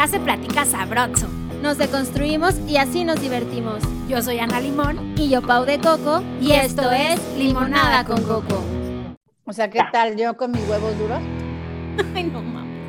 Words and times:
Acá 0.00 0.12
se 0.12 0.20
platica 0.20 0.64
sabroso. 0.64 1.28
Nos 1.60 1.76
deconstruimos 1.76 2.58
y 2.60 2.78
así 2.78 3.04
nos 3.04 3.20
divertimos. 3.20 3.82
Yo 4.08 4.22
soy 4.22 4.38
Ana 4.38 4.58
Limón. 4.58 5.14
Y 5.18 5.28
yo 5.28 5.42
Pau 5.42 5.66
de 5.66 5.78
Coco. 5.78 6.22
Y 6.40 6.52
esto 6.52 6.90
es 6.90 7.20
Limonada 7.36 8.06
con 8.06 8.22
Coco. 8.22 8.64
O 9.44 9.52
sea, 9.52 9.68
¿qué 9.68 9.82
tal 9.92 10.16
yo 10.16 10.38
con 10.38 10.52
mis 10.52 10.66
huevos 10.66 10.98
duros? 10.98 11.18
Ay, 12.14 12.24
no 12.24 12.40
mames. 12.40 12.80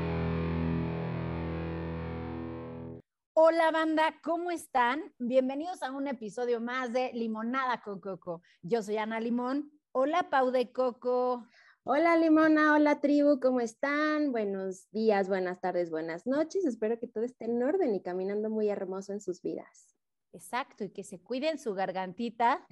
Hola 3.33 3.71
banda, 3.71 4.13
¿cómo 4.23 4.49
están? 4.49 5.01
Bienvenidos 5.19 5.83
a 5.83 5.91
un 5.91 6.07
episodio 6.07 6.61
más 6.61 6.93
de 6.93 7.11
Limonada 7.11 7.81
con 7.81 7.99
Coco. 7.99 8.41
Yo 8.61 8.81
soy 8.81 8.95
Ana 8.95 9.19
Limón. 9.19 9.69
Hola 9.91 10.29
Pau 10.29 10.51
de 10.51 10.71
Coco. 10.71 11.45
Hola 11.83 12.15
Limona, 12.15 12.73
hola 12.75 13.01
tribu, 13.01 13.39
¿cómo 13.39 13.59
están? 13.59 14.31
Buenos 14.31 14.87
días, 14.91 15.27
buenas 15.27 15.61
tardes, 15.61 15.89
buenas 15.89 16.27
noches. 16.27 16.63
Espero 16.63 16.99
que 16.99 17.07
todo 17.07 17.23
esté 17.23 17.45
en 17.45 17.63
orden 17.63 17.95
y 17.95 18.03
caminando 18.03 18.51
muy 18.51 18.69
hermoso 18.69 19.13
en 19.13 19.19
sus 19.19 19.41
vidas. 19.41 19.95
Exacto, 20.31 20.83
y 20.83 20.91
que 20.91 21.03
se 21.03 21.19
cuiden 21.19 21.57
su 21.57 21.73
gargantita 21.73 22.67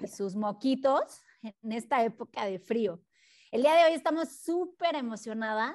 y 0.00 0.06
sus 0.06 0.36
moquitos 0.36 1.22
en 1.42 1.72
esta 1.72 2.04
época 2.04 2.44
de 2.44 2.60
frío. 2.60 3.02
El 3.50 3.62
día 3.62 3.74
de 3.74 3.86
hoy 3.86 3.94
estamos 3.94 4.28
súper 4.28 4.94
emocionadas 4.94 5.74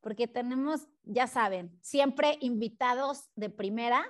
porque 0.00 0.28
tenemos, 0.28 0.86
ya 1.02 1.26
saben, 1.26 1.76
siempre 1.82 2.38
invitados 2.40 3.30
de 3.34 3.50
primera 3.50 4.06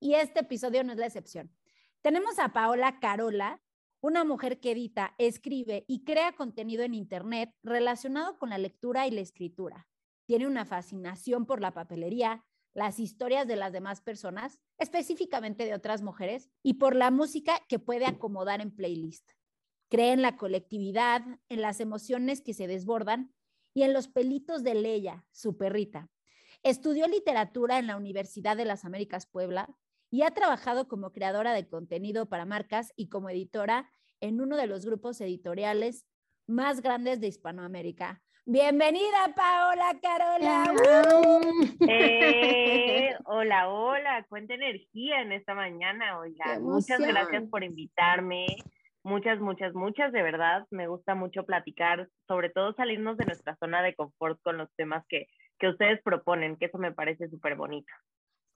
y 0.00 0.14
este 0.14 0.40
episodio 0.40 0.84
no 0.84 0.92
es 0.92 0.98
la 0.98 1.06
excepción. 1.06 1.54
Tenemos 2.00 2.38
a 2.38 2.54
Paola 2.54 2.98
Carola, 2.98 3.60
una 4.06 4.22
mujer 4.22 4.60
que 4.60 4.70
edita, 4.70 5.16
escribe 5.18 5.84
y 5.88 6.04
crea 6.04 6.36
contenido 6.36 6.84
en 6.84 6.94
Internet 6.94 7.52
relacionado 7.64 8.38
con 8.38 8.50
la 8.50 8.56
lectura 8.56 9.08
y 9.08 9.10
la 9.10 9.20
escritura. 9.20 9.88
Tiene 10.26 10.46
una 10.46 10.64
fascinación 10.64 11.44
por 11.44 11.60
la 11.60 11.74
papelería, 11.74 12.44
las 12.72 13.00
historias 13.00 13.48
de 13.48 13.56
las 13.56 13.72
demás 13.72 14.02
personas, 14.02 14.60
específicamente 14.78 15.64
de 15.64 15.74
otras 15.74 16.02
mujeres, 16.02 16.48
y 16.62 16.74
por 16.74 16.94
la 16.94 17.10
música 17.10 17.60
que 17.68 17.80
puede 17.80 18.06
acomodar 18.06 18.60
en 18.60 18.70
playlist. 18.70 19.32
Cree 19.88 20.12
en 20.12 20.22
la 20.22 20.36
colectividad, 20.36 21.22
en 21.48 21.60
las 21.60 21.80
emociones 21.80 22.42
que 22.42 22.54
se 22.54 22.68
desbordan 22.68 23.34
y 23.74 23.82
en 23.82 23.92
los 23.92 24.06
pelitos 24.06 24.62
de 24.62 24.76
Leia, 24.76 25.26
su 25.32 25.56
perrita. 25.56 26.08
Estudió 26.62 27.08
literatura 27.08 27.80
en 27.80 27.88
la 27.88 27.96
Universidad 27.96 28.56
de 28.56 28.66
las 28.66 28.84
Américas 28.84 29.26
Puebla 29.26 29.76
y 30.10 30.22
ha 30.22 30.30
trabajado 30.30 30.86
como 30.86 31.12
creadora 31.12 31.54
de 31.54 31.66
contenido 31.66 32.28
para 32.28 32.44
marcas 32.44 32.92
y 32.94 33.08
como 33.08 33.30
editora 33.30 33.92
en 34.20 34.40
uno 34.40 34.56
de 34.56 34.66
los 34.66 34.84
grupos 34.84 35.20
editoriales 35.20 36.06
más 36.46 36.80
grandes 36.80 37.20
de 37.20 37.28
Hispanoamérica. 37.28 38.22
Bienvenida, 38.44 39.34
Paola 39.34 39.98
Carola. 40.00 40.72
Eh, 41.88 43.12
hola, 43.24 43.68
hola, 43.68 44.24
cuánta 44.28 44.54
energía 44.54 45.20
en 45.20 45.32
esta 45.32 45.54
mañana, 45.54 46.18
oiga. 46.18 46.60
Muchas 46.60 47.00
gracias 47.00 47.42
por 47.50 47.64
invitarme. 47.64 48.46
Muchas, 49.02 49.40
muchas, 49.40 49.74
muchas, 49.74 50.12
de 50.12 50.22
verdad. 50.22 50.64
Me 50.70 50.86
gusta 50.86 51.16
mucho 51.16 51.44
platicar, 51.44 52.08
sobre 52.28 52.50
todo 52.50 52.72
salirnos 52.74 53.16
de 53.16 53.26
nuestra 53.26 53.56
zona 53.56 53.82
de 53.82 53.94
confort 53.94 54.40
con 54.42 54.58
los 54.58 54.72
temas 54.76 55.04
que, 55.08 55.26
que 55.58 55.68
ustedes 55.68 56.00
proponen, 56.02 56.56
que 56.56 56.66
eso 56.66 56.78
me 56.78 56.92
parece 56.92 57.28
súper 57.28 57.56
bonito. 57.56 57.92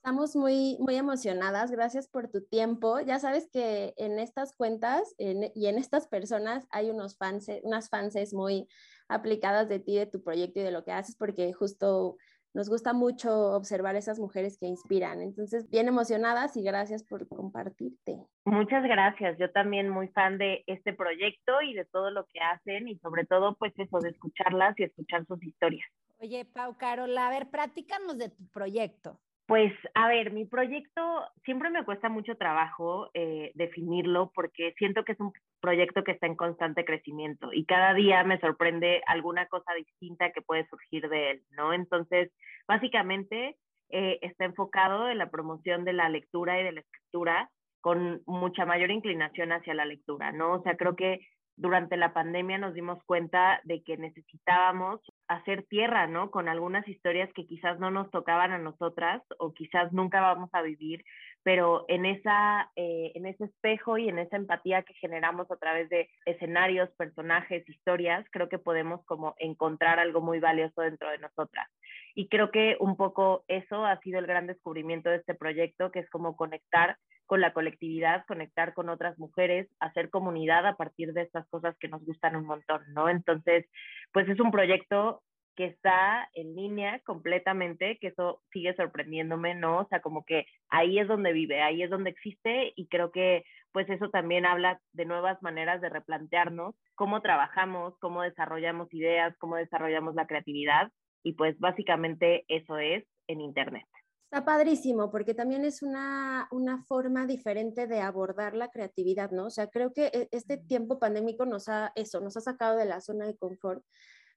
Estamos 0.03 0.35
muy, 0.35 0.79
muy 0.81 0.95
emocionadas. 0.97 1.71
Gracias 1.71 2.09
por 2.09 2.31
tu 2.31 2.41
tiempo. 2.41 3.01
Ya 3.01 3.19
sabes 3.19 3.51
que 3.53 3.93
en 3.99 4.19
estas 4.19 4.57
cuentas 4.57 5.15
y 5.19 5.67
en 5.67 5.77
estas 5.77 6.09
personas 6.09 6.67
hay 6.71 6.89
unos 6.89 7.19
fans, 7.19 7.51
unas 7.65 7.91
fans 7.91 8.17
muy 8.33 8.67
aplicadas 9.09 9.69
de 9.69 9.79
ti, 9.79 9.99
de 9.99 10.07
tu 10.07 10.23
proyecto 10.23 10.59
y 10.59 10.63
de 10.63 10.71
lo 10.71 10.85
que 10.85 10.93
haces, 10.93 11.17
porque 11.17 11.53
justo 11.53 12.17
nos 12.55 12.71
gusta 12.71 12.95
mucho 12.95 13.53
observar 13.53 13.95
esas 13.95 14.19
mujeres 14.19 14.57
que 14.59 14.65
inspiran. 14.65 15.21
Entonces, 15.21 15.69
bien 15.69 15.87
emocionadas 15.87 16.57
y 16.57 16.63
gracias 16.63 17.05
por 17.05 17.29
compartirte. 17.29 18.25
Muchas 18.47 18.83
gracias. 18.85 19.37
Yo 19.39 19.51
también 19.53 19.91
muy 19.91 20.09
fan 20.09 20.39
de 20.39 20.65
este 20.67 20.95
proyecto 20.95 21.61
y 21.61 21.75
de 21.75 21.85
todo 21.85 22.11
lo 22.11 22.25
que 22.25 22.41
hacen 22.41 22.89
y 22.89 22.99
sobre 23.01 23.27
todo, 23.27 23.55
pues 23.57 23.75
eso, 23.77 23.99
de 23.99 24.09
escucharlas 24.09 24.81
y 24.81 24.85
escuchar 24.85 25.27
sus 25.27 25.43
historias. 25.43 25.87
Oye, 26.21 26.47
Pau 26.47 26.75
Carola, 26.79 27.27
a 27.27 27.31
ver, 27.31 27.51
platícanos 27.51 28.17
de 28.17 28.31
tu 28.31 28.49
proyecto. 28.49 29.21
Pues 29.51 29.73
a 29.97 30.07
ver, 30.07 30.33
mi 30.33 30.45
proyecto 30.45 31.25
siempre 31.45 31.71
me 31.71 31.85
cuesta 31.85 32.09
mucho 32.09 32.37
trabajo 32.37 33.11
eh, 33.15 33.51
definirlo 33.57 34.31
porque 34.33 34.75
siento 34.79 35.03
que 35.03 35.11
es 35.11 35.19
un 35.19 35.33
proyecto 35.61 36.05
que 36.05 36.13
está 36.13 36.29
en 36.29 36.37
constante 36.37 36.85
crecimiento 36.85 37.53
y 37.53 37.65
cada 37.65 37.93
día 37.93 38.23
me 38.23 38.39
sorprende 38.39 39.03
alguna 39.09 39.47
cosa 39.47 39.75
distinta 39.75 40.31
que 40.31 40.41
puede 40.41 40.69
surgir 40.69 41.09
de 41.09 41.33
él, 41.33 41.43
¿no? 41.51 41.73
Entonces, 41.73 42.31
básicamente 42.69 43.57
eh, 43.89 44.21
está 44.23 44.45
enfocado 44.45 45.09
en 45.11 45.19
la 45.19 45.33
promoción 45.33 45.85
de 45.85 45.95
la 45.95 46.09
lectura 46.09 46.61
y 46.61 46.63
de 46.63 46.71
la 46.71 46.81
escritura 46.83 47.51
con 47.81 48.23
mucha 48.27 48.65
mayor 48.67 48.93
inclinación 48.93 49.51
hacia 49.51 49.75
la 49.75 49.85
lectura, 49.85 50.31
¿no? 50.31 50.53
O 50.53 50.63
sea, 50.63 50.77
creo 50.77 50.95
que 50.95 51.27
durante 51.57 51.97
la 51.97 52.13
pandemia 52.13 52.59
nos 52.59 52.75
dimos 52.75 53.03
cuenta 53.05 53.61
de 53.65 53.83
que 53.83 53.97
necesitábamos 53.97 55.01
hacer 55.29 55.65
tierra, 55.65 56.07
¿no? 56.07 56.31
Con 56.31 56.49
algunas 56.49 56.87
historias 56.89 57.31
que 57.35 57.47
quizás 57.47 57.79
no 57.79 57.91
nos 57.91 58.11
tocaban 58.11 58.53
a 58.53 58.59
nosotras 58.59 59.23
o 59.39 59.53
quizás 59.53 59.93
nunca 59.93 60.21
vamos 60.21 60.51
a 60.53 60.63
vivir, 60.63 61.05
pero 61.43 61.85
en, 61.89 62.07
esa, 62.07 62.71
eh, 62.77 63.13
en 63.15 63.27
ese 63.27 63.45
espejo 63.45 63.99
y 63.99 64.09
en 64.09 64.19
esa 64.19 64.37
empatía 64.37 64.83
que 64.83 64.95
generamos 64.95 65.51
a 65.51 65.57
través 65.57 65.89
de 65.89 66.09
escenarios, 66.27 66.91
personajes, 66.97 67.69
historias, 67.69 68.27
creo 68.31 68.49
que 68.49 68.59
podemos 68.59 69.05
como 69.07 69.35
encontrar 69.39 69.99
algo 69.99 70.21
muy 70.21 70.39
valioso 70.39 70.83
dentro 70.83 71.11
de 71.11 71.19
nosotras. 71.19 71.69
Y 72.15 72.29
creo 72.29 72.51
que 72.51 72.77
un 72.81 72.97
poco 72.97 73.45
eso 73.49 73.85
ha 73.87 73.99
sido 74.01 74.19
el 74.19 74.27
gran 74.27 74.47
descubrimiento 74.47 75.09
de 75.09 75.17
este 75.17 75.35
proyecto, 75.35 75.91
que 75.91 76.01
es 76.01 76.11
como 76.11 76.37
conectar 76.37 76.97
con 77.31 77.41
la 77.41 77.53
colectividad, 77.53 78.25
conectar 78.27 78.75
con 78.75 78.89
otras 78.89 79.17
mujeres, 79.17 79.69
hacer 79.79 80.11
comunidad 80.11 80.67
a 80.67 80.77
partir 80.77 81.13
de 81.13 81.23
estas 81.23 81.47
cosas 81.49 81.77
que 81.79 81.87
nos 81.87 82.05
gustan 82.05 82.35
un 82.35 82.45
montón, 82.45 82.83
¿no? 82.93 83.09
Entonces, 83.09 83.67
pues 84.13 84.29
es 84.29 84.41
un 84.41 84.51
proyecto 84.51 85.23
que 85.61 85.67
está 85.67 86.27
en 86.33 86.57
línea 86.57 87.01
completamente, 87.01 87.99
que 88.01 88.07
eso 88.07 88.41
sigue 88.51 88.75
sorprendiéndome, 88.77 89.55
¿no? 89.55 89.81
O 89.81 89.89
sea, 89.89 90.01
como 90.01 90.25
que 90.25 90.47
ahí 90.71 90.99
es 90.99 91.07
donde 91.07 91.35
vive, 91.35 91.61
ahí 91.61 91.83
es 91.83 91.91
donde 91.91 92.09
existe 92.09 92.73
y 92.77 92.87
creo 92.87 93.13
que 93.13 93.45
pues 93.71 93.87
eso 93.91 94.09
también 94.09 94.47
habla 94.47 94.81
de 94.95 95.05
nuevas 95.05 95.43
maneras 95.43 95.83
de 95.83 95.91
replantearnos 95.91 96.75
cómo 96.95 97.21
trabajamos, 97.21 97.93
cómo 97.99 98.23
desarrollamos 98.23 98.89
ideas, 98.95 99.37
cómo 99.37 99.57
desarrollamos 99.57 100.15
la 100.15 100.27
creatividad 100.27 100.91
y 101.23 101.35
pues 101.35 101.59
básicamente 101.59 102.47
eso 102.49 102.79
es 102.79 103.05
en 103.27 103.43
Internet. 103.43 103.85
Está 104.33 104.47
padrísimo, 104.47 105.11
porque 105.11 105.35
también 105.35 105.67
es 105.67 105.83
una, 105.83 106.49
una, 106.53 106.83
forma 106.85 107.27
diferente 107.27 107.87
de 107.87 108.01
abordar 108.01 108.55
la 108.55 108.69
creatividad, 108.69 109.31
¿no? 109.31 109.47
O 109.47 109.51
sea, 109.51 109.67
creo 109.67 109.93
que 109.93 110.07
e, 110.07 110.29
este 110.31 110.57
tiempo 110.57 110.99
pandémico 110.99 111.45
nos 111.45 111.69
ha, 111.69 111.93
eso, 111.97 112.21
nos 112.21 112.37
ha 112.39 112.41
sacado 112.41 112.79
de 112.79 112.87
la 112.87 113.03
zona 113.03 113.27
de 113.27 113.37
confort, 113.37 113.85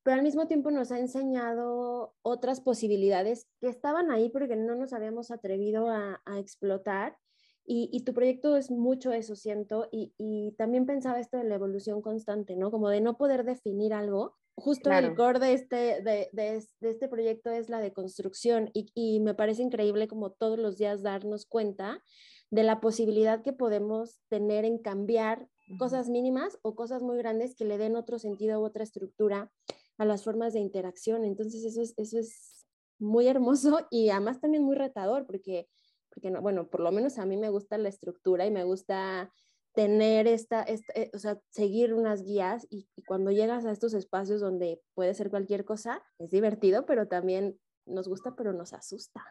pero 0.03 0.17
al 0.17 0.23
mismo 0.23 0.47
tiempo 0.47 0.69
nos 0.69 0.91
ha 0.91 0.99
enseñado 0.99 2.13
otras 2.21 2.61
posibilidades 2.61 3.47
que 3.59 3.69
estaban 3.69 4.11
ahí 4.11 4.29
porque 4.29 4.55
no 4.55 4.75
nos 4.75 4.93
habíamos 4.93 5.31
atrevido 5.31 5.89
a, 5.89 6.21
a 6.25 6.39
explotar. 6.39 7.17
Y, 7.65 7.89
y, 7.93 8.03
tu 8.03 8.13
proyecto 8.13 8.57
es 8.57 8.69
mucho 8.69 9.13
eso, 9.13 9.37
siento, 9.37 9.87
y, 9.89 10.13
y 10.17 10.53
también 10.57 10.85
pensaba 10.85 11.21
esto 11.21 11.37
de 11.37 11.45
la 11.45 11.55
evolución 11.55 12.01
constante, 12.01 12.57
¿no? 12.57 12.71
Como 12.71 12.89
de 12.89 12.99
no 12.99 13.15
poder 13.15 13.45
definir 13.45 13.93
algo, 13.93 14.35
justo 14.55 14.91
el 14.91 15.15
core 15.15 15.39
de 15.39 15.53
este, 15.53 15.75
de, 16.01 16.29
de, 16.33 16.61
este 16.81 17.07
proyecto 17.07 17.49
es 17.51 17.69
la 17.69 17.79
deconstrucción 17.79 18.69
y, 18.73 18.91
y 18.93 19.21
me 19.21 19.33
parece 19.33 19.63
increíble 19.63 20.09
como 20.09 20.31
todos 20.31 20.59
los 20.59 20.77
días 20.77 21.01
darnos 21.01 21.45
cuenta 21.45 22.03
de 22.51 22.63
la 22.63 22.81
posibilidad 22.81 23.41
que 23.41 23.53
podemos 23.53 24.19
tener 24.29 24.65
en 24.65 24.77
cambiar 24.77 25.47
cosas 25.79 26.09
mínimas 26.09 26.59
o 26.61 26.75
cosas 26.75 27.01
muy 27.01 27.17
grandes 27.17 27.55
que 27.55 27.65
le 27.65 27.77
den 27.77 27.95
otro 27.95 28.19
sentido 28.19 28.59
u 28.59 28.65
otra 28.65 28.83
estructura 28.83 29.51
a 29.97 30.05
las 30.05 30.23
formas 30.23 30.53
de 30.53 30.59
interacción. 30.59 31.23
Entonces 31.23 31.63
eso 31.63 31.81
es, 31.81 31.93
eso 31.97 32.19
es 32.19 32.65
muy 32.99 33.27
hermoso 33.27 33.87
y 33.91 34.09
además 34.09 34.39
también 34.39 34.63
muy 34.63 34.75
retador 34.75 35.25
porque, 35.25 35.67
porque 36.09 36.31
no, 36.31 36.41
bueno, 36.41 36.67
por 36.67 36.81
lo 36.81 36.91
menos 36.91 37.17
a 37.19 37.25
mí 37.25 37.37
me 37.37 37.49
gusta 37.49 37.77
la 37.77 37.89
estructura 37.89 38.45
y 38.45 38.51
me 38.51 38.63
gusta 38.63 39.31
tener 39.73 40.27
esta, 40.27 40.63
eh, 40.63 41.09
o 41.13 41.17
sea, 41.17 41.39
seguir 41.49 41.93
unas 41.93 42.23
guías 42.23 42.67
y, 42.69 42.87
cuando 43.05 43.31
llegas 43.31 43.65
a 43.65 43.71
estos 43.71 43.93
espacios 43.93 44.39
donde 44.39 44.79
puede 44.93 45.13
ser 45.13 45.29
cualquier 45.29 45.65
cosa, 45.65 46.01
es 46.19 46.29
divertido, 46.29 46.85
pero 46.85 47.07
también 47.07 47.57
nos 47.85 48.07
gusta, 48.07 48.35
pero 48.35 48.53
nos 48.53 48.73
asusta. 48.73 49.23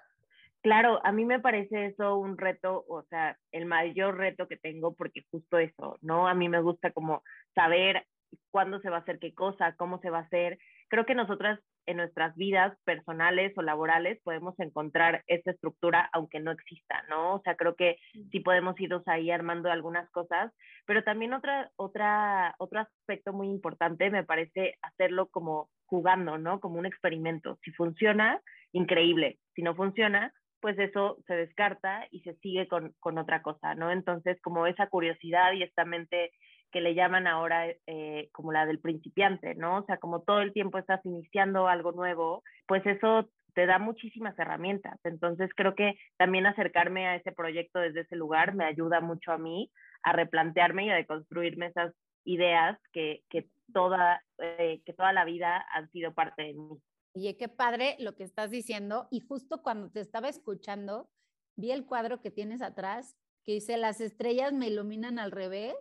Claro, 0.61 1.01
a 1.05 1.11
mí 1.11 1.25
me 1.25 1.41
parece 1.41 1.87
eso 1.87 2.17
un 2.19 2.37
reto, 2.39 2.85
o 2.89 3.03
sea, 3.05 3.37
el 3.51 3.67
mayor 3.67 4.17
reto 4.17 4.47
que 4.47 4.57
tengo, 4.57 4.95
porque 4.95 5.25
justo 5.31 5.59
eso, 5.59 5.99
¿no? 6.03 6.29
A 6.29 6.35
mí 6.35 6.49
me 6.49 6.61
gusta 6.61 6.93
como 6.93 7.23
saber 7.55 8.07
cuándo 8.51 8.81
se 8.81 8.91
va 8.91 8.99
a 8.99 9.01
hacer 9.01 9.19
qué 9.19 9.35
cosa, 9.35 9.75
cómo 9.77 9.99
se 10.01 10.11
va 10.11 10.19
a 10.19 10.23
hacer. 10.23 10.59
Creo 10.89 11.07
que 11.07 11.15
nosotras 11.15 11.61
en 11.87 11.97
nuestras 11.97 12.35
vidas 12.37 12.77
personales 12.85 13.53
o 13.57 13.63
laborales 13.63 14.21
podemos 14.23 14.59
encontrar 14.61 15.25
esa 15.27 15.51
estructura 15.51 16.09
aunque 16.13 16.41
no 16.41 16.53
exista, 16.53 17.03
¿no? 17.09 17.35
O 17.35 17.43
sea, 17.43 17.57
creo 17.57 17.75
que 17.75 17.97
sí 18.31 18.41
podemos 18.41 18.79
irnos 18.81 19.07
ahí 19.09 19.31
armando 19.31 19.71
algunas 19.71 20.09
cosas, 20.11 20.53
pero 20.87 21.03
también 21.03 21.33
otra, 21.33 21.71
otra, 21.77 22.55
otro 22.59 22.81
aspecto 22.81 23.33
muy 23.33 23.49
importante 23.49 24.11
me 24.11 24.25
parece 24.25 24.77
hacerlo 24.83 25.29
como 25.29 25.71
jugando, 25.87 26.39
¿no? 26.39 26.61
Como 26.61 26.79
un 26.79 26.87
experimento. 26.87 27.59
Si 27.65 27.73
funciona, 27.73 28.41
increíble. 28.73 29.39
si 29.55 29.63
no 29.63 29.75
funciona, 29.75 30.33
pues 30.61 30.79
eso 30.79 31.19
se 31.27 31.35
descarta 31.35 32.07
y 32.13 32.21
se 32.21 32.35
sigue 32.37 32.69
con, 32.69 32.95
con 33.01 33.19
otra 33.19 33.43
cosa, 33.43 33.75
¿no? 33.75 33.91
Entonces, 33.91 34.41
como 34.41 34.67
esa 34.69 34.87
curiosidad 34.87 35.53
y 35.53 35.65
esta 35.65 35.85
mente 35.85 36.31
que 36.73 36.81
le 36.81 36.95
llaman 36.95 37.27
ahora 37.27 37.67
eh, 37.87 38.29
como 38.33 38.53
la 38.53 38.67
del 38.67 38.81
principiante, 38.81 39.55
¿no? 39.55 39.79
O 39.79 39.85
sea, 39.85 39.99
como 39.99 40.23
todo 40.23 40.41
el 40.41 40.53
tiempo 40.53 40.79
estás 40.79 41.05
iniciando 41.05 41.69
algo 41.69 41.93
nuevo, 41.93 42.43
pues 42.67 42.85
eso 42.87 43.29
te 43.55 43.67
da 43.67 43.79
muchísimas 43.79 44.37
herramientas. 44.39 44.99
Entonces, 45.05 45.51
creo 45.55 45.75
que 45.75 45.95
también 46.17 46.47
acercarme 46.47 47.07
a 47.07 47.17
ese 47.17 47.33
proyecto 47.33 47.79
desde 47.79 48.01
ese 48.01 48.17
lugar 48.17 48.55
me 48.55 48.65
ayuda 48.65 49.01
mucho 49.01 49.33
a 49.33 49.39
mí 49.39 49.71
a 50.03 50.13
replantearme 50.13 50.87
y 50.87 50.91
a 50.91 50.97
deconstruirme 50.97 51.67
esas 51.67 51.95
ideas 52.25 52.79
que, 52.93 53.23
que 53.29 53.49
toda, 53.73 54.23
eh, 54.39 54.81
que 54.85 54.93
toda 54.95 55.13
la 55.13 55.25
vida 55.25 55.65
han 55.73 55.91
sido 55.91 56.15
parte 56.15 56.43
de 56.43 56.55
mí. 56.55 56.79
Oye, 57.15 57.37
qué 57.37 57.49
padre 57.49 57.97
lo 57.99 58.15
que 58.17 58.25
estás 58.25 58.51
diciendo. 58.51 59.07
Y 59.11 59.21
justo 59.21 59.63
cuando 59.63 59.91
te 59.91 60.01
estaba 60.01 60.29
escuchando, 60.29 61.11
vi 61.57 61.71
el 61.73 61.85
cuadro 61.85 62.21
que 62.23 62.31
tienes 62.31 62.63
atrás 62.63 63.17
que 63.45 63.53
dice, 63.53 63.77
las 63.77 64.01
estrellas 64.01 64.53
me 64.53 64.69
iluminan 64.69 65.19
al 65.19 65.33
revés. 65.33 65.75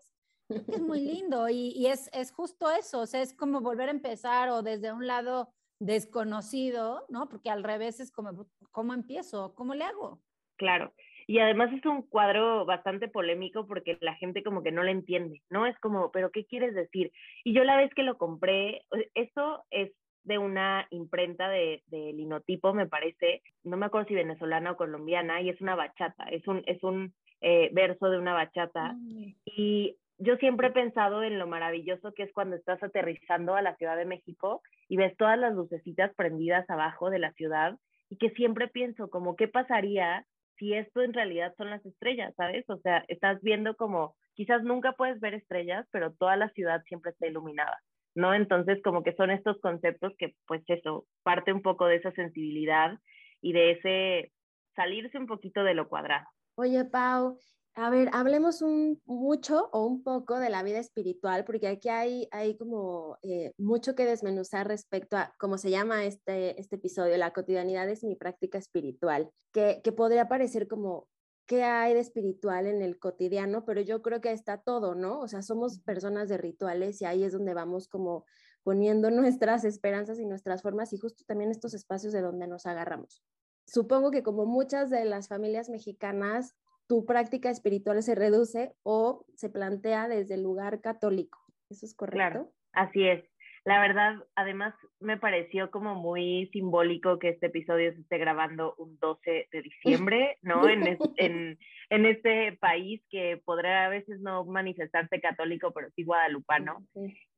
Es 0.67 0.81
muy 0.81 1.01
lindo 1.01 1.49
y, 1.49 1.73
y 1.75 1.87
es, 1.87 2.09
es, 2.13 2.31
justo 2.31 2.69
eso, 2.71 3.01
o 3.01 3.05
sea, 3.05 3.21
es 3.21 3.33
como 3.33 3.61
volver 3.61 3.89
a 3.89 3.91
empezar 3.91 4.49
o 4.49 4.61
desde 4.61 4.91
un 4.91 5.07
lado 5.07 5.49
desconocido, 5.79 7.05
¿no? 7.09 7.27
Porque 7.27 7.49
al 7.49 7.63
revés 7.63 7.99
es 7.99 8.11
como, 8.11 8.45
¿cómo 8.71 8.93
empiezo? 8.93 9.55
¿Cómo 9.55 9.73
le 9.73 9.83
hago? 9.83 10.21
Claro. 10.57 10.93
Y 11.27 11.39
además 11.39 11.71
es 11.73 11.85
un 11.85 12.03
cuadro 12.03 12.65
bastante 12.65 13.07
polémico 13.07 13.65
porque 13.65 13.97
la 14.01 14.15
gente 14.15 14.43
como 14.43 14.63
que 14.63 14.71
no 14.71 14.83
le 14.83 14.91
entiende, 14.91 15.41
¿no? 15.49 15.65
Es 15.65 15.77
como, 15.79 16.11
pero 16.11 16.29
¿qué 16.31 16.45
quieres 16.45 16.75
decir? 16.75 17.11
Y 17.43 17.53
yo 17.53 17.63
la 17.63 17.77
vez 17.77 17.91
que 17.95 18.03
lo 18.03 18.17
compré, 18.17 18.83
esto 19.13 19.63
es 19.71 19.91
de 20.23 20.37
una 20.37 20.87
imprenta 20.91 21.49
de, 21.49 21.83
de, 21.87 22.13
linotipo, 22.13 22.73
me 22.73 22.87
parece, 22.87 23.41
no 23.63 23.77
me 23.77 23.87
acuerdo 23.87 24.07
si 24.07 24.13
venezolana 24.13 24.71
o 24.71 24.77
colombiana, 24.77 25.41
y 25.41 25.49
es 25.49 25.59
una 25.61 25.75
bachata, 25.75 26.25
es 26.25 26.47
un, 26.47 26.61
es 26.67 26.83
un 26.83 27.13
eh, 27.41 27.69
verso 27.73 28.09
de 28.09 28.19
una 28.19 28.33
bachata. 28.33 28.93
Mm. 28.93 29.33
Y 29.45 29.97
yo 30.21 30.35
siempre 30.37 30.67
he 30.67 30.71
pensado 30.71 31.23
en 31.23 31.39
lo 31.39 31.47
maravilloso 31.47 32.13
que 32.13 32.23
es 32.23 32.33
cuando 32.33 32.55
estás 32.55 32.81
aterrizando 32.83 33.55
a 33.55 33.61
la 33.61 33.75
Ciudad 33.75 33.97
de 33.97 34.05
México 34.05 34.61
y 34.87 34.97
ves 34.97 35.17
todas 35.17 35.37
las 35.37 35.53
lucecitas 35.53 36.13
prendidas 36.15 36.69
abajo 36.69 37.09
de 37.09 37.19
la 37.19 37.33
ciudad 37.33 37.77
y 38.09 38.17
que 38.17 38.29
siempre 38.31 38.67
pienso 38.67 39.09
como 39.09 39.35
qué 39.35 39.47
pasaría 39.47 40.25
si 40.57 40.73
esto 40.73 41.01
en 41.01 41.13
realidad 41.13 41.55
son 41.57 41.71
las 41.71 41.83
estrellas, 41.85 42.35
¿sabes? 42.37 42.69
O 42.69 42.77
sea, 42.77 43.03
estás 43.07 43.41
viendo 43.41 43.75
como 43.75 44.13
quizás 44.35 44.63
nunca 44.63 44.93
puedes 44.93 45.19
ver 45.19 45.33
estrellas, 45.33 45.87
pero 45.91 46.13
toda 46.13 46.35
la 46.35 46.49
ciudad 46.49 46.83
siempre 46.83 47.11
está 47.11 47.25
iluminada. 47.25 47.79
¿no? 48.13 48.33
Entonces, 48.33 48.79
como 48.83 49.03
que 49.03 49.15
son 49.15 49.31
estos 49.31 49.59
conceptos 49.61 50.13
que, 50.17 50.35
pues 50.45 50.61
eso, 50.67 51.05
parte 51.23 51.53
un 51.53 51.61
poco 51.61 51.87
de 51.87 51.95
esa 51.95 52.11
sensibilidad 52.11 52.99
y 53.41 53.53
de 53.53 53.71
ese 53.71 54.31
salirse 54.75 55.17
un 55.17 55.27
poquito 55.27 55.63
de 55.63 55.73
lo 55.73 55.87
cuadrado. 55.87 56.27
Oye, 56.55 56.83
Pau, 56.85 57.37
a 57.75 57.89
ver, 57.89 58.09
hablemos 58.13 58.61
un, 58.61 59.01
mucho 59.05 59.69
o 59.71 59.85
un 59.85 60.03
poco 60.03 60.37
de 60.39 60.49
la 60.49 60.61
vida 60.61 60.79
espiritual, 60.79 61.45
porque 61.45 61.67
aquí 61.67 61.89
hay, 61.89 62.27
hay 62.31 62.57
como 62.57 63.17
eh, 63.21 63.53
mucho 63.57 63.95
que 63.95 64.05
desmenuzar 64.05 64.67
respecto 64.67 65.15
a 65.15 65.33
cómo 65.37 65.57
se 65.57 65.69
llama 65.69 66.03
este, 66.03 66.59
este 66.59 66.75
episodio, 66.75 67.17
la 67.17 67.31
cotidianidad 67.31 67.89
es 67.89 68.03
mi 68.03 68.15
práctica 68.15 68.57
espiritual, 68.57 69.31
que, 69.53 69.81
que 69.83 69.91
podría 69.93 70.27
parecer 70.27 70.67
como 70.67 71.07
qué 71.45 71.63
hay 71.63 71.93
de 71.93 72.01
espiritual 72.01 72.67
en 72.67 72.81
el 72.81 72.99
cotidiano, 72.99 73.65
pero 73.65 73.81
yo 73.81 74.01
creo 74.01 74.21
que 74.21 74.31
está 74.31 74.57
todo, 74.57 74.95
¿no? 74.95 75.19
O 75.19 75.27
sea, 75.27 75.41
somos 75.41 75.79
personas 75.79 76.29
de 76.29 76.37
rituales 76.37 77.01
y 77.01 77.05
ahí 77.05 77.23
es 77.23 77.33
donde 77.33 77.53
vamos 77.53 77.87
como 77.87 78.25
poniendo 78.63 79.11
nuestras 79.11 79.63
esperanzas 79.63 80.19
y 80.19 80.25
nuestras 80.25 80.61
formas 80.61 80.93
y 80.93 80.97
justo 80.97 81.23
también 81.25 81.51
estos 81.51 81.73
espacios 81.73 82.13
de 82.13 82.21
donde 82.21 82.47
nos 82.47 82.65
agarramos. 82.65 83.23
Supongo 83.65 84.11
que 84.11 84.23
como 84.23 84.45
muchas 84.45 84.89
de 84.89 85.05
las 85.05 85.27
familias 85.27 85.69
mexicanas, 85.69 86.55
tu 86.91 87.05
práctica 87.05 87.49
espiritual 87.49 88.03
se 88.03 88.15
reduce 88.15 88.73
o 88.83 89.23
se 89.35 89.49
plantea 89.49 90.09
desde 90.09 90.33
el 90.33 90.43
lugar 90.43 90.81
católico. 90.81 91.39
¿Eso 91.69 91.85
es 91.85 91.95
correcto? 91.95 92.17
Claro, 92.17 92.51
así 92.73 93.07
es. 93.07 93.23
La 93.63 93.79
verdad, 93.79 94.15
además 94.35 94.73
me 94.99 95.15
pareció 95.15 95.71
como 95.71 95.95
muy 95.95 96.49
simbólico 96.51 97.17
que 97.17 97.29
este 97.29 97.45
episodio 97.45 97.93
se 97.93 98.01
esté 98.01 98.17
grabando 98.17 98.75
un 98.77 98.97
12 98.99 99.47
de 99.49 99.61
diciembre, 99.61 100.37
¿no? 100.41 100.67
En, 100.67 100.97
en, 101.15 101.57
en 101.89 102.05
este 102.05 102.57
país 102.59 103.01
que 103.09 103.41
podrá 103.45 103.85
a 103.85 103.89
veces 103.89 104.19
no 104.19 104.43
manifestarse 104.43 105.21
católico, 105.21 105.71
pero 105.71 105.87
sí 105.95 106.03
guadalupano. 106.03 106.85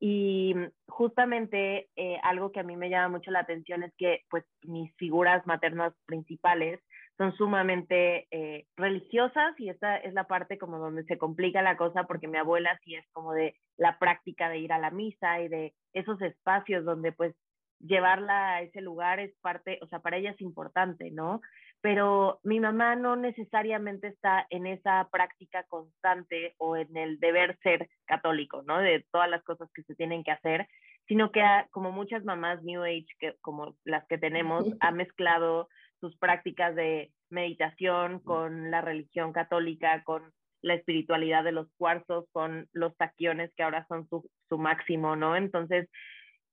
Y 0.00 0.56
justamente 0.88 1.90
eh, 1.94 2.18
algo 2.24 2.50
que 2.50 2.58
a 2.58 2.64
mí 2.64 2.76
me 2.76 2.90
llama 2.90 3.18
mucho 3.18 3.30
la 3.30 3.40
atención 3.40 3.84
es 3.84 3.94
que 3.96 4.24
pues 4.30 4.44
mis 4.62 4.92
figuras 4.96 5.46
maternas 5.46 5.94
principales 6.06 6.80
son 7.16 7.36
sumamente 7.36 8.26
eh, 8.30 8.66
religiosas 8.76 9.58
y 9.58 9.68
esta 9.68 9.96
es 9.98 10.14
la 10.14 10.26
parte 10.26 10.58
como 10.58 10.78
donde 10.78 11.04
se 11.04 11.18
complica 11.18 11.62
la 11.62 11.76
cosa 11.76 12.04
porque 12.04 12.28
mi 12.28 12.38
abuela 12.38 12.78
sí 12.84 12.96
es 12.96 13.06
como 13.12 13.32
de 13.32 13.54
la 13.76 13.98
práctica 13.98 14.48
de 14.48 14.58
ir 14.58 14.72
a 14.72 14.78
la 14.78 14.90
misa 14.90 15.40
y 15.40 15.48
de 15.48 15.74
esos 15.92 16.20
espacios 16.22 16.84
donde 16.84 17.12
pues 17.12 17.34
llevarla 17.80 18.54
a 18.54 18.62
ese 18.62 18.80
lugar 18.80 19.20
es 19.20 19.34
parte, 19.40 19.78
o 19.82 19.86
sea, 19.88 20.00
para 20.00 20.16
ella 20.16 20.30
es 20.30 20.40
importante, 20.40 21.10
¿no? 21.10 21.40
Pero 21.80 22.40
mi 22.42 22.60
mamá 22.60 22.96
no 22.96 23.14
necesariamente 23.14 24.08
está 24.08 24.46
en 24.48 24.66
esa 24.66 25.08
práctica 25.12 25.64
constante 25.64 26.54
o 26.58 26.76
en 26.76 26.96
el 26.96 27.20
deber 27.20 27.58
ser 27.62 27.88
católico, 28.06 28.62
¿no? 28.62 28.78
De 28.78 29.04
todas 29.12 29.28
las 29.28 29.42
cosas 29.44 29.70
que 29.74 29.82
se 29.82 29.94
tienen 29.94 30.24
que 30.24 30.30
hacer, 30.30 30.66
sino 31.06 31.30
que 31.30 31.42
como 31.70 31.92
muchas 31.92 32.24
mamás 32.24 32.62
New 32.62 32.82
Age, 32.82 33.06
que, 33.18 33.34
como 33.42 33.74
las 33.84 34.06
que 34.06 34.18
tenemos, 34.18 34.64
ha 34.80 34.90
mezclado 34.90 35.68
sus 36.04 36.18
prácticas 36.18 36.74
de 36.74 37.10
meditación 37.30 38.18
con 38.20 38.70
la 38.70 38.82
religión 38.82 39.32
católica, 39.32 40.04
con 40.04 40.30
la 40.60 40.74
espiritualidad 40.74 41.44
de 41.44 41.52
los 41.52 41.66
cuarzos, 41.78 42.26
con 42.30 42.68
los 42.72 42.94
taquiones 42.98 43.50
que 43.56 43.62
ahora 43.62 43.86
son 43.88 44.06
su, 44.10 44.28
su 44.50 44.58
máximo, 44.58 45.16
¿no? 45.16 45.34
Entonces, 45.34 45.88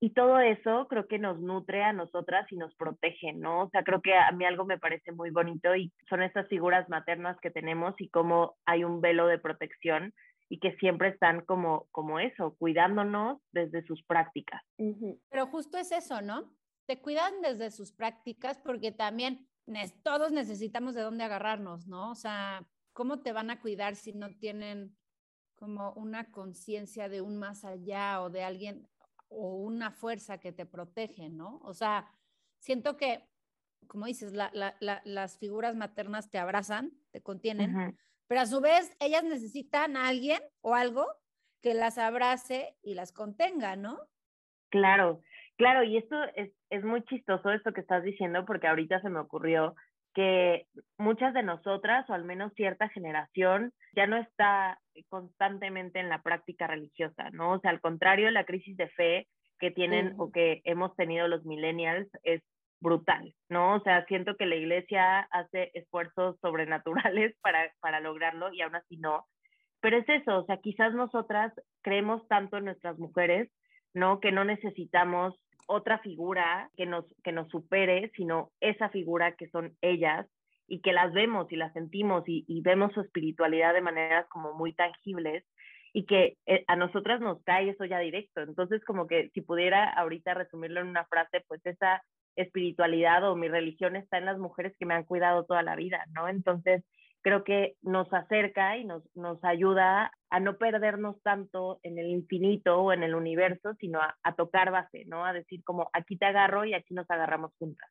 y 0.00 0.14
todo 0.14 0.38
eso 0.38 0.86
creo 0.88 1.06
que 1.06 1.18
nos 1.18 1.38
nutre 1.38 1.84
a 1.84 1.92
nosotras 1.92 2.50
y 2.50 2.56
nos 2.56 2.74
protege, 2.76 3.34
¿no? 3.34 3.64
O 3.64 3.68
sea, 3.68 3.84
creo 3.84 4.00
que 4.00 4.14
a 4.14 4.32
mí 4.32 4.46
algo 4.46 4.64
me 4.64 4.78
parece 4.78 5.12
muy 5.12 5.28
bonito 5.28 5.76
y 5.76 5.92
son 6.08 6.22
estas 6.22 6.48
figuras 6.48 6.88
maternas 6.88 7.38
que 7.42 7.50
tenemos 7.50 7.94
y 7.98 8.08
cómo 8.08 8.56
hay 8.64 8.84
un 8.84 9.02
velo 9.02 9.26
de 9.26 9.38
protección 9.38 10.14
y 10.48 10.60
que 10.60 10.76
siempre 10.76 11.08
están 11.08 11.42
como, 11.42 11.88
como 11.90 12.20
eso, 12.20 12.56
cuidándonos 12.58 13.38
desde 13.52 13.84
sus 13.84 14.02
prácticas. 14.04 14.62
Pero 15.28 15.46
justo 15.48 15.76
es 15.76 15.92
eso, 15.92 16.22
¿no? 16.22 16.50
Te 16.86 17.00
cuidan 17.00 17.40
desde 17.42 17.70
sus 17.70 17.92
prácticas 17.92 18.58
porque 18.58 18.92
también 18.92 19.48
todos 20.02 20.32
necesitamos 20.32 20.94
de 20.94 21.02
dónde 21.02 21.24
agarrarnos, 21.24 21.86
¿no? 21.86 22.10
O 22.10 22.14
sea, 22.14 22.66
¿cómo 22.92 23.20
te 23.20 23.32
van 23.32 23.50
a 23.50 23.60
cuidar 23.60 23.96
si 23.96 24.12
no 24.12 24.28
tienen 24.36 24.96
como 25.54 25.92
una 25.92 26.30
conciencia 26.32 27.08
de 27.08 27.20
un 27.20 27.38
más 27.38 27.64
allá 27.64 28.20
o 28.20 28.30
de 28.30 28.42
alguien 28.42 28.88
o 29.28 29.54
una 29.54 29.92
fuerza 29.92 30.38
que 30.38 30.52
te 30.52 30.66
protege, 30.66 31.28
¿no? 31.28 31.60
O 31.62 31.72
sea, 31.72 32.12
siento 32.58 32.96
que, 32.96 33.28
como 33.86 34.06
dices, 34.06 34.32
las 34.34 35.38
figuras 35.38 35.76
maternas 35.76 36.30
te 36.30 36.38
abrazan, 36.38 36.92
te 37.12 37.22
contienen, 37.22 37.96
pero 38.26 38.40
a 38.40 38.46
su 38.46 38.60
vez 38.60 38.94
ellas 38.98 39.22
necesitan 39.24 39.96
a 39.96 40.08
alguien 40.08 40.42
o 40.60 40.74
algo 40.74 41.06
que 41.62 41.74
las 41.74 41.96
abrace 41.96 42.76
y 42.82 42.94
las 42.94 43.12
contenga, 43.12 43.76
¿no? 43.76 44.00
Claro, 44.68 45.22
claro, 45.62 45.84
y 45.84 45.96
esto 45.96 46.16
es, 46.34 46.50
es 46.70 46.84
muy 46.84 47.02
chistoso 47.04 47.50
esto 47.50 47.72
que 47.72 47.82
estás 47.82 48.02
diciendo 48.02 48.44
porque 48.44 48.66
ahorita 48.66 49.00
se 49.00 49.10
me 49.10 49.20
ocurrió 49.20 49.74
que 50.14 50.66
muchas 50.98 51.32
de 51.34 51.42
nosotras, 51.42 52.08
o 52.10 52.14
al 52.14 52.24
menos 52.24 52.52
cierta 52.54 52.88
generación, 52.88 53.72
ya 53.94 54.06
no 54.06 54.16
está 54.16 54.78
constantemente 55.08 56.00
en 56.00 56.08
la 56.08 56.20
práctica 56.22 56.66
religiosa, 56.66 57.30
¿no? 57.30 57.52
O 57.52 57.60
sea, 57.60 57.70
al 57.70 57.80
contrario, 57.80 58.30
la 58.30 58.44
crisis 58.44 58.76
de 58.76 58.88
fe 58.88 59.28
que 59.58 59.70
tienen 59.70 60.14
o 60.18 60.32
que 60.32 60.60
hemos 60.64 60.94
tenido 60.96 61.28
los 61.28 61.44
millennials 61.44 62.08
es 62.24 62.42
brutal, 62.80 63.32
¿no? 63.48 63.76
O 63.76 63.80
sea, 63.80 64.04
siento 64.06 64.36
que 64.36 64.46
la 64.46 64.56
iglesia 64.56 65.20
hace 65.30 65.70
esfuerzos 65.74 66.36
sobrenaturales 66.40 67.36
para, 67.42 67.72
para 67.80 68.00
lograrlo 68.00 68.52
y 68.52 68.60
aún 68.60 68.74
así 68.74 68.96
no. 68.96 69.26
Pero 69.80 69.98
es 69.98 70.08
eso, 70.08 70.38
o 70.38 70.46
sea, 70.46 70.58
quizás 70.58 70.92
nosotras 70.92 71.52
creemos 71.82 72.26
tanto 72.28 72.56
en 72.56 72.66
nuestras 72.66 72.98
mujeres, 72.98 73.50
¿no? 73.94 74.20
Que 74.20 74.32
no 74.32 74.44
necesitamos 74.44 75.34
otra 75.66 75.98
figura 75.98 76.70
que 76.76 76.86
nos, 76.86 77.04
que 77.22 77.32
nos 77.32 77.48
supere, 77.48 78.10
sino 78.16 78.50
esa 78.60 78.88
figura 78.90 79.32
que 79.36 79.48
son 79.48 79.76
ellas 79.80 80.26
y 80.66 80.80
que 80.80 80.92
las 80.92 81.12
vemos 81.12 81.50
y 81.50 81.56
las 81.56 81.72
sentimos 81.72 82.24
y, 82.26 82.60
vemos 82.62 82.92
su 82.92 83.00
espiritualidad 83.00 83.74
de 83.74 83.82
maneras 83.82 84.26
como 84.28 84.54
muy 84.54 84.72
tangibles 84.72 85.44
y 85.92 86.06
que 86.06 86.38
eh, 86.46 86.64
a 86.66 86.76
nosotras 86.76 87.20
nos 87.20 87.42
cae 87.42 87.68
eso 87.68 87.84
ya 87.84 87.98
directo. 87.98 88.40
Entonces, 88.40 88.82
como 88.84 89.06
que 89.06 89.30
si 89.34 89.42
pudiera 89.42 89.90
ahorita 89.90 90.34
resumirlo 90.34 90.80
en 90.80 90.86
una 90.86 91.04
frase, 91.04 91.44
pues 91.46 91.60
esa 91.66 92.02
espiritualidad 92.36 93.28
o 93.28 93.36
mi 93.36 93.48
religión 93.48 93.96
está 93.96 94.16
en 94.16 94.24
las 94.24 94.38
mujeres 94.38 94.74
que 94.78 94.86
me 94.86 94.94
han 94.94 95.04
cuidado 95.04 95.44
toda 95.44 95.62
la 95.62 95.76
vida, 95.76 96.06
¿no? 96.14 96.28
Entonces, 96.28 96.82
creo 97.22 97.44
que 97.44 97.76
nos 97.82 98.12
acerca 98.12 98.76
y 98.76 98.84
nos, 98.84 99.02
nos 99.14 99.42
ayuda 99.44 100.12
a 100.28 100.40
no 100.40 100.58
perdernos 100.58 101.22
tanto 101.22 101.78
en 101.82 101.98
el 101.98 102.08
infinito 102.08 102.80
o 102.80 102.92
en 102.92 103.02
el 103.02 103.14
universo, 103.14 103.74
sino 103.78 104.00
a, 104.00 104.34
tocar 104.34 104.70
base, 104.70 105.04
¿no? 105.06 105.24
A 105.24 105.32
decir 105.32 105.62
como 105.64 105.88
aquí 105.92 106.16
te 106.16 106.26
agarro 106.26 106.64
y 106.64 106.74
aquí 106.74 106.94
nos 106.94 107.08
agarramos 107.10 107.52
juntas. 107.58 107.88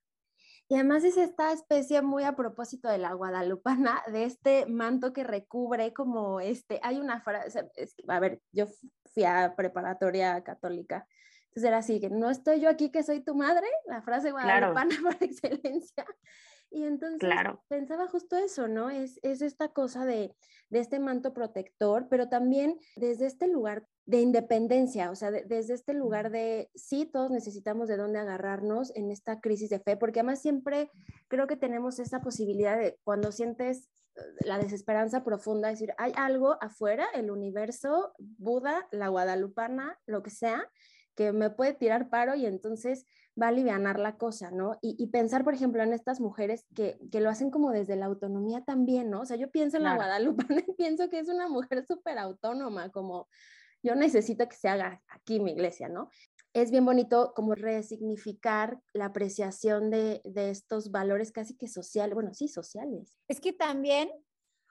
Y 0.67 0.75
además 0.75 1.03
es 1.03 1.17
esta 1.17 1.51
especie 1.51 2.01
muy 2.01 2.23
a 2.23 2.35
propósito 2.35 2.87
de 2.87 2.97
la 2.97 3.13
guadalupana, 3.13 4.01
de 4.11 4.25
este 4.25 4.65
manto 4.65 5.11
que 5.11 5.23
recubre 5.23 5.93
como 5.93 6.39
este, 6.39 6.79
hay 6.81 6.99
una 6.99 7.21
frase, 7.21 7.69
a 8.07 8.19
ver, 8.19 8.39
yo 8.51 8.67
fui 9.13 9.23
a 9.23 9.53
preparatoria 9.55 10.41
católica, 10.43 11.05
entonces 11.47 11.67
era 11.67 11.77
así, 11.79 11.99
que 11.99 12.09
no 12.09 12.29
estoy 12.29 12.61
yo 12.61 12.69
aquí 12.69 12.89
que 12.89 13.03
soy 13.03 13.21
tu 13.21 13.35
madre, 13.35 13.67
la 13.85 14.01
frase 14.01 14.31
guadalupana 14.31 14.95
por 15.03 15.15
excelencia. 15.21 16.05
Y 16.73 16.85
entonces 16.85 17.19
pensaba 17.67 18.07
justo 18.07 18.37
eso, 18.37 18.69
¿no? 18.69 18.89
Es, 18.89 19.19
es 19.23 19.41
esta 19.41 19.67
cosa 19.73 20.05
de, 20.05 20.33
de, 20.69 20.79
este 20.79 20.99
manto 20.99 21.33
protector, 21.33 22.07
pero 22.09 22.29
también 22.29 22.79
desde 22.95 23.25
este 23.25 23.47
lugar 23.47 23.85
de 24.05 24.21
independencia, 24.21 25.11
o 25.11 25.15
sea, 25.15 25.31
desde 25.31 25.73
este 25.73 25.93
lugar 25.93 26.31
de, 26.31 26.71
sí, 26.73 27.05
todos 27.05 27.29
necesitamos 27.29 27.89
de 27.89 27.97
dónde 27.97 28.19
agarrarnos 28.19 28.95
en 28.95 29.11
esta 29.11 29.41
crisis 29.41 29.69
de 29.69 29.79
fe, 29.79 29.97
porque 29.97 30.21
además 30.21 30.41
siempre 30.41 30.89
creo 31.27 31.45
que 31.45 31.57
tenemos 31.57 31.99
esa 31.99 32.21
posibilidad 32.21 32.79
de 32.79 32.97
cuando 33.03 33.33
sientes 33.33 33.89
eh, 34.15 34.21
la 34.45 34.57
desesperanza 34.57 35.25
profunda, 35.25 35.67
decir, 35.67 35.93
hay 35.97 36.13
algo 36.15 36.57
afuera, 36.61 37.05
el 37.13 37.31
universo, 37.31 38.13
Buda, 38.17 38.87
la 38.91 39.09
guadalupana, 39.09 39.99
lo 40.05 40.23
que 40.23 40.29
sea, 40.29 40.69
que 41.15 41.33
me 41.33 41.49
puede 41.49 41.73
tirar 41.73 42.09
paro 42.09 42.35
y 42.35 42.45
entonces 42.45 43.05
va 43.39 43.47
a 43.47 43.49
aliviar 43.49 43.99
la 43.99 44.17
cosa, 44.17 44.51
¿no? 44.51 44.77
Y, 44.81 45.07
pensar, 45.07 45.43
por 45.43 45.53
ejemplo, 45.53 45.83
en 45.83 45.93
estas 45.93 46.19
mujeres 46.19 46.65
que, 46.75 46.97
lo 47.11 47.29
hacen 47.29 47.51
como 47.51 47.71
desde 47.71 47.95
la 47.95 48.05
autonomía 48.05 48.63
también, 48.63 49.09
¿no? 49.09 49.21
O 49.21 49.25
sea, 49.25 49.37
yo 49.37 49.49
pienso 49.49 49.77
en 49.77 49.83
la 49.83 49.95
Guadalupe, 49.95 50.45
pienso 50.77 51.09
que 51.09 51.19
es 51.19 51.29
una 51.29 51.47
mujer 51.47 51.85
súper 51.85 52.17
autónoma, 52.17 52.89
como 52.89 53.27
yo 53.83 53.95
necesito 53.95 54.47
que 54.47 54.55
se 54.55 54.69
haga 54.69 55.01
aquí 55.07 55.39
mi 55.39 55.51
iglesia, 55.51 55.89
¿no? 55.89 56.09
Es 56.53 56.69
bien 56.69 56.85
bonito 56.85 57.33
como 57.33 57.55
resignificar 57.55 58.79
la 58.93 59.05
apreciación 59.05 59.89
de, 59.89 60.21
de 60.25 60.49
estos 60.49 60.91
valores 60.91 61.31
casi 61.31 61.55
que 61.55 61.67
sociales, 61.67 62.13
bueno, 62.13 62.33
sí, 62.33 62.47
sociales. 62.47 63.15
Es 63.29 63.39
que 63.39 63.53
también 63.53 64.09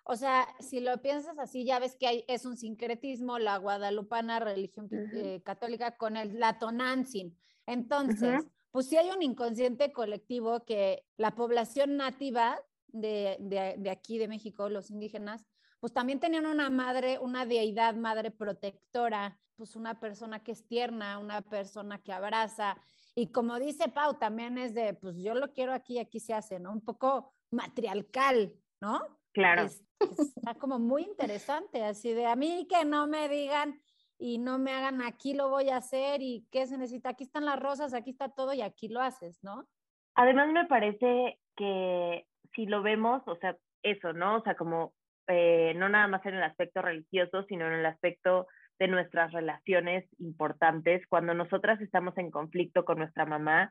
o 0.05 0.17
sea, 0.17 0.49
si 0.59 0.81
lo 0.81 1.01
piensas 1.03 1.39
así, 1.39 1.65
ya 1.65 1.79
ves 1.79 1.97
que 1.97 2.07
hay, 2.07 2.25
es 2.27 2.45
un 2.45 2.57
sincretismo 2.57 3.39
la 3.39 3.59
guadalupana 3.59 4.41
religión 4.41 4.89
eh, 4.91 5.41
católica 5.45 5.97
con 5.97 6.17
el 6.17 6.41
latonanzin. 6.41 7.39
Entonces, 7.67 8.45
pues 8.71 8.89
sí 8.89 8.97
hay 8.97 9.11
un 9.11 9.23
inconsciente 9.23 9.93
colectivo 9.93 10.65
que 10.65 11.05
la 11.17 11.35
población 11.35 11.97
nativa 11.97 12.59
de, 12.89 13.37
de, 13.41 13.91
aquí 13.91 14.19
de 14.19 14.29
México, 14.29 14.69
los 14.69 14.91
indígenas, 14.91 15.45
pues 15.81 15.93
también 15.93 16.21
tenían 16.21 16.47
una 16.47 16.71
madre, 16.71 17.19
una 17.19 17.47
deidad 17.47 17.95
madre 17.95 18.31
protectora, 18.31 19.39
pues 19.57 19.77
una 19.77 19.99
persona 19.99 20.43
que 20.43 20.53
es 20.53 20.67
tierna, 20.67 21.19
una 21.19 21.43
persona 21.43 22.03
que 22.03 22.13
abraza. 22.13 22.77
Y 23.15 23.29
como 23.29 23.59
dice 23.59 23.89
Pau, 23.89 24.15
también 24.19 24.59
es 24.59 24.75
de, 24.75 24.95
pues 24.95 25.17
yo 25.17 25.35
lo 25.35 25.53
quiero 25.53 25.73
aquí, 25.73 25.99
aquí 25.99 26.21
se 26.21 26.35
hace, 26.35 26.61
¿no? 26.61 26.73
Un 26.73 26.83
poco 26.83 27.35
matriarcal, 27.51 28.55
¿no? 28.81 29.01
Claro. 29.33 29.69
está 30.01 30.55
como 30.59 30.79
muy 30.79 31.03
interesante, 31.03 31.85
así 31.85 32.13
de 32.13 32.27
a 32.27 32.37
mí 32.37 32.67
que 32.69 32.85
no 32.85 33.07
me 33.07 33.29
digan 33.29 33.81
y 34.21 34.39
no 34.39 34.59
me 34.59 34.73
hagan 34.73 35.03
aquí 35.03 35.35
lo 35.35 35.49
voy 35.49 35.71
a 35.71 35.79
hacer 35.79 36.21
y 36.21 36.47
qué 36.53 36.67
se 36.67 36.77
necesita, 36.77 37.11
aquí 37.11 37.25
están 37.25 37.47
las 37.47 37.59
rosas, 37.59 37.95
aquí 37.95 38.11
está 38.11 38.29
todo 38.29 38.53
y 38.53 38.61
aquí 38.61 38.89
lo 38.89 39.01
haces, 39.01 39.43
¿no? 39.43 39.67
Además 40.15 40.53
me 40.53 40.67
parece 40.67 41.39
que 41.57 42.27
si 42.55 42.67
lo 42.67 42.83
vemos, 42.83 43.23
o 43.27 43.37
sea, 43.37 43.57
eso, 43.83 44.13
¿no? 44.13 44.37
O 44.37 44.43
sea, 44.43 44.55
como 44.57 44.93
eh, 45.27 45.73
no 45.77 45.89
nada 45.89 46.07
más 46.09 46.25
en 46.27 46.35
el 46.35 46.43
aspecto 46.43 46.83
religioso, 46.83 47.45
sino 47.45 47.67
en 47.67 47.75
el 47.75 47.87
aspecto 47.87 48.47
de 48.79 48.89
nuestras 48.89 49.33
relaciones 49.33 50.05
importantes. 50.19 51.07
Cuando 51.09 51.35
nosotras 51.35 51.81
estamos 51.81 52.17
en 52.19 52.31
conflicto 52.31 52.85
con 52.85 52.99
nuestra 52.99 53.25
mamá, 53.25 53.71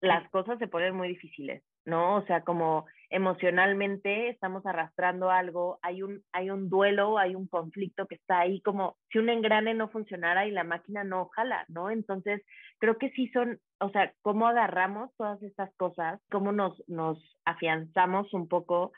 las 0.00 0.28
cosas 0.30 0.58
se 0.58 0.68
ponen 0.68 0.94
muy 0.94 1.08
difíciles, 1.08 1.62
¿no? 1.84 2.16
O 2.16 2.26
sea, 2.26 2.42
como 2.42 2.86
emocionalmente 3.08 4.28
estamos 4.28 4.66
arrastrando 4.66 5.30
algo, 5.30 5.78
hay 5.82 6.02
un, 6.02 6.22
hay 6.32 6.50
un 6.50 6.68
duelo, 6.68 7.18
hay 7.18 7.34
un 7.34 7.46
conflicto 7.46 8.06
que 8.06 8.16
está 8.16 8.40
ahí 8.40 8.60
como 8.60 8.96
si 9.10 9.18
un 9.18 9.28
engrane 9.28 9.74
no 9.74 9.88
funcionara 9.88 10.46
y 10.46 10.50
la 10.50 10.64
máquina 10.64 11.04
no 11.04 11.28
jala, 11.28 11.64
¿no? 11.68 11.90
Entonces, 11.90 12.42
creo 12.78 12.98
que 12.98 13.10
sí 13.10 13.28
son, 13.28 13.58
o 13.78 13.90
sea, 13.90 14.12
cómo 14.22 14.46
agarramos 14.46 15.10
todas 15.16 15.42
estas 15.42 15.74
cosas, 15.76 16.20
cómo 16.30 16.52
nos, 16.52 16.82
nos 16.88 17.18
afianzamos 17.44 18.32
un 18.34 18.48
poco 18.48 18.92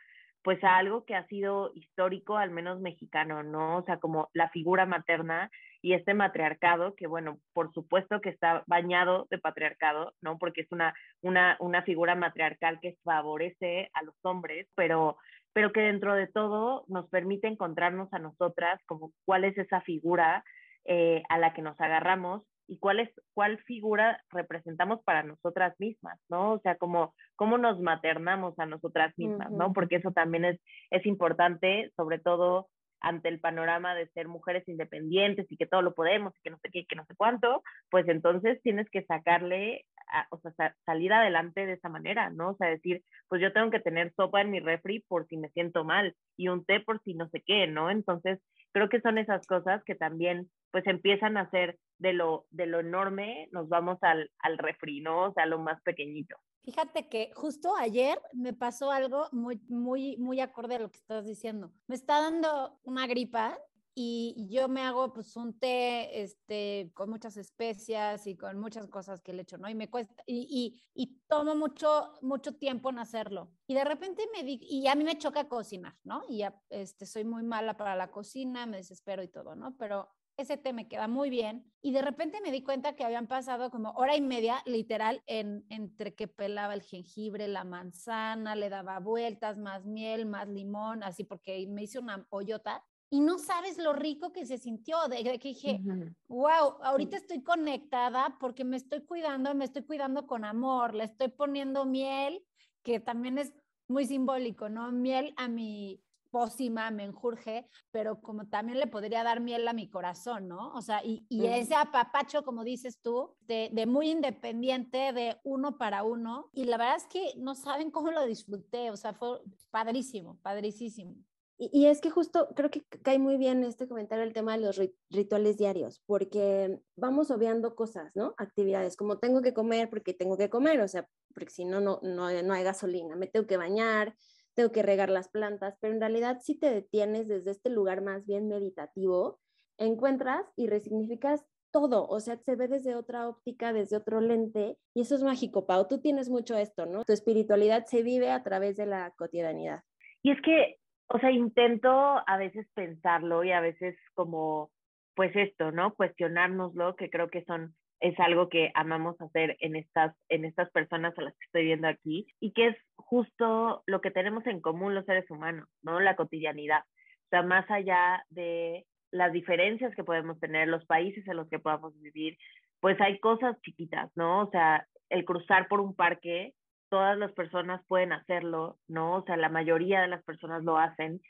pues 0.49 0.65
a 0.65 0.79
algo 0.79 1.05
que 1.05 1.15
ha 1.15 1.27
sido 1.27 1.73
histórico, 1.75 2.39
al 2.39 2.51
menos 2.51 2.81
mexicano, 2.81 3.43
¿no? 3.43 3.77
O 3.77 3.83
sea, 3.85 3.99
como 3.99 4.31
la 4.33 4.49
figura 4.49 4.87
materna 4.87 5.51
y 5.83 5.93
este 5.93 6.15
matriarcado, 6.15 6.95
que 6.95 7.07
bueno, 7.07 7.39
por 7.53 7.71
supuesto 7.75 8.23
que 8.23 8.31
está 8.31 8.65
bañado 8.67 9.27
de 9.31 9.37
patriarcado, 9.37 10.15
¿no? 10.23 10.39
Porque 10.39 10.63
es 10.63 10.73
una, 10.73 10.95
una, 11.21 11.59
una 11.61 11.83
figura 11.83 12.15
matriarcal 12.15 12.81
que 12.81 12.97
favorece 13.05 13.91
a 13.93 14.03
los 14.03 14.15
hombres, 14.23 14.67
pero, 14.75 15.19
pero 15.53 15.71
que 15.71 15.83
dentro 15.83 16.15
de 16.15 16.29
todo 16.29 16.87
nos 16.89 17.11
permite 17.11 17.47
encontrarnos 17.47 18.11
a 18.15 18.19
nosotras 18.19 18.81
como 18.87 19.13
cuál 19.27 19.45
es 19.45 19.59
esa 19.59 19.83
figura 19.83 20.45
eh, 20.87 21.25
a 21.29 21.37
la 21.37 21.53
que 21.53 21.61
nos 21.61 21.79
agarramos 21.79 22.43
y 22.69 22.79
cuál 22.79 23.01
es 23.01 23.11
cuál 23.33 23.59
figura 23.65 24.23
representamos 24.31 25.03
para 25.03 25.23
nosotras 25.23 25.75
mismas, 25.81 26.21
¿no? 26.29 26.53
O 26.53 26.61
sea, 26.61 26.77
como 26.77 27.15
cómo 27.35 27.59
nos 27.59 27.81
maternamos 27.81 28.59
a 28.59 28.67
nosotras 28.67 29.13
mismas, 29.17 29.51
¿no? 29.51 29.73
Porque 29.73 29.97
eso 29.97 30.13
también 30.13 30.45
es, 30.45 30.61
es 30.91 31.05
importante, 31.07 31.91
sobre 31.97 32.19
todo 32.19 32.69
ante 33.01 33.29
el 33.29 33.41
panorama 33.41 33.95
de 33.95 34.09
ser 34.09 34.29
mujeres 34.29 34.69
independientes 34.69 35.47
y 35.51 35.57
que 35.57 35.67
todo 35.67 35.83
lo 35.83 35.95
podemos 35.95 36.35
y 36.37 36.41
que 36.43 36.51
no 36.51 36.59
sé 36.59 36.69
qué, 36.71 36.85
que 36.85 36.97
no 36.97 37.05
sé 37.07 37.15
cuánto, 37.17 37.63
pues 37.91 38.09
entonces 38.09 38.61
tienes 38.63 38.89
que 38.91 39.05
sacarle, 39.05 39.85
o 40.31 40.39
sea, 40.39 40.75
salir 40.85 41.13
adelante 41.13 41.67
de 41.67 41.75
esa 41.75 41.89
manera, 41.89 42.31
¿no? 42.31 42.51
O 42.51 42.57
sea, 42.57 42.69
decir, 42.69 43.03
pues 43.29 43.41
yo 43.41 43.53
tengo 43.53 43.71
que 43.71 43.81
tener 43.81 44.13
sopa 44.15 44.41
en 44.41 44.51
mi 44.51 44.61
refri 44.61 45.05
por 45.09 45.27
si 45.29 45.37
me 45.37 45.49
siento 45.51 45.85
mal 45.85 46.15
y 46.37 46.49
un 46.49 46.65
té 46.65 46.81
por 46.81 47.01
si 47.03 47.15
no 47.15 47.29
sé 47.29 47.43
qué, 47.47 47.67
¿no? 47.67 47.91
Entonces, 47.91 48.41
creo 48.73 48.89
que 48.89 49.01
son 49.01 49.19
esas 49.19 49.47
cosas 49.47 49.83
que 49.85 49.95
también 49.95 50.51
pues 50.71 50.87
empiezan 50.87 51.37
a 51.37 51.51
ser 51.51 51.79
de 51.99 52.13
lo, 52.13 52.47
de 52.51 52.67
lo 52.67 52.81
enorme, 52.81 53.49
nos 53.53 53.69
vamos 53.69 53.99
al, 54.03 54.31
al 54.41 54.59
refri, 54.59 55.01
¿no? 55.01 55.29
O 55.29 55.33
sea, 55.33 55.47
lo 55.47 55.59
más 55.59 55.81
pequeñito. 55.83 56.37
Fíjate 56.65 57.09
que 57.09 57.31
justo 57.35 57.75
ayer 57.77 58.21
me 58.35 58.53
pasó 58.53 58.91
algo 58.91 59.29
muy, 59.33 59.61
muy, 59.69 60.17
muy 60.19 60.41
acorde 60.41 60.77
a 60.77 60.81
lo 60.81 60.91
que 60.91 60.99
estás 60.99 61.25
diciendo. 61.25 61.73
Me 61.87 61.95
está 61.95 62.21
dando 62.21 62.79
una 62.85 63.07
gripa 63.07 63.59
y 64.01 64.47
yo 64.49 64.69
me 64.69 64.83
hago 64.83 65.13
pues 65.13 65.35
un 65.35 65.59
té 65.59 66.23
este, 66.23 66.93
con 66.95 67.11
muchas 67.11 67.37
especias 67.37 68.29
y 68.29 68.37
con 68.37 68.57
muchas 68.61 68.87
cosas 68.87 69.21
que 69.21 69.33
le 69.33 69.43
echo, 69.43 69.59
¿no? 69.59 69.69
Y 69.69 69.75
me 69.75 69.91
cuesta, 69.91 70.23
y, 70.25 70.47
y, 70.49 71.03
y, 71.03 71.19
tomo 71.27 71.57
mucho, 71.57 72.13
mucho 72.23 72.55
tiempo 72.55 72.91
en 72.91 73.01
hacerlo. 73.01 73.51
Y 73.67 73.75
de 73.75 73.85
repente 73.85 74.23
me 74.33 74.45
di, 74.45 74.61
y 74.63 74.87
a 74.87 74.95
mí 74.95 75.03
me 75.03 75.19
choca 75.19 75.49
cocinar, 75.49 75.97
¿no? 76.05 76.23
Y 76.29 76.39
ya, 76.39 76.63
este, 76.71 77.07
soy 77.07 77.25
muy 77.25 77.43
mala 77.43 77.77
para 77.77 77.97
la 77.97 78.13
cocina, 78.13 78.67
me 78.67 78.77
desespero 78.77 79.21
y 79.25 79.29
todo, 79.29 79.57
¿no? 79.57 79.77
Pero 79.77 80.09
ese 80.39 80.57
té 80.57 80.73
me 80.73 80.89
queda 80.89 81.09
muy 81.09 81.31
bien. 81.31 81.71
Y 81.83 81.93
de 81.93 82.01
repente 82.01 82.41
me 82.41 82.53
di 82.53 82.63
cuenta 82.63 82.95
que 82.95 83.05
habían 83.05 83.27
pasado 83.27 83.71
como 83.71 83.91
hora 83.91 84.17
y 84.17 84.21
media, 84.21 84.63
literal, 84.67 85.23
en, 85.27 85.67
entre 85.69 86.15
que 86.15 86.29
pelaba 86.29 86.75
el 86.75 86.83
jengibre, 86.83 87.49
la 87.49 87.65
manzana, 87.65 88.55
le 88.55 88.69
daba 88.69 89.01
vueltas, 89.01 89.59
más 89.59 89.85
miel, 89.85 90.27
más 90.27 90.49
limón, 90.49 91.03
así 91.03 91.25
porque 91.25 91.67
me 91.69 91.83
hice 91.83 91.99
una 91.99 92.25
hoyota. 92.31 92.85
Y 93.11 93.21
no 93.21 93.39
sabes 93.39 93.79
lo 93.79 93.95
rico 93.95 94.33
que 94.33 94.47
se 94.47 94.59
sintió, 94.59 95.09
de, 95.09 95.25
que 95.39 95.49
dije, 95.49 95.81
wow, 96.29 96.77
ahorita 96.83 97.17
estoy 97.17 97.43
conectada 97.43 98.37
porque 98.39 98.65
me 98.65 98.77
estoy 98.77 99.01
cuidando, 99.01 99.55
me 99.55 99.65
estoy 99.65 99.83
cuidando 99.83 100.27
con 100.27 100.45
amor, 100.45 100.95
le 100.95 101.05
estoy 101.05 101.29
poniendo 101.29 101.85
miel, 101.85 102.45
que 102.85 103.01
también 103.01 103.39
es 103.39 103.53
muy 103.89 104.05
simbólico, 104.05 104.69
¿no? 104.69 104.93
Miel 104.93 105.33
a 105.37 105.49
mi, 105.49 106.03
pócima, 106.31 106.91
me 106.91 107.05
enjurge, 107.05 107.67
pero 107.91 108.21
como 108.21 108.47
también 108.47 108.79
le 108.79 108.87
podría 108.87 109.23
dar 109.23 109.41
miel 109.41 109.67
a 109.69 109.73
mi 109.73 109.89
corazón, 109.89 110.49
¿no? 110.49 110.73
O 110.75 110.83
sea, 110.83 111.03
y, 111.05 111.25
ese 111.31 111.75
apapacho, 111.75 112.43
como 112.45 112.65
dices 112.65 113.01
tú, 113.01 113.35
de, 113.41 113.71
de, 113.73 113.87
muy 113.87 114.11
independiente, 114.11 115.13
de 115.13 115.37
uno 115.45 115.79
para 115.79 116.05
uno, 116.05 116.51
y 116.53 116.65
la 116.65 116.77
verdad 116.77 116.97
es 116.97 117.07
que 117.07 117.33
no 117.37 117.55
saben 117.55 117.91
cómo 117.91 118.11
lo 118.11 118.25
disfruté, 118.27 118.91
o 118.91 118.97
sea, 118.97 119.15
fue 119.15 119.41
padrísimo, 119.71 120.39
padricísimo. 120.43 121.17
Y, 121.61 121.87
es 121.87 122.01
que 122.01 122.09
justo 122.09 122.49
creo 122.55 122.71
que 122.71 122.85
cae 123.03 123.19
muy 123.19 123.37
bien 123.37 123.65
este 123.65 123.89
comentario 123.89 124.23
el 124.23 124.33
tema 124.33 124.57
de 124.57 124.65
los 124.65 124.81
rituales 125.11 125.57
diarios, 125.57 126.01
porque 126.07 126.79
vamos 126.95 127.33
obviando 127.33 127.75
cosas, 127.75 128.15
¿no? 128.15 128.33
Actividades, 128.39 128.97
como 128.97 129.19
tengo 129.19 129.43
que 129.43 129.53
comer 129.53 129.91
porque 129.91 130.15
tengo 130.15 130.37
que 130.37 130.49
comer, 130.49 130.81
o 130.81 130.87
sea, 130.87 131.09
porque 131.35 131.51
si 131.51 131.65
no, 131.65 131.81
no, 131.81 132.01
no 132.01 132.55
hay 132.55 132.63
gasolina, 132.63 133.17
me 133.17 133.27
tengo 133.27 133.49
que 133.49 133.57
bañar, 133.57 134.15
tengo 134.59 134.73
que 134.73 134.83
regar 134.83 135.09
las 135.09 135.29
plantas, 135.29 135.79
pero 135.81 135.95
en 135.95 136.01
realidad 136.01 136.39
si 136.41 136.59
te 136.59 136.69
detienes 136.69 137.29
desde 137.29 137.53
este 137.53 137.71
lugar 137.71 138.03
más 138.03 138.27
bien 138.27 138.49
meditativo, 138.49 139.39
encuentras 139.79 140.45
y 140.57 140.67
resignificas 140.67 141.47
todo, 141.71 142.09
o 142.09 142.19
sea, 142.19 142.39
se 142.39 142.57
ve 142.57 142.67
desde 142.67 142.97
otra 142.97 143.29
óptica, 143.29 143.73
desde 143.73 143.97
otro 143.97 144.21
lente, 144.21 144.77
y 144.95 145.03
eso 145.03 145.15
es 145.15 145.23
mágico, 145.23 145.65
Pau, 145.65 145.87
tú 145.87 146.01
tienes 146.01 146.29
mucho 146.29 146.57
esto, 146.57 146.87
¿no? 146.87 147.05
Tu 147.05 147.13
espiritualidad 147.13 147.85
se 147.85 148.03
vive 148.03 148.33
a 148.33 148.43
través 148.43 148.77
de 148.77 148.87
la 148.87 149.13
cotidianidad. 149.17 149.85
Y 150.25 150.33
es 150.33 150.43
que, 150.43 150.81
o 151.07 151.21
sea, 151.21 151.31
intento 151.31 151.89
a 151.89 152.37
veces 152.37 152.67
pensarlo 152.75 153.45
y 153.45 153.53
a 153.53 153.61
veces 153.61 153.95
como, 154.15 154.73
pues 155.15 155.31
esto, 155.37 155.71
¿no? 155.71 155.95
Cuestionárnoslo, 155.95 156.97
que 156.97 157.11
creo 157.11 157.31
que 157.31 157.45
son 157.45 157.77
es 158.01 158.19
algo 158.21 158.49
que 158.49 158.71
amamos 158.75 159.21
hacer 159.21 159.57
en 159.61 159.77
estas, 159.77 160.15
en 160.29 160.45
estas 160.45 160.71
personas 160.71 161.17
a 161.19 161.23
las 161.23 161.35
que 161.35 161.47
estoy 161.47 161.65
viendo 161.65 161.89
aquí 161.89 162.27
y 162.41 162.53
que 162.53 162.69
es 162.69 162.77
justo 162.97 163.83
lo 163.87 164.01
que 164.01 164.11
tenemos 164.11 164.47
en 164.47 164.61
común 164.61 164.95
los 164.95 165.05
seres 165.05 165.29
humanos, 165.31 165.69
¿no? 165.83 165.99
La 166.01 166.17
cotidianidad. 166.17 166.81
O 166.81 167.29
sea, 167.31 167.43
más 167.43 167.69
allá 167.71 168.25
de 168.31 168.87
las 169.11 169.33
diferencias 169.33 169.95
que 169.95 170.05
podemos 170.05 170.39
tener, 170.39 170.69
los 170.69 170.85
países 170.87 171.27
en 171.27 171.37
los 171.37 171.49
que 171.49 171.59
podamos 171.59 171.99
vivir, 172.01 172.37
pues 172.81 173.01
hay 173.01 173.19
cosas 173.19 173.61
chiquitas, 173.63 174.11
¿no? 174.15 174.43
O 174.43 174.51
sea, 174.51 174.87
el 175.09 175.25
cruzar 175.25 175.67
por 175.69 175.81
un 175.81 175.95
parque, 175.95 176.55
todas 176.91 177.19
las 177.19 177.33
personas 177.33 177.83
pueden 177.89 178.13
hacerlo, 178.13 178.79
¿no? 178.87 179.17
O 179.17 179.25
sea, 179.25 179.37
la 179.37 179.49
mayoría 179.49 180.01
de 180.01 180.09
las 180.09 180.23
personas 180.25 180.63
lo 180.63 180.79
hacen 180.79 181.21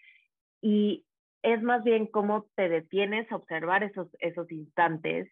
y 0.60 1.04
es 1.42 1.62
más 1.62 1.84
bien 1.84 2.06
cómo 2.06 2.46
te 2.56 2.68
detienes 2.68 3.30
a 3.30 3.36
observar 3.36 3.84
esos, 3.84 4.08
esos 4.18 4.50
instantes 4.50 5.30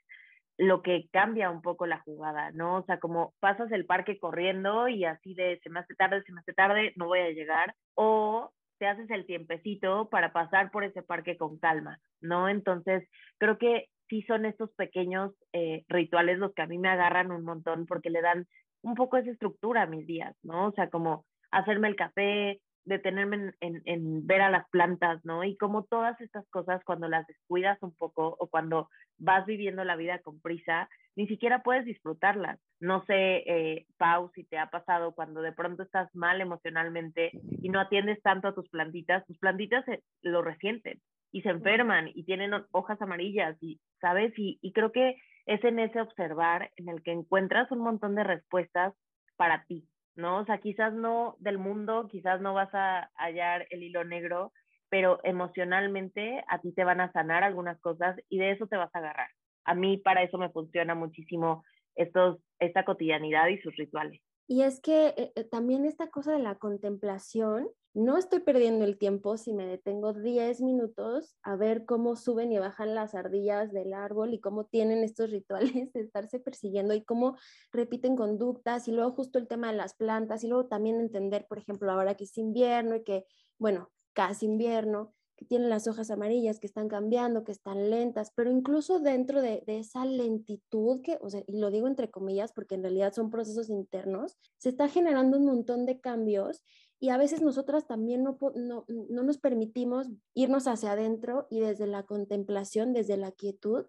lo 0.58 0.82
que 0.82 1.08
cambia 1.12 1.50
un 1.50 1.62
poco 1.62 1.86
la 1.86 2.00
jugada, 2.00 2.50
¿no? 2.52 2.78
O 2.78 2.84
sea, 2.84 2.98
como 2.98 3.34
pasas 3.40 3.70
el 3.72 3.84
parque 3.86 4.18
corriendo 4.18 4.88
y 4.88 5.04
así 5.04 5.34
de 5.34 5.60
se 5.62 5.70
me 5.70 5.80
hace 5.80 5.94
tarde, 5.94 6.22
se 6.24 6.32
me 6.32 6.40
hace 6.40 6.54
tarde, 6.54 6.92
no 6.96 7.06
voy 7.06 7.20
a 7.20 7.30
llegar, 7.30 7.74
o 7.94 8.50
te 8.78 8.86
haces 8.86 9.10
el 9.10 9.26
tiempecito 9.26 10.08
para 10.08 10.32
pasar 10.32 10.70
por 10.70 10.84
ese 10.84 11.02
parque 11.02 11.36
con 11.36 11.58
calma, 11.58 11.98
¿no? 12.20 12.48
Entonces, 12.48 13.08
creo 13.38 13.58
que 13.58 13.88
sí 14.08 14.22
son 14.22 14.46
estos 14.46 14.70
pequeños 14.74 15.32
eh, 15.52 15.84
rituales 15.88 16.38
los 16.38 16.54
que 16.54 16.62
a 16.62 16.66
mí 16.66 16.78
me 16.78 16.88
agarran 16.88 17.32
un 17.32 17.44
montón 17.44 17.86
porque 17.86 18.10
le 18.10 18.22
dan 18.22 18.46
un 18.82 18.94
poco 18.94 19.16
esa 19.16 19.30
estructura 19.30 19.82
a 19.82 19.86
mis 19.86 20.06
días, 20.06 20.36
¿no? 20.42 20.68
O 20.68 20.72
sea, 20.72 20.88
como 20.90 21.24
hacerme 21.50 21.88
el 21.88 21.96
café, 21.96 22.60
detenerme 22.86 23.52
en, 23.60 23.82
en, 23.84 24.26
ver 24.26 24.40
a 24.40 24.50
las 24.50 24.68
plantas, 24.70 25.22
¿no? 25.24 25.44
Y 25.44 25.56
como 25.56 25.84
todas 25.84 26.18
estas 26.20 26.48
cosas, 26.48 26.82
cuando 26.84 27.08
las 27.08 27.26
descuidas 27.26 27.78
un 27.82 27.94
poco 27.94 28.36
o 28.38 28.46
cuando 28.48 28.88
vas 29.18 29.44
viviendo 29.44 29.84
la 29.84 29.96
vida 29.96 30.20
con 30.20 30.40
prisa, 30.40 30.88
ni 31.16 31.26
siquiera 31.26 31.62
puedes 31.62 31.84
disfrutarlas. 31.84 32.58
No 32.80 33.04
sé, 33.06 33.42
eh, 33.46 33.86
Pau, 33.98 34.30
si 34.34 34.44
te 34.44 34.58
ha 34.58 34.70
pasado 34.70 35.12
cuando 35.14 35.42
de 35.42 35.52
pronto 35.52 35.82
estás 35.82 36.14
mal 36.14 36.40
emocionalmente 36.40 37.32
y 37.62 37.68
no 37.68 37.80
atiendes 37.80 38.22
tanto 38.22 38.48
a 38.48 38.54
tus 38.54 38.68
plantitas, 38.68 39.26
tus 39.26 39.38
plantitas 39.38 39.84
lo 40.22 40.42
resienten 40.42 41.00
y 41.32 41.42
se 41.42 41.50
enferman 41.50 42.10
y 42.14 42.24
tienen 42.24 42.52
hojas 42.70 43.02
amarillas 43.02 43.56
y, 43.60 43.80
¿sabes? 44.00 44.32
Y, 44.38 44.58
y 44.62 44.72
creo 44.72 44.92
que 44.92 45.16
es 45.46 45.62
en 45.64 45.78
ese 45.78 46.00
observar 46.00 46.70
en 46.76 46.88
el 46.88 47.02
que 47.02 47.12
encuentras 47.12 47.70
un 47.72 47.80
montón 47.80 48.14
de 48.14 48.24
respuestas 48.24 48.94
para 49.36 49.64
ti, 49.64 49.86
¿no? 50.16 50.38
O 50.38 50.44
sea, 50.44 50.58
quizás 50.58 50.92
no 50.92 51.36
del 51.38 51.58
mundo, 51.58 52.08
quizás 52.10 52.40
no 52.40 52.54
vas 52.54 52.74
a 52.74 53.10
hallar 53.16 53.66
el 53.70 53.82
hilo 53.82 54.04
negro, 54.04 54.52
pero 54.88 55.20
emocionalmente 55.24 56.44
a 56.48 56.60
ti 56.60 56.72
te 56.72 56.84
van 56.84 57.00
a 57.00 57.12
sanar 57.12 57.44
algunas 57.44 57.80
cosas 57.80 58.16
y 58.28 58.38
de 58.38 58.52
eso 58.52 58.66
te 58.66 58.76
vas 58.76 58.94
a 58.94 58.98
agarrar. 58.98 59.28
A 59.64 59.74
mí 59.74 59.98
para 59.98 60.22
eso 60.22 60.38
me 60.38 60.50
funciona 60.50 60.94
muchísimo 60.94 61.64
estos, 61.94 62.38
esta 62.58 62.84
cotidianidad 62.84 63.48
y 63.48 63.58
sus 63.58 63.74
rituales. 63.76 64.20
Y 64.48 64.62
es 64.62 64.80
que 64.80 65.08
eh, 65.08 65.32
eh, 65.34 65.44
también 65.44 65.84
esta 65.84 66.08
cosa 66.08 66.32
de 66.32 66.38
la 66.38 66.54
contemplación, 66.54 67.68
no 67.96 68.18
estoy 68.18 68.40
perdiendo 68.40 68.84
el 68.84 68.98
tiempo 68.98 69.38
si 69.38 69.54
me 69.54 69.66
detengo 69.66 70.12
10 70.12 70.60
minutos 70.60 71.38
a 71.42 71.56
ver 71.56 71.86
cómo 71.86 72.14
suben 72.14 72.52
y 72.52 72.58
bajan 72.58 72.94
las 72.94 73.14
ardillas 73.14 73.72
del 73.72 73.94
árbol 73.94 74.34
y 74.34 74.38
cómo 74.38 74.66
tienen 74.66 75.02
estos 75.02 75.30
rituales 75.30 75.72
de 75.94 76.00
estarse 76.00 76.38
persiguiendo 76.38 76.92
y 76.92 77.02
cómo 77.02 77.38
repiten 77.72 78.14
conductas 78.14 78.86
y 78.86 78.92
luego 78.92 79.12
justo 79.12 79.38
el 79.38 79.48
tema 79.48 79.68
de 79.70 79.78
las 79.78 79.94
plantas 79.94 80.44
y 80.44 80.48
luego 80.48 80.66
también 80.66 81.00
entender, 81.00 81.46
por 81.48 81.56
ejemplo, 81.56 81.90
ahora 81.90 82.14
que 82.16 82.24
es 82.24 82.36
invierno 82.36 82.96
y 82.96 83.02
que, 83.02 83.24
bueno, 83.58 83.90
casi 84.12 84.44
invierno, 84.44 85.14
que 85.36 85.44
tienen 85.44 85.68
las 85.68 85.86
hojas 85.86 86.10
amarillas, 86.10 86.58
que 86.58 86.66
están 86.66 86.88
cambiando, 86.88 87.44
que 87.44 87.52
están 87.52 87.90
lentas, 87.90 88.32
pero 88.34 88.50
incluso 88.50 89.00
dentro 89.00 89.42
de, 89.42 89.62
esa 89.66 90.04
lentitud, 90.04 91.02
que, 91.02 91.18
o 91.20 91.28
sea, 91.28 91.42
y 91.46 91.58
lo 91.58 91.70
digo 91.70 91.86
entre 91.86 92.10
comillas 92.10 92.52
porque 92.52 92.74
en 92.74 92.82
realidad 92.82 93.12
son 93.12 93.30
procesos 93.30 93.68
internos, 93.68 94.36
se 94.56 94.70
está 94.70 94.88
generando 94.88 95.36
un 95.36 95.44
montón 95.44 95.84
de 95.84 96.00
cambios 96.00 96.62
y 96.98 97.10
a 97.10 97.18
veces 97.18 97.42
nosotras 97.42 97.86
también 97.86 98.22
no, 98.22 98.38
no, 98.54 98.84
no 98.88 99.22
nos 99.22 99.38
permitimos 99.38 100.08
irnos 100.34 100.66
hacia 100.66 100.92
adentro 100.92 101.46
y 101.50 101.60
desde 101.60 101.86
la 101.86 102.04
contemplación, 102.04 102.92
desde 102.92 103.16
la 103.16 103.32
quietud, 103.32 103.86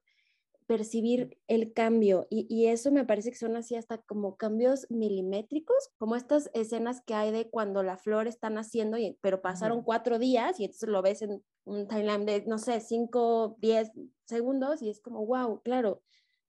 percibir 0.68 1.40
el 1.48 1.74
cambio. 1.74 2.28
Y, 2.30 2.46
y, 2.50 2.68
eso 2.68 2.92
me 2.92 3.06
parece 3.06 3.32
que 3.32 3.38
son 3.38 3.56
así 3.56 3.76
hasta 3.76 4.00
como 4.00 4.36
cambios 4.36 4.86
milimétricos, 4.90 5.90
como 5.98 6.16
estas 6.16 6.52
escenas 6.54 7.02
que 7.02 7.14
hay 7.14 7.32
de 7.32 7.50
cuando 7.50 7.82
la 7.84 7.98
flor 7.98 8.28
está 8.28 8.50
naciendo, 8.50 8.98
y, 8.98 9.18
pero 9.22 9.42
pasaron 9.42 9.82
cuatro 9.82 10.20
días 10.20 10.60
y 10.60 10.66
entonces 10.66 10.90
lo 10.90 11.02
ves 11.02 11.22
en 11.22 11.42
un 11.64 11.88
timeline 11.88 12.26
de, 12.26 12.46
no 12.46 12.58
sé, 12.58 12.82
cinco, 12.82 13.56
diez 13.60 13.92
segundos 14.26 14.82
y 14.82 14.90
es 14.90 15.00
como, 15.00 15.26
wow, 15.26 15.62
claro, 15.64 16.02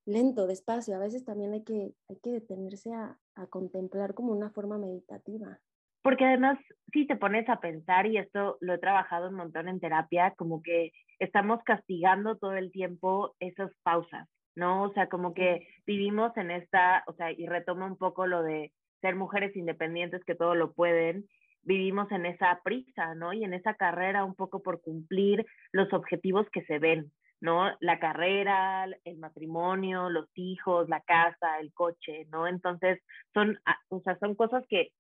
lento, 0.05 0.47
despacio, 0.47 0.97
a 0.97 0.99
veces 0.99 1.25
también 1.25 1.53
hay 1.53 1.63
que, 1.63 1.95
hay 2.09 2.17
que 2.17 2.33
detenerse 2.33 2.93
a, 2.93 3.19
a 3.37 3.47
contemplar 3.47 4.15
como 4.15 4.33
una 4.33 4.51
forma 4.51 4.79
meditativa. 4.79 5.61
Porque 6.03 6.25
además, 6.25 6.59
si 6.93 7.07
te 7.07 7.17
pones 7.17 7.49
a 7.49 7.61
pensar, 7.61 8.07
y 8.07 8.19
esto 8.19 8.57
lo 8.61 8.75
he 8.75 8.79
trabajado 8.79 9.29
un 9.29 9.35
montón 9.35 9.69
en 9.69 9.81
terapia, 9.81 10.33
como 10.37 10.63
que 10.63 10.93
estamos 11.19 11.61
castigando 11.65 12.37
todo 12.37 12.55
el 12.55 12.71
tiempo 12.71 13.35
esas 13.41 13.71
pausas, 13.83 14.29
¿no? 14.55 14.85
O 14.85 14.93
sea, 14.93 15.09
como 15.09 15.35
que 15.35 15.67
vivimos 15.87 16.37
en 16.37 16.51
esta, 16.51 17.05
o 17.07 17.13
sea, 17.15 17.33
y 17.33 17.47
retomo 17.47 17.87
un 17.87 17.97
poco 17.97 18.27
lo 18.27 18.43
de 18.43 18.73
ser 19.01 19.17
mujeres 19.17 19.55
independientes 19.57 20.25
que 20.25 20.35
todo 20.35 20.55
lo 20.55 20.73
pueden, 20.73 21.27
vivimos 21.63 22.11
en 22.13 22.27
esa 22.27 22.61
prisa, 22.65 23.15
¿no? 23.15 23.33
Y 23.33 23.45
en 23.45 23.55
esa 23.55 23.75
carrera 23.75 24.25
un 24.25 24.35
poco 24.35 24.63
por 24.63 24.81
cumplir 24.81 25.45
los 25.73 25.93
objetivos 25.93 26.49
que 26.51 26.63
se 26.65 26.79
ven, 26.79 27.13
¿no? 27.41 27.71
La 27.81 27.99
carrera, 27.99 28.87
el 29.05 29.19
matrimonio, 29.19 30.09
los 30.09 30.29
hijos, 30.35 30.89
la 30.89 31.01
casa, 31.03 31.61
el 31.61 31.73
coche, 31.73 32.27
¿no? 32.31 32.47
Entonces, 32.47 33.01
son, 33.35 33.59
ah, 33.67 33.79
o 33.89 34.01
sea, 34.01 34.19
son 34.19 34.35
cosas 34.35 34.65
que 34.69 34.91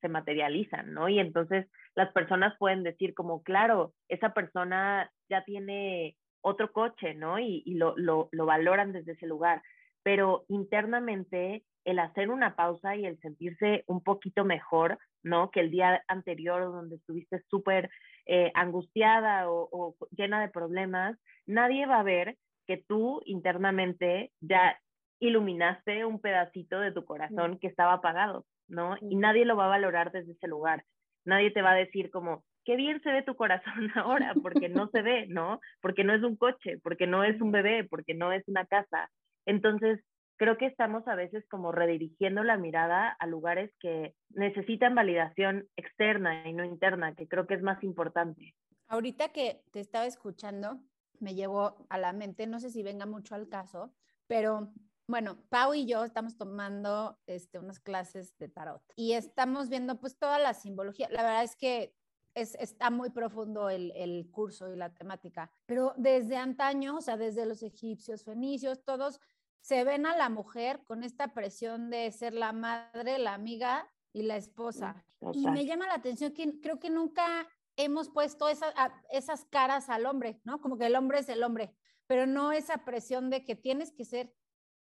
se 0.00 0.08
materializan, 0.08 0.92
¿no? 0.92 1.08
Y 1.08 1.18
entonces 1.18 1.66
las 1.94 2.12
personas 2.12 2.56
pueden 2.58 2.82
decir 2.82 3.14
como, 3.14 3.42
claro, 3.42 3.92
esa 4.08 4.34
persona 4.34 5.10
ya 5.28 5.44
tiene 5.44 6.16
otro 6.42 6.72
coche, 6.72 7.14
¿no? 7.14 7.38
Y, 7.38 7.62
lo, 7.74 7.94
lo, 7.96 8.28
lo 8.32 8.46
valoran 8.46 8.92
desde 8.92 9.12
ese 9.12 9.26
lugar, 9.26 9.62
pero 10.02 10.44
internamente 10.48 11.64
el 11.84 11.98
hacer 11.98 12.30
una 12.30 12.56
pausa 12.56 12.96
y 12.96 13.06
el 13.06 13.18
sentirse 13.20 13.84
un 13.86 14.02
poquito 14.02 14.44
mejor, 14.44 14.98
¿no? 15.22 15.50
Que 15.50 15.60
el 15.60 15.70
día 15.70 16.02
anterior 16.08 16.64
donde 16.64 16.96
estuviste 16.96 17.42
súper 17.48 17.90
eh, 18.26 18.50
angustiada 18.54 19.50
o, 19.50 19.68
o, 19.70 19.96
llena 20.10 20.40
de 20.40 20.48
problemas, 20.48 21.16
nadie 21.46 21.86
va 21.86 22.00
a 22.00 22.04
ver 22.04 22.36
que 22.66 22.76
tú 22.76 23.22
internamente 23.24 24.32
ya 24.40 24.78
iluminaste 25.20 26.04
un 26.04 26.20
pedacito 26.20 26.80
de 26.80 26.92
tu 26.92 27.04
corazón 27.04 27.58
que 27.58 27.68
estaba 27.68 27.94
apagado. 27.94 28.44
¿No? 28.68 28.96
Y 29.00 29.16
nadie 29.16 29.44
lo 29.44 29.56
va 29.56 29.66
a 29.66 29.70
valorar 29.70 30.12
desde 30.12 30.32
ese 30.32 30.48
lugar. 30.48 30.84
Nadie 31.24 31.50
te 31.50 31.62
va 31.62 31.72
a 31.72 31.76
decir 31.76 32.10
como, 32.10 32.44
qué 32.64 32.76
bien 32.76 33.00
se 33.02 33.12
ve 33.12 33.22
tu 33.22 33.36
corazón 33.36 33.90
ahora, 33.94 34.34
porque 34.42 34.68
no 34.68 34.88
se 34.88 35.02
ve, 35.02 35.26
¿no? 35.28 35.60
Porque 35.80 36.04
no 36.04 36.14
es 36.14 36.22
un 36.22 36.36
coche, 36.36 36.78
porque 36.82 37.06
no 37.06 37.24
es 37.24 37.40
un 37.40 37.52
bebé, 37.52 37.84
porque 37.84 38.14
no 38.14 38.32
es 38.32 38.46
una 38.48 38.66
casa. 38.66 39.10
Entonces, 39.46 40.00
creo 40.36 40.58
que 40.58 40.66
estamos 40.66 41.06
a 41.08 41.14
veces 41.14 41.44
como 41.48 41.72
redirigiendo 41.72 42.42
la 42.42 42.56
mirada 42.56 43.08
a 43.18 43.26
lugares 43.26 43.72
que 43.80 44.14
necesitan 44.30 44.94
validación 44.94 45.66
externa 45.76 46.46
y 46.48 46.52
no 46.52 46.64
interna, 46.64 47.14
que 47.14 47.28
creo 47.28 47.46
que 47.46 47.54
es 47.54 47.62
más 47.62 47.82
importante. 47.82 48.54
Ahorita 48.88 49.30
que 49.30 49.62
te 49.72 49.80
estaba 49.80 50.06
escuchando, 50.06 50.80
me 51.20 51.34
llevó 51.34 51.86
a 51.88 51.98
la 51.98 52.12
mente, 52.12 52.46
no 52.46 52.60
sé 52.60 52.70
si 52.70 52.82
venga 52.82 53.06
mucho 53.06 53.34
al 53.34 53.48
caso, 53.48 53.92
pero 54.26 54.72
bueno, 55.08 55.38
Pau 55.48 55.74
y 55.74 55.86
yo 55.86 56.04
estamos 56.04 56.36
tomando 56.36 57.18
este, 57.26 57.58
unas 57.58 57.78
clases 57.80 58.36
de 58.38 58.48
tarot 58.48 58.82
y 58.96 59.12
estamos 59.12 59.68
viendo 59.68 60.00
pues 60.00 60.18
toda 60.18 60.38
la 60.38 60.54
simbología. 60.54 61.08
La 61.10 61.22
verdad 61.22 61.44
es 61.44 61.56
que 61.56 61.94
es, 62.34 62.54
está 62.56 62.90
muy 62.90 63.10
profundo 63.10 63.70
el, 63.70 63.92
el, 63.94 64.30
curso 64.30 64.70
y 64.70 64.76
la 64.76 64.92
temática, 64.92 65.50
pero 65.64 65.94
desde 65.96 66.36
antaño, 66.36 66.96
o 66.96 67.00
sea, 67.00 67.16
desde 67.16 67.46
los 67.46 67.62
egipcios, 67.62 68.24
fenicios, 68.24 68.84
todos 68.84 69.20
se 69.60 69.84
ven 69.84 70.06
a 70.06 70.16
la 70.16 70.28
mujer 70.28 70.82
con 70.84 71.02
esta 71.02 71.34
presión 71.34 71.88
de 71.88 72.12
ser 72.12 72.34
la 72.34 72.52
madre, 72.52 73.18
la 73.18 73.34
amiga 73.34 73.88
y 74.12 74.22
la 74.22 74.36
esposa. 74.36 75.04
Y 75.32 75.48
me 75.48 75.64
llama 75.64 75.86
la 75.86 75.94
atención 75.94 76.32
que 76.32 76.60
creo 76.60 76.78
que 76.78 76.90
nunca 76.90 77.48
hemos 77.76 78.08
puesto 78.08 78.48
esa, 78.48 78.72
esas 79.10 79.44
caras 79.46 79.88
al 79.88 80.06
hombre, 80.06 80.40
¿no? 80.44 80.60
Como 80.60 80.78
que 80.78 80.86
el 80.86 80.96
hombre 80.96 81.20
es 81.20 81.28
el 81.28 81.42
hombre, 81.42 81.74
pero 82.06 82.26
no 82.26 82.52
esa 82.52 82.84
presión 82.84 83.30
de 83.30 83.44
que 83.44 83.56
tienes 83.56 83.92
que 83.92 84.04
ser 84.04 84.32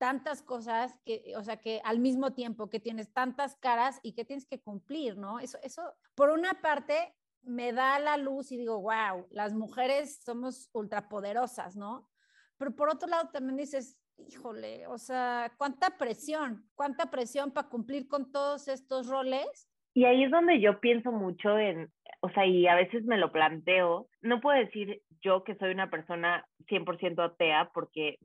tantas 0.04 0.42
cosas 0.42 1.00
que, 1.06 1.32
o 1.38 1.44
sea, 1.44 1.62
que 1.62 1.80
al 1.86 1.98
mismo 1.98 2.34
tiempo 2.34 2.70
que 2.70 2.82
tienes 2.82 3.14
tantas 3.14 3.56
caras 3.56 4.02
y 4.04 4.12
que 4.12 4.26
tienes 4.26 4.46
que 4.46 4.60
cumplir, 4.60 5.16
¿no? 5.16 5.40
Eso, 5.40 5.58
eso, 5.64 5.82
por 6.14 6.30
una 6.30 6.56
parte, 6.62 7.16
me 7.42 7.72
da 7.72 8.00
la 8.00 8.18
luz 8.18 8.52
y 8.52 8.58
digo, 8.58 8.82
wow, 8.82 9.26
las 9.32 9.54
mujeres 9.54 10.22
somos 10.26 10.70
ultrapoderosas, 10.74 11.78
¿no? 11.78 12.10
Pero 12.58 12.76
por 12.76 12.90
otro 12.90 13.08
lado 13.08 13.30
también 13.32 13.56
dices, 13.56 13.98
híjole, 14.18 14.88
o 14.88 14.98
sea, 14.98 15.54
cuánta 15.58 15.98
presión, 15.98 16.66
cuánta 16.76 17.10
presión 17.10 17.54
para 17.54 17.70
cumplir 17.70 18.10
con 18.10 18.30
todos 18.30 18.68
estos 18.68 19.08
roles. 19.08 19.70
Y 19.94 20.04
ahí 20.04 20.26
es 20.26 20.32
donde 20.32 20.60
yo 20.60 20.82
pienso 20.82 21.14
mucho 21.14 21.58
en, 21.58 21.94
o 22.20 22.30
sea, 22.32 22.46
y 22.46 22.68
a 22.68 22.76
veces 22.76 23.06
me 23.06 23.18
lo 23.18 23.32
planteo, 23.32 24.10
no 24.22 24.42
puedo 24.42 24.60
decir 24.60 25.02
yo 25.22 25.46
que 25.46 25.56
soy 25.56 25.72
una 25.72 25.90
persona 25.90 26.46
100% 26.68 27.24
atea 27.24 27.72
porque 27.74 28.20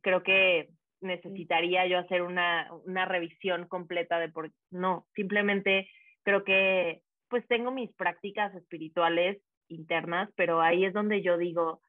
creo 0.00 0.24
que 0.24 0.70
necesitaría 1.04 1.86
yo 1.86 1.98
hacer 1.98 2.22
una, 2.22 2.68
una 2.86 3.04
revisión 3.04 3.66
completa 3.68 4.18
de 4.18 4.28
por 4.28 4.50
no, 4.70 5.06
simplemente 5.14 5.88
creo 6.24 6.44
que 6.44 7.02
pues 7.28 7.46
tengo 7.48 7.70
mis 7.70 7.92
prácticas 7.94 8.54
espirituales 8.54 9.40
internas, 9.68 10.30
pero 10.36 10.60
ahí 10.60 10.84
es 10.84 10.92
donde 10.92 11.22
yo 11.22 11.38
digo, 11.38 11.80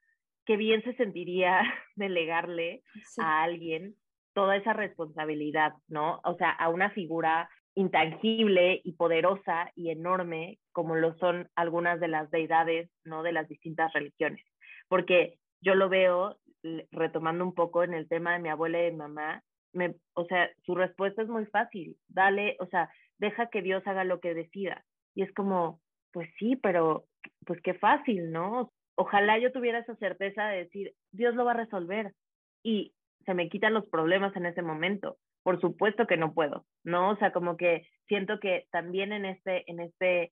qué 0.46 0.58
bien 0.58 0.84
se 0.84 0.94
sentiría 0.96 1.62
delegarle 1.96 2.84
a 3.18 3.44
alguien 3.44 3.96
toda 4.34 4.58
esa 4.58 4.74
responsabilidad, 4.74 5.74
¿no? 5.88 6.20
O 6.24 6.36
sea, 6.36 6.52
a 6.52 6.70
una 6.70 6.90
figura 6.92 7.50
intangible 7.74 8.82
y 8.84 8.94
poderosa 8.94 9.72
y 9.76 9.90
enorme 9.90 10.60
como 10.72 10.96
lo 10.96 11.18
son 11.18 11.50
algunas 11.56 12.00
de 12.00 12.08
las 12.08 12.30
deidades, 12.32 12.90
¿no? 13.04 13.24
De 13.24 13.32
las 13.32 13.48
distintas 13.48 13.92
religiones. 13.94 14.46
Porque 14.88 15.40
yo 15.66 15.76
lo 15.76 15.90
veo, 15.90 16.38
retomando 16.92 17.44
un 17.44 17.54
poco 17.54 17.84
en 17.84 17.94
el 17.94 18.08
tema 18.08 18.34
de 18.34 18.40
mi 18.40 18.50
abuela 18.50 18.88
y 18.88 18.92
mi 18.92 18.98
mamá, 18.98 19.44
me, 19.74 19.96
o 20.14 20.26
sea, 20.26 20.50
su 20.66 20.76
respuesta 20.76 21.24
es 21.24 21.28
muy 21.28 21.46
fácil, 21.48 21.98
dale, 22.08 22.56
o 22.60 22.68
sea, 22.68 22.90
deja 23.18 23.50
que 23.50 23.62
Dios 23.62 23.86
haga 23.88 24.04
lo 24.04 24.20
que 24.20 24.34
decida. 24.34 24.86
Y 25.16 25.24
es 25.24 25.34
como, 25.34 25.82
pues 26.14 26.30
sí, 26.40 26.56
pero 26.56 27.06
pues 27.46 27.60
qué 27.62 27.74
fácil, 27.74 28.32
¿no? 28.32 28.72
Ojalá 28.96 29.40
yo 29.40 29.52
tuviera 29.52 29.80
esa 29.80 29.96
certeza 29.96 30.48
de 30.48 30.60
decir, 30.60 30.94
Dios 31.12 31.36
lo 31.36 31.44
va 31.46 31.52
a 31.52 31.58
resolver 31.58 32.14
y 32.64 32.94
se 33.26 33.34
me 33.34 33.50
quitan 33.50 33.74
los 33.74 33.88
problemas 33.90 34.36
en 34.36 34.46
ese 34.46 34.62
momento. 34.62 35.18
Por 35.44 35.60
supuesto 35.60 36.08
que 36.08 36.18
no 36.18 36.34
puedo, 36.34 36.66
¿no? 36.84 37.10
O 37.12 37.18
sea, 37.18 37.32
como 37.32 37.58
que 37.58 37.88
siento 38.08 38.40
que 38.40 38.68
también 38.72 39.14
en 39.14 39.26
este, 39.26 39.70
en 39.70 39.80
este, 39.80 40.32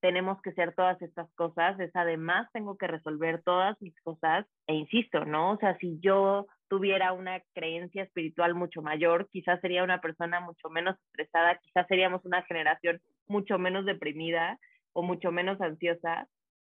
tenemos 0.00 0.40
que 0.42 0.52
ser 0.52 0.74
todas 0.74 1.00
estas 1.02 1.30
cosas, 1.34 1.78
es 1.80 1.94
además 1.94 2.48
tengo 2.52 2.76
que 2.76 2.86
resolver 2.86 3.42
todas 3.42 3.80
mis 3.80 3.98
cosas, 4.02 4.46
e 4.66 4.74
insisto, 4.74 5.24
¿no? 5.24 5.52
O 5.52 5.58
sea, 5.58 5.76
si 5.78 5.98
yo 6.00 6.46
tuviera 6.68 7.12
una 7.12 7.40
creencia 7.54 8.02
espiritual 8.02 8.54
mucho 8.54 8.82
mayor, 8.82 9.28
quizás 9.30 9.60
sería 9.60 9.84
una 9.84 10.00
persona 10.00 10.40
mucho 10.40 10.68
menos 10.68 10.96
estresada, 11.06 11.58
quizás 11.58 11.86
seríamos 11.88 12.24
una 12.24 12.42
generación 12.42 13.00
mucho 13.26 13.58
menos 13.58 13.84
deprimida 13.84 14.58
o 14.92 15.02
mucho 15.02 15.30
menos 15.32 15.60
ansiosa, 15.60 16.28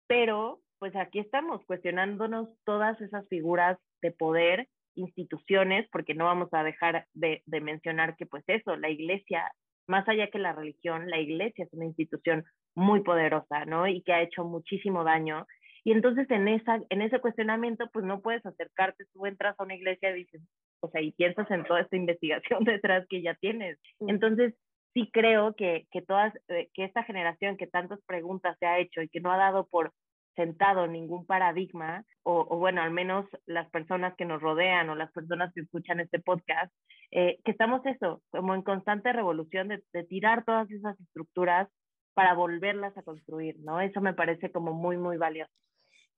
pero 0.08 0.60
pues 0.80 0.96
aquí 0.96 1.20
estamos 1.20 1.64
cuestionándonos 1.66 2.50
todas 2.66 3.00
esas 3.02 3.28
figuras 3.30 3.78
de 4.02 4.12
poder, 4.12 4.68
instituciones, 4.96 5.88
porque 5.92 6.14
no 6.14 6.26
vamos 6.26 6.50
a 6.54 6.64
dejar 6.64 7.06
de, 7.14 7.44
mencionar 7.62 8.16
que 8.16 8.26
pues 8.26 8.44
eso, 8.48 8.76
la 8.76 8.90
iglesia, 8.90 9.52
más 9.88 10.08
allá 10.10 10.28
que 10.28 10.40
la 10.40 10.54
religión, 10.54 11.10
la 11.10 11.20
iglesia 11.20 11.66
es 11.66 11.74
una 11.74 11.86
institución 11.86 12.46
muy 12.76 13.02
poderosa, 13.02 13.66
¿no? 13.66 13.88
Y 13.88 14.02
que 14.02 14.14
ha 14.14 14.22
hecho 14.22 14.44
muchísimo 14.44 15.04
daño. 15.04 15.46
Y 15.84 15.92
entonces 15.92 16.30
en, 16.30 16.48
esa, 16.48 16.80
en 16.90 17.02
ese 17.02 17.20
cuestionamiento, 17.20 17.90
pues 17.92 18.06
no 18.06 18.22
puedes 18.22 18.46
acercarte, 18.46 19.06
tú 19.14 19.26
entras 19.26 19.60
a 19.60 19.64
una 19.64 19.76
iglesia 19.76 20.12
y 20.12 20.24
dices, 20.26 20.42
o 20.80 20.90
sea, 20.90 21.02
y 21.02 21.12
piensas 21.12 21.50
en 21.52 21.64
toda 21.64 21.82
esta 21.82 21.96
investigación 21.96 22.64
detrás 22.66 23.06
que 23.10 23.22
ya 23.22 23.34
tienes. 23.36 23.80
Entonces, 24.00 24.54
sí 24.94 25.10
creo 25.12 25.56
que, 25.56 25.88
que, 25.92 26.02
todas, 26.02 26.34
eh, 26.50 26.70
que 26.74 26.84
esta 26.84 27.04
generación 27.04 27.58
que 27.58 27.68
tantas 27.68 28.00
preguntas 28.06 28.58
se 28.60 28.66
ha 28.66 28.80
hecho 28.80 29.02
y 29.02 29.10
que 29.10 29.22
no 29.22 29.32
ha 29.32 29.38
dado 29.38 29.68
por 29.68 29.92
sentado 30.36 30.88
ningún 30.88 31.26
paradigma, 31.26 32.06
o, 32.24 32.46
bueno, 32.58 32.82
al 32.82 32.92
menos 32.92 33.26
las 33.46 33.70
personas 33.70 34.16
que 34.16 34.26
nos 34.26 34.42
rodean 34.42 34.90
o 34.90 34.96
las 34.96 35.12
personas 35.12 35.54
que 35.54 35.62
escuchan 35.62 36.00
este 36.00 36.20
podcast, 36.20 36.74
eh, 37.12 37.40
que 37.44 37.52
estamos 37.52 37.86
eso, 37.86 38.22
como 38.30 38.56
en 38.56 38.62
constante 38.62 39.12
revolución 39.12 39.68
de, 39.68 39.84
de, 39.92 40.04
tirar 40.06 40.46
todas 40.46 40.72
esas 40.72 40.98
estructuras 41.02 41.68
para 42.13 42.34
volverlas 42.34 42.97
a 42.97 43.04
construir, 43.04 43.60
¿no? 43.60 43.82
Eso 43.82 44.02
me 44.02 44.13
parece 44.13 44.52
como 44.52 44.74
muy, 44.74 44.97
muy 44.97 45.17
valioso. 45.17 45.52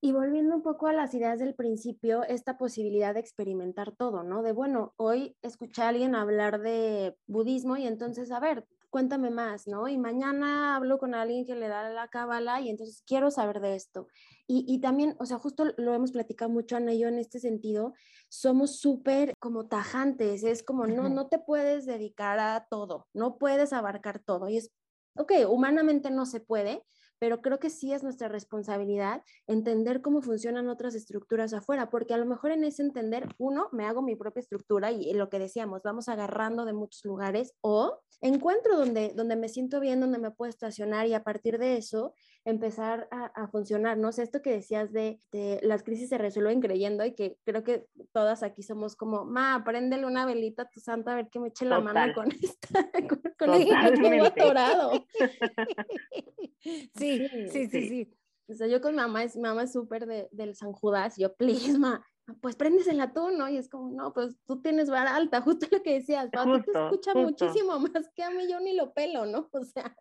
Y 0.01 0.11
volviendo 0.11 0.55
un 0.55 0.63
poco 0.63 0.87
a 0.87 0.93
las 0.93 1.13
ideas 1.13 1.39
del 1.39 1.55
principio, 1.55 2.23
esta 2.23 2.57
posibilidad 2.57 3.13
de 3.13 3.21
experimentar 3.21 3.95
todo, 3.95 4.23
¿no? 4.23 4.43
De, 4.43 4.51
bueno, 4.51 4.93
hoy 4.97 5.37
escuché 5.41 5.81
a 5.81 5.87
alguien 5.87 6.13
hablar 6.13 6.59
de 6.59 7.15
budismo 7.25 7.77
y 7.77 7.87
entonces, 7.87 8.29
a 8.31 8.41
ver, 8.41 8.65
cuéntame 8.89 9.29
más, 9.29 9.65
¿no? 9.65 9.87
Y 9.87 9.97
mañana 9.97 10.75
hablo 10.75 10.97
con 10.97 11.15
alguien 11.15 11.45
que 11.45 11.55
le 11.55 11.67
da 11.67 11.89
la 11.89 12.09
cábala 12.09 12.59
y 12.59 12.69
entonces 12.69 13.01
quiero 13.07 13.31
saber 13.31 13.61
de 13.61 13.75
esto. 13.75 14.07
Y, 14.45 14.65
y, 14.67 14.81
también, 14.81 15.15
o 15.19 15.25
sea, 15.25 15.39
justo 15.39 15.65
lo 15.77 15.93
hemos 15.93 16.11
platicado 16.11 16.51
mucho, 16.51 16.75
Ana 16.75 16.93
y 16.93 16.99
yo, 16.99 17.07
en 17.07 17.17
este 17.17 17.39
sentido, 17.39 17.93
somos 18.27 18.79
súper 18.79 19.33
como 19.39 19.67
tajantes, 19.67 20.43
es 20.43 20.63
como, 20.63 20.85
no, 20.85 21.07
no 21.07 21.27
te 21.27 21.39
puedes 21.39 21.85
dedicar 21.85 22.39
a 22.39 22.67
todo, 22.69 23.07
no 23.13 23.37
puedes 23.37 23.71
abarcar 23.73 24.19
todo. 24.19 24.49
Y 24.49 24.57
es, 24.57 24.69
ok, 25.15 25.31
humanamente 25.47 26.11
no 26.11 26.25
se 26.25 26.39
puede, 26.39 26.83
pero 27.19 27.41
creo 27.41 27.57
que 27.57 27.69
sí 27.69 27.93
es 27.93 28.03
nuestra 28.03 28.27
responsabilidad 28.27 29.23
entender 29.47 30.01
cómo 30.01 30.21
funcionan 30.21 30.67
otras 30.67 30.93
estructuras 30.93 31.53
afuera, 31.53 31.89
porque 31.89 32.13
a 32.13 32.17
lo 32.17 32.25
mejor 32.25 32.51
en 32.51 32.65
ese 32.65 32.81
entender, 32.81 33.29
uno, 33.37 33.69
me 33.71 33.85
hago 33.85 34.01
mi 34.01 34.15
propia 34.15 34.41
estructura 34.41 34.91
y 34.91 35.13
lo 35.13 35.29
que 35.29 35.39
decíamos, 35.39 35.83
vamos 35.83 36.09
agarrando 36.09 36.65
de 36.65 36.73
muchos 36.73 37.05
lugares, 37.05 37.53
o 37.61 38.01
encuentro 38.19 38.77
donde, 38.77 39.13
donde 39.15 39.37
me 39.37 39.47
siento 39.47 39.79
bien, 39.79 40.01
donde 40.01 40.17
me 40.19 40.31
puedo 40.31 40.49
estacionar 40.49 41.07
y 41.07 41.13
a 41.13 41.23
partir 41.23 41.59
de 41.59 41.77
eso 41.77 42.13
empezar 42.45 43.07
a, 43.11 43.47
funcionar, 43.47 43.97
¿no? 43.97 44.11
sé 44.11 44.23
esto 44.23 44.41
que 44.41 44.51
decías 44.51 44.91
de, 44.91 45.19
las 45.61 45.83
crisis 45.83 46.09
se 46.09 46.17
resuelven 46.17 46.61
creyendo 46.61 47.05
y 47.05 47.13
que 47.13 47.37
creo 47.45 47.63
que 47.63 47.87
todas 48.11 48.43
aquí 48.43 48.63
somos 48.63 48.95
como, 48.95 49.25
ma, 49.25 49.63
préndele 49.63 50.05
una 50.05 50.25
velita 50.25 50.63
a 50.63 50.69
tu 50.69 50.79
santo 50.79 51.09
a 51.09 51.15
ver 51.15 51.29
que 51.29 51.39
me 51.39 51.49
eche 51.49 51.65
la 51.65 51.79
mano 51.79 52.13
con 52.13 52.29
esta, 52.31 52.89
con, 53.09 53.21
con 53.39 54.13
el 54.13 54.25
atorado. 54.25 55.05
sí, 56.95 57.27
sí, 57.49 57.67
sí, 57.67 57.89
sí, 57.89 58.13
O 58.49 58.53
sea, 58.53 58.67
yo 58.67 58.81
con 58.81 58.95
mamá, 58.95 59.23
es, 59.23 59.37
mamá 59.37 59.63
es 59.63 59.71
súper 59.71 60.05
de, 60.05 60.27
del 60.31 60.55
San 60.55 60.73
Judas, 60.73 61.15
yo, 61.17 61.33
please, 61.35 61.77
ma, 61.79 62.05
pues 62.41 62.57
préndesela 62.57 63.13
tú, 63.13 63.31
¿no? 63.31 63.49
Y 63.49 63.57
es 63.57 63.69
como, 63.69 63.89
no, 63.91 64.13
pues 64.13 64.35
tú 64.45 64.61
tienes 64.61 64.89
vara 64.89 65.15
alta, 65.15 65.41
justo 65.41 65.67
lo 65.71 65.81
que 65.81 65.93
decías, 65.93 66.29
a 66.33 66.43
ti 66.43 66.61
te 66.71 66.71
escucha 66.71 67.13
muchísimo 67.13 67.79
más 67.79 68.09
que 68.13 68.23
a 68.23 68.31
mí, 68.31 68.49
yo 68.49 68.59
ni 68.59 68.75
lo 68.75 68.93
pelo, 68.93 69.25
¿no? 69.25 69.49
O 69.51 69.63
sea. 69.63 69.95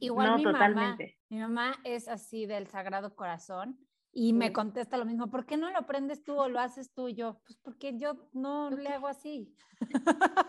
Igual 0.00 0.36
mi 0.36 0.44
mamá, 0.44 0.96
mi 1.28 1.38
mamá 1.38 1.76
es 1.84 2.08
así 2.08 2.46
del 2.46 2.66
Sagrado 2.66 3.14
Corazón 3.14 3.78
y 4.18 4.32
me 4.32 4.50
contesta 4.50 4.96
lo 4.96 5.04
mismo, 5.04 5.30
¿por 5.30 5.44
qué 5.44 5.58
no 5.58 5.70
lo 5.70 5.76
aprendes 5.76 6.24
tú 6.24 6.40
o 6.40 6.48
lo 6.48 6.58
haces 6.58 6.94
tú? 6.94 7.10
yo, 7.10 7.38
pues 7.44 7.58
porque 7.62 7.98
yo 7.98 8.16
no 8.32 8.70
le 8.70 8.88
hago 8.88 9.08
así. 9.08 9.54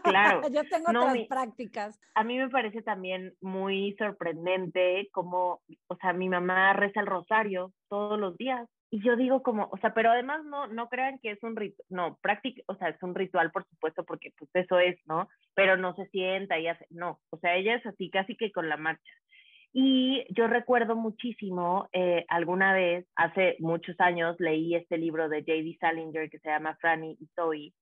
Claro. 0.03 0.41
yo 0.53 0.62
tengo 0.69 0.89
otras 0.89 1.17
prácticas. 1.27 1.99
A 2.15 2.23
mí 2.23 2.38
me 2.38 2.49
parece 2.49 2.81
también 2.81 3.33
muy 3.41 3.93
sorprendente 3.99 5.10
como, 5.12 5.62
o 5.88 5.95
sea, 5.97 6.13
mi 6.13 6.29
mamá 6.29 6.71
reza 6.71 7.01
el 7.01 7.07
rosario 7.07 7.73
todos 7.89 8.17
los 8.17 8.38
días 8.38 8.69
y 8.89 9.02
yo 9.02 9.15
digo 9.17 9.43
como, 9.43 9.67
o 9.71 9.78
sea, 9.80 9.93
pero 9.93 10.12
además 10.12 10.45
no, 10.45 10.67
no 10.67 10.88
crean 10.88 11.19
que 11.19 11.32
es 11.32 11.43
un 11.43 11.56
ritual, 11.56 11.86
no, 11.89 12.17
práctica, 12.21 12.62
o 12.67 12.76
sea, 12.76 12.89
es 12.89 13.04
un 13.04 13.15
ritual 13.15 13.52
por 13.52 13.65
supuesto 13.67 14.06
porque 14.06 14.32
pues 14.38 14.50
eso 14.54 14.80
es, 14.80 14.97
¿no? 15.06 15.28
Pero 15.56 15.76
no 15.76 15.93
se 15.95 16.08
sienta 16.08 16.58
y 16.58 16.67
hace, 16.67 16.86
no, 16.89 17.19
o 17.30 17.38
sea, 17.38 17.56
ella 17.56 17.76
es 17.76 17.86
así 17.86 18.10
casi 18.10 18.36
que 18.38 18.52
con 18.52 18.69
la 18.69 18.78
marcha. 18.78 19.12
Y 19.73 20.26
yo 20.34 20.47
recuerdo 20.47 20.95
muchísimo, 20.95 21.89
eh, 21.91 22.26
alguna 22.30 22.73
vez, 22.73 23.06
hace 23.15 23.58
muchos 23.60 24.00
años, 24.00 24.38
leí 24.39 24.73
este 24.76 24.97
libro 24.97 25.28
de 25.28 25.41
J.D. 25.41 25.78
Salinger 25.80 26.30
que 26.30 26.39
se 26.39 26.50
llama 26.50 26.78
Franny 26.80 27.17
y 27.19 27.28
Zoe, 27.36 27.73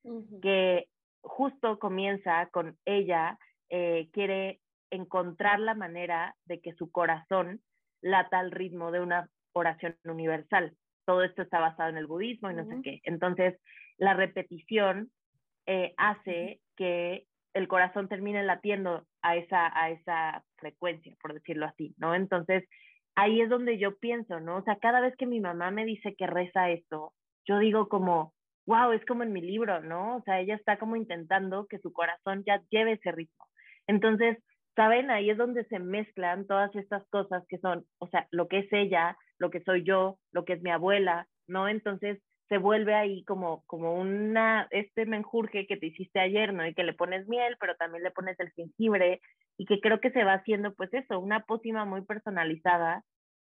que 0.42 0.88
justo 1.22 1.78
comienza 1.78 2.48
con 2.48 2.78
ella, 2.86 3.38
eh, 3.70 4.10
quiere 4.12 4.60
encontrar 4.90 5.60
la 5.60 5.76
manera 5.76 6.36
de 6.46 6.60
que 6.60 6.74
su 6.74 6.92
corazón 6.92 7.62
lata 8.02 8.40
al 8.40 8.52
ritmo 8.52 8.92
de 8.92 9.02
una 9.02 9.30
oración 9.54 9.96
universal 10.04 10.76
todo 11.06 11.24
esto 11.24 11.42
está 11.42 11.60
basado 11.60 11.90
en 11.90 11.98
el 11.98 12.08
budismo 12.08 12.52
y 12.52 12.56
no 12.56 12.66
sé 12.66 12.82
qué. 12.84 13.02
Entonces, 13.04 13.60
la 13.98 14.14
repetición 14.14 15.12
eh, 15.66 15.94
hace 15.98 16.60
que 16.76 17.26
el 17.54 17.68
corazón 17.68 18.10
termine 18.10 18.44
latiendo 18.44 19.06
a 19.22 19.38
esa, 19.38 19.72
a 19.80 19.90
esa 19.90 20.44
frecuencia, 20.58 21.16
por 21.22 21.34
decirlo 21.34 21.66
así, 21.66 21.96
¿no? 21.98 22.14
Entonces, 22.14 22.68
ahí 23.16 23.42
es 23.42 23.50
donde 23.50 23.78
yo 23.78 23.98
pienso, 23.98 24.40
¿no? 24.40 24.58
O 24.58 24.64
sea, 24.64 24.78
cada 24.78 25.00
vez 25.00 25.16
que 25.16 25.26
mi 25.26 25.40
mamá 25.40 25.72
me 25.72 25.86
dice 25.86 26.16
que 26.16 26.28
reza 26.28 26.70
esto, 26.70 27.14
yo 27.46 27.60
digo 27.60 27.88
como, 27.88 28.34
wow, 28.66 28.92
es 28.92 29.06
como 29.06 29.24
en 29.24 29.32
mi 29.32 29.42
libro, 29.42 29.82
¿no? 29.82 30.18
O 30.18 30.22
sea, 30.24 30.40
ella 30.40 30.56
está 30.56 30.78
como 30.78 30.96
intentando 30.96 31.66
que 31.68 31.80
su 31.80 31.94
corazón 31.94 32.44
ya 32.46 32.62
lleve 32.70 32.94
ese 32.94 33.12
ritmo. 33.12 33.46
Entonces, 33.88 34.38
¿saben? 34.76 35.10
Ahí 35.10 35.30
es 35.30 35.38
donde 35.38 35.66
se 35.66 35.80
mezclan 35.80 36.48
todas 36.48 36.76
estas 36.76 37.08
cosas 37.10 37.44
que 37.48 37.58
son, 37.60 37.86
o 38.00 38.08
sea, 38.08 38.28
lo 38.32 38.48
que 38.48 38.60
es 38.60 38.74
ella, 38.74 39.18
lo 39.40 39.50
que 39.50 39.62
soy 39.62 39.84
yo, 39.84 40.18
lo 40.32 40.46
que 40.46 40.54
es 40.54 40.62
mi 40.62 40.72
abuela, 40.72 41.28
¿no? 41.48 41.68
Entonces 41.68 42.22
se 42.50 42.58
vuelve 42.58 42.94
ahí 42.94 43.24
como, 43.24 43.64
como 43.66 43.96
una, 44.00 44.68
este 44.72 45.06
menjurje 45.06 45.66
que 45.66 45.78
te 45.78 45.88
hiciste 45.88 46.20
ayer, 46.20 46.54
¿no? 46.54 46.66
Y 46.66 46.74
que 46.74 46.84
le 46.84 46.94
pones 46.94 47.28
miel, 47.28 47.58
pero 47.60 47.76
también 47.76 48.04
le 48.04 48.12
pones 48.12 48.40
el 48.40 48.52
jengibre 48.52 49.22
y 49.58 49.66
que 49.66 49.80
creo 49.80 50.00
que 50.00 50.12
se 50.12 50.24
va 50.24 50.34
haciendo 50.34 50.74
pues 50.74 50.94
eso, 50.94 51.20
una 51.20 51.42
pócima 51.46 51.86
muy 51.86 52.04
personalizada 52.04 53.04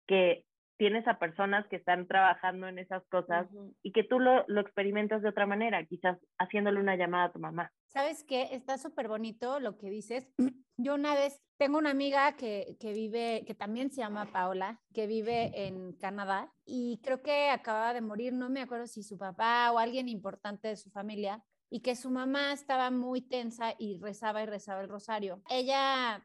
que 0.08 0.46
tienes 0.78 1.08
a 1.08 1.20
personas 1.20 1.66
que 1.68 1.78
están 1.78 2.08
trabajando 2.08 2.68
en 2.68 2.80
esas 2.80 3.06
cosas 3.08 3.48
y 3.82 3.92
que 3.92 4.04
tú 4.04 4.20
lo, 4.20 4.46
lo, 4.48 4.62
experimentas 4.62 5.22
de 5.22 5.30
otra 5.30 5.46
manera, 5.46 5.84
quizás 5.86 6.18
haciéndole 6.38 6.80
una 6.80 6.96
llamada 6.96 7.26
a 7.26 7.32
tu 7.32 7.40
mamá. 7.40 7.72
¿Sabes 7.96 8.26
qué? 8.26 8.50
Está 8.52 8.78
súper 8.78 9.08
bonito 9.08 9.62
lo 9.62 9.78
que 9.78 9.90
dices. 9.90 10.30
Yo 10.78 10.96
una 10.96 11.16
vez 11.16 11.42
tengo 11.58 11.78
una 11.78 11.92
amiga 11.92 12.36
que, 12.36 12.76
que, 12.78 12.92
vive, 12.92 13.46
que 13.48 13.56
también 13.56 13.90
se 13.90 14.02
llama 14.02 14.34
Paola, 14.34 14.82
que 14.94 15.08
vive 15.08 15.68
en 15.68 15.94
Canadá 15.94 16.54
y 16.66 17.00
creo 17.02 17.22
que 17.22 17.50
acaba 17.50 17.94
de 17.94 18.02
morir, 18.02 18.34
no 18.34 18.50
me 18.50 18.62
acuerdo 18.62 18.86
si 18.86 19.02
su 19.02 19.18
papá 19.18 19.72
o 19.72 19.80
alguien 19.80 20.10
importante 20.10 20.68
de 20.68 20.76
su 20.76 20.92
familia. 20.92 21.42
y 21.72 21.80
que 21.80 21.96
su 21.96 22.12
mamá 22.12 22.52
estaba 22.52 22.92
muy 22.92 23.22
tensa 23.22 23.74
y 23.80 23.98
rezaba 24.00 24.44
y 24.44 24.46
rezaba 24.46 24.82
el 24.82 24.90
rosario. 24.90 25.42
Ella 25.50 26.22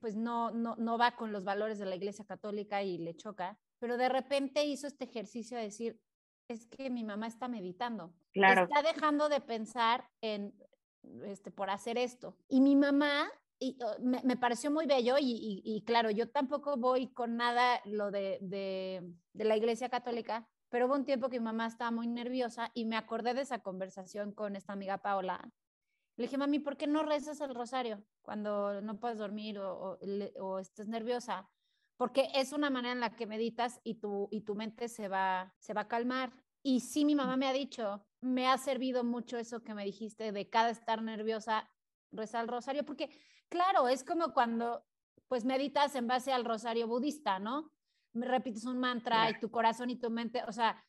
pues 0.00 0.16
no, 0.16 0.50
no, 0.50 0.76
no 0.76 0.98
va 0.98 1.16
con 1.16 1.32
los 1.32 1.44
valores 1.44 1.78
de 1.78 1.86
la 1.86 1.96
Iglesia 1.96 2.26
Católica 2.26 2.82
y 2.82 2.98
le 2.98 3.16
choca, 3.16 3.58
pero 3.80 3.96
de 3.96 4.08
repente 4.10 4.64
hizo 4.66 4.86
este 4.86 5.06
ejercicio 5.06 5.56
de 5.56 5.64
decir, 5.64 5.98
es 6.48 6.66
que 6.66 6.90
mi 6.90 7.04
mamá 7.04 7.26
está 7.26 7.48
meditando, 7.48 8.14
Claro. 8.32 8.64
está 8.64 8.82
dejando 8.82 9.28
de 9.30 9.40
pensar 9.40 10.08
en, 10.20 10.54
este, 11.24 11.50
por 11.50 11.70
hacer 11.70 11.98
esto. 11.98 12.36
Y 12.48 12.60
mi 12.60 12.76
mamá, 12.76 13.30
y, 13.58 13.78
oh, 13.82 13.96
me, 14.00 14.20
me 14.24 14.36
pareció 14.36 14.70
muy 14.70 14.86
bello 14.86 15.16
y, 15.18 15.24
y- 15.32 15.62
y 15.64 15.82
claro, 15.84 16.10
yo 16.10 16.30
tampoco 16.30 16.76
voy 16.76 17.12
con 17.12 17.36
nada 17.36 17.80
lo 17.84 18.10
de, 18.10 18.38
de, 18.42 19.02
de 19.32 19.44
la 19.44 19.56
Iglesia 19.56 19.88
Católica, 19.88 20.48
pero 20.68 20.86
hubo 20.86 20.94
un 20.94 21.04
tiempo 21.04 21.28
que 21.28 21.38
mi 21.40 21.44
mamá 21.44 21.66
estaba 21.66 21.90
muy 21.90 22.06
nerviosa 22.08 22.70
y 22.74 22.84
me 22.84 22.96
acordé 22.96 23.34
de 23.34 23.42
esa 23.42 23.60
conversación 23.60 24.32
con 24.32 24.56
esta 24.56 24.72
amiga 24.72 24.98
Paola. 24.98 25.52
Le 26.16 26.24
dije, 26.24 26.38
mami, 26.38 26.58
¿por 26.60 26.76
qué 26.76 26.86
no 26.86 27.02
rezas 27.02 27.40
el 27.40 27.54
rosario 27.54 28.02
cuando 28.22 28.80
no 28.80 28.98
puedes 28.98 29.18
dormir 29.18 29.58
o, 29.58 29.92
o, 29.92 29.98
o 30.40 30.58
estés 30.58 30.88
nerviosa? 30.88 31.50
Porque 31.98 32.28
es 32.34 32.52
una 32.52 32.70
manera 32.70 32.92
en 32.92 33.00
la 33.00 33.16
que 33.16 33.26
meditas 33.26 33.80
y 33.84 33.96
tu, 34.00 34.28
y 34.30 34.42
tu 34.42 34.54
mente 34.54 34.88
se 34.88 35.08
va, 35.08 35.54
se 35.58 35.72
va 35.74 35.82
a 35.82 35.88
calmar. 35.88 36.32
Y 36.62 36.80
sí, 36.80 37.04
mi 37.04 37.14
mamá 37.14 37.36
me 37.36 37.46
ha 37.46 37.52
dicho, 37.52 38.06
me 38.26 38.46
ha 38.48 38.58
servido 38.58 39.04
mucho 39.04 39.38
eso 39.38 39.62
que 39.62 39.74
me 39.74 39.84
dijiste 39.84 40.32
de 40.32 40.48
cada 40.48 40.70
estar 40.70 41.02
nerviosa, 41.02 41.70
rezar 42.12 42.42
el 42.42 42.48
rosario, 42.48 42.84
porque 42.84 43.10
claro, 43.48 43.88
es 43.88 44.04
como 44.04 44.32
cuando 44.32 44.84
pues 45.28 45.44
meditas 45.44 45.94
en 45.94 46.06
base 46.06 46.32
al 46.32 46.44
rosario 46.44 46.86
budista, 46.86 47.38
¿no? 47.38 47.72
Repites 48.14 48.64
un 48.64 48.78
mantra 48.78 49.30
y 49.30 49.40
tu 49.40 49.50
corazón 49.50 49.90
y 49.90 49.96
tu 49.96 50.10
mente, 50.10 50.42
o 50.46 50.52
sea, 50.52 50.84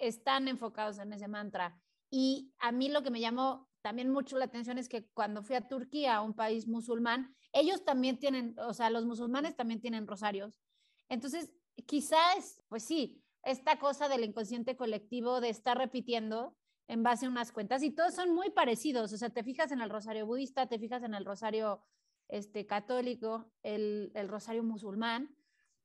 están 0.00 0.48
enfocados 0.48 0.98
en 0.98 1.12
ese 1.12 1.28
mantra. 1.28 1.80
Y 2.10 2.52
a 2.58 2.72
mí 2.72 2.88
lo 2.88 3.02
que 3.02 3.10
me 3.10 3.20
llamó 3.20 3.68
también 3.82 4.10
mucho 4.10 4.36
la 4.36 4.46
atención 4.46 4.78
es 4.78 4.88
que 4.88 5.06
cuando 5.10 5.42
fui 5.42 5.56
a 5.56 5.68
Turquía, 5.68 6.20
un 6.20 6.34
país 6.34 6.66
musulmán, 6.66 7.34
ellos 7.52 7.84
también 7.84 8.18
tienen, 8.18 8.56
o 8.58 8.74
sea, 8.74 8.90
los 8.90 9.06
musulmanes 9.06 9.56
también 9.56 9.80
tienen 9.80 10.06
rosarios. 10.06 10.60
Entonces, 11.08 11.52
quizás, 11.86 12.62
pues 12.68 12.84
sí, 12.84 13.22
esta 13.42 13.78
cosa 13.78 14.08
del 14.08 14.24
inconsciente 14.24 14.76
colectivo 14.76 15.40
de 15.40 15.48
estar 15.48 15.78
repitiendo 15.78 16.56
en 16.90 17.02
base 17.04 17.26
a 17.26 17.28
unas 17.28 17.52
cuentas 17.52 17.82
y 17.84 17.92
todos 17.94 18.14
son 18.14 18.34
muy 18.34 18.50
parecidos, 18.50 19.12
o 19.12 19.16
sea, 19.16 19.30
te 19.30 19.44
fijas 19.44 19.70
en 19.70 19.80
el 19.80 19.90
rosario 19.90 20.26
budista, 20.26 20.66
te 20.66 20.78
fijas 20.78 21.02
en 21.04 21.14
el 21.14 21.24
rosario 21.24 21.82
este, 22.28 22.66
católico, 22.66 23.52
el, 23.62 24.10
el 24.14 24.28
rosario 24.28 24.64
musulmán, 24.64 25.36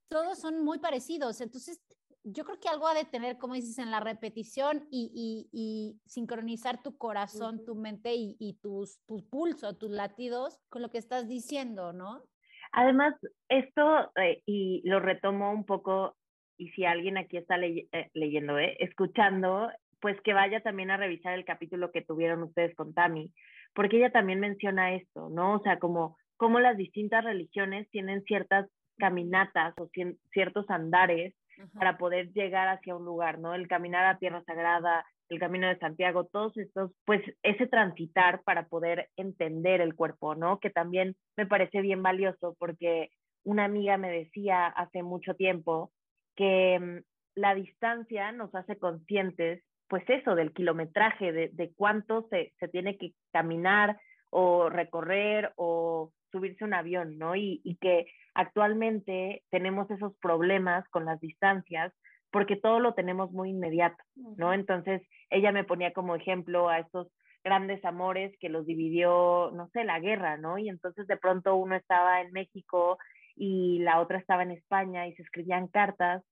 todos 0.07 0.39
son 0.39 0.63
muy 0.63 0.79
parecidos, 0.79 1.41
entonces 1.41 1.81
yo 2.23 2.43
creo 2.43 2.59
que 2.59 2.69
algo 2.69 2.87
ha 2.87 2.95
de 2.95 3.05
tener, 3.05 3.37
como 3.37 3.53
dices, 3.53 3.77
en 3.77 3.91
la 3.91 3.99
repetición 3.99 4.87
y, 4.89 5.11
y- 5.13 5.49
y 5.51 6.01
sincronizar 6.09 6.81
tu 6.81 6.97
corazón, 6.97 7.57
Ujú. 7.57 7.65
tu 7.65 7.75
mente 7.75 8.15
y, 8.15 8.35
y 8.39 8.55
tus, 8.55 8.99
tu 9.05 9.29
pulso, 9.29 9.77
tus 9.77 9.91
latidos 9.91 10.59
con 10.69 10.81
lo 10.81 10.89
que 10.89 10.97
estás 10.97 11.27
diciendo, 11.27 11.93
¿no? 11.93 12.23
Además, 12.71 13.13
esto, 13.47 14.11
eh, 14.19 14.41
y 14.47 14.81
lo 14.89 14.99
retomo 14.99 15.51
un 15.51 15.65
poco, 15.65 16.17
y 16.57 16.69
si 16.69 16.83
alguien 16.83 17.17
aquí 17.17 17.37
está 17.37 17.57
eh, 17.63 17.87
leyendo, 18.15 18.57
eh, 18.57 18.75
escuchando, 18.79 19.69
pues 20.05 20.21
que 20.21 20.35
vaya 20.35 20.59
también 20.61 20.91
a 20.91 20.97
revisar 20.97 21.33
el 21.33 21.45
capítulo 21.45 21.91
que 21.91 22.03
tuvieron 22.03 22.43
ustedes 22.43 22.75
con 22.75 22.93
Tami, 22.93 23.33
porque 23.73 23.97
ella 23.97 24.11
también 24.11 24.39
menciona 24.39 24.93
esto, 24.93 25.29
¿no? 25.31 25.55
O 25.55 25.63
sea, 25.63 25.79
como, 25.79 26.15
como 26.37 26.59
las 26.59 26.77
distintas 26.77 27.23
religiones 27.23 27.89
tienen 27.89 28.21
ciertas 28.25 28.69
caminatas 28.99 29.73
o 29.79 29.87
cien- 29.89 30.19
ciertos 30.31 30.69
andares 30.69 31.33
para 31.73 31.97
poder 31.97 32.31
llegar 32.33 32.67
hacia 32.67 32.95
un 32.95 33.03
lugar, 33.03 33.39
¿no? 33.39 33.55
El 33.55 33.67
caminar 33.67 34.05
a 34.05 34.19
Tierra 34.19 34.43
Sagrada, 34.43 35.03
el 35.27 35.39
Camino 35.39 35.67
de 35.67 35.79
Santiago, 35.79 36.25
todos 36.25 36.55
estos, 36.55 36.91
pues 37.03 37.23
ese 37.41 37.65
transitar 37.65 38.43
para 38.43 38.67
poder 38.67 39.09
entender 39.17 39.81
el 39.81 39.95
cuerpo, 39.95 40.35
¿no? 40.35 40.59
Que 40.59 40.69
también 40.69 41.15
me 41.35 41.47
parece 41.47 41.81
bien 41.81 42.03
valioso 42.03 42.55
porque 42.59 43.09
una 43.43 43.65
amiga 43.65 43.97
me 43.97 44.11
decía 44.11 44.67
hace 44.67 45.01
mucho 45.01 45.33
tiempo 45.33 45.91
que 46.35 46.77
mm, 46.79 46.99
la 47.39 47.55
distancia 47.55 48.31
nos 48.31 48.53
hace 48.55 48.77
conscientes, 48.77 49.63
pues 49.87 50.03
eso, 50.09 50.35
del 50.35 50.53
kilometraje, 50.53 51.31
de, 51.31 51.49
de 51.53 51.71
cuánto 51.75 52.27
se, 52.29 52.53
se 52.59 52.67
tiene 52.67 52.97
que 52.97 53.13
caminar 53.31 53.99
o 54.29 54.69
recorrer 54.69 55.53
o 55.55 56.11
subirse 56.31 56.63
a 56.63 56.67
un 56.67 56.73
avión, 56.73 57.17
¿no? 57.17 57.35
Y, 57.35 57.61
y 57.63 57.77
que 57.77 58.07
actualmente 58.33 59.43
tenemos 59.49 59.89
esos 59.91 60.15
problemas 60.17 60.87
con 60.89 61.05
las 61.05 61.19
distancias 61.21 61.93
porque 62.31 62.57
todo 62.57 62.81
lo 62.81 62.93
tenemos 62.93 63.31
muy 63.31 63.51
inmediato, 63.51 64.03
¿no? 64.35 64.51
Entonces, 64.51 65.01
ella 65.29 65.53
me 65.53 65.63
ponía 65.63 65.93
como 65.93 66.15
ejemplo 66.15 66.67
a 66.67 66.79
estos 66.79 67.07
grandes 67.45 67.85
amores 67.85 68.35
que 68.41 68.49
los 68.49 68.65
dividió, 68.65 69.51
no 69.53 69.69
sé, 69.69 69.85
la 69.85 70.01
guerra, 70.01 70.35
¿no? 70.35 70.57
Y 70.57 70.67
entonces 70.67 71.07
de 71.07 71.15
pronto 71.15 71.55
uno 71.55 71.75
estaba 71.75 72.19
en 72.19 72.33
México 72.33 72.97
y 73.35 73.79
la 73.79 74.01
otra 74.01 74.17
estaba 74.17 74.43
en 74.43 74.51
España 74.51 75.07
y 75.07 75.13
se 75.15 75.21
escribían 75.21 75.67
cartas 75.67 76.23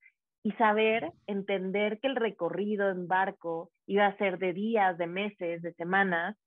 y 0.43 0.51
saber, 0.53 1.11
entender 1.27 1.99
que 1.99 2.07
el 2.07 2.15
recorrido 2.17 2.89
en 2.89 3.07
barco 3.07 3.71
iba 3.87 4.05
a 4.07 4.17
ser 4.17 4.37
de 4.39 4.53
días, 4.53 4.97
de 4.97 5.07
meses, 5.07 5.61
de 5.61 5.73
semanas, 5.75 6.37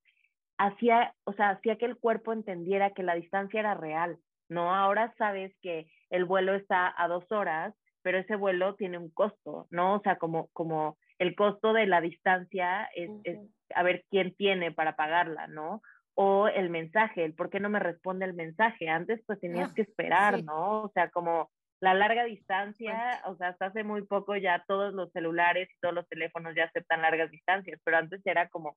hacía, 0.59 1.15
o 1.25 1.33
sea, 1.33 1.51
hacía 1.51 1.77
que 1.77 1.87
el 1.87 1.99
cuerpo 1.99 2.33
entendiera 2.33 2.91
que 2.93 3.03
la 3.03 3.15
distancia 3.15 3.61
era 3.61 3.75
real, 3.75 4.19
¿no? 4.49 4.75
Ahora 4.75 5.15
sabes 5.19 5.53
que 5.63 5.87
el 6.11 6.25
vuelo 6.25 6.55
está 6.55 6.93
a 6.97 7.09
dos 7.09 7.25
horas, 7.31 7.75
pero 8.03 8.19
ese 8.19 8.37
vuelo 8.37 8.75
tiene 8.77 8.99
un 8.99 9.11
costo, 9.11 9.67
¿no? 9.71 9.97
O 9.97 10.01
sea, 10.03 10.17
como, 10.19 10.49
como 10.53 10.99
el 11.19 11.35
costo 11.35 11.73
de 11.73 11.87
la 11.87 12.01
distancia 12.01 12.89
es, 12.95 13.11
es 13.25 13.39
a 13.75 13.83
ver 13.83 14.05
quién 14.11 14.35
tiene 14.37 14.73
para 14.73 14.95
pagarla, 14.97 15.47
¿no? 15.49 15.81
O 16.15 16.49
el 16.49 16.71
mensaje, 16.71 17.25
el 17.25 17.35
por 17.35 17.51
qué 17.51 17.61
no 17.61 17.69
me 17.69 17.79
responde 17.81 18.25
el 18.25 18.35
mensaje. 18.35 18.89
Antes 18.89 19.23
pues 19.27 19.41
tenías 19.41 19.71
Ah, 19.71 19.75
que 19.75 19.83
esperar, 19.83 20.37
sí. 20.37 20.43
¿no? 20.43 20.83
O 20.85 20.91
sea, 20.95 21.11
como 21.11 21.51
la 21.81 21.95
larga 21.95 22.25
distancia, 22.25 23.21
o 23.27 23.37
sea, 23.37 23.49
hasta 23.49 23.67
hace 23.67 23.85
muy 23.85 24.03
poco 24.03 24.37
ya 24.37 24.65
todos 24.67 24.95
los 24.95 25.13
celulares 25.13 25.69
y 25.71 25.81
todos 25.81 25.95
los 25.95 26.09
teléfonos 26.09 26.55
ya 26.55 26.65
aceptan 26.65 27.03
largas 27.03 27.31
distancias, 27.31 27.81
pero 27.85 27.99
antes 27.99 28.21
era 28.25 28.49
como 28.49 28.77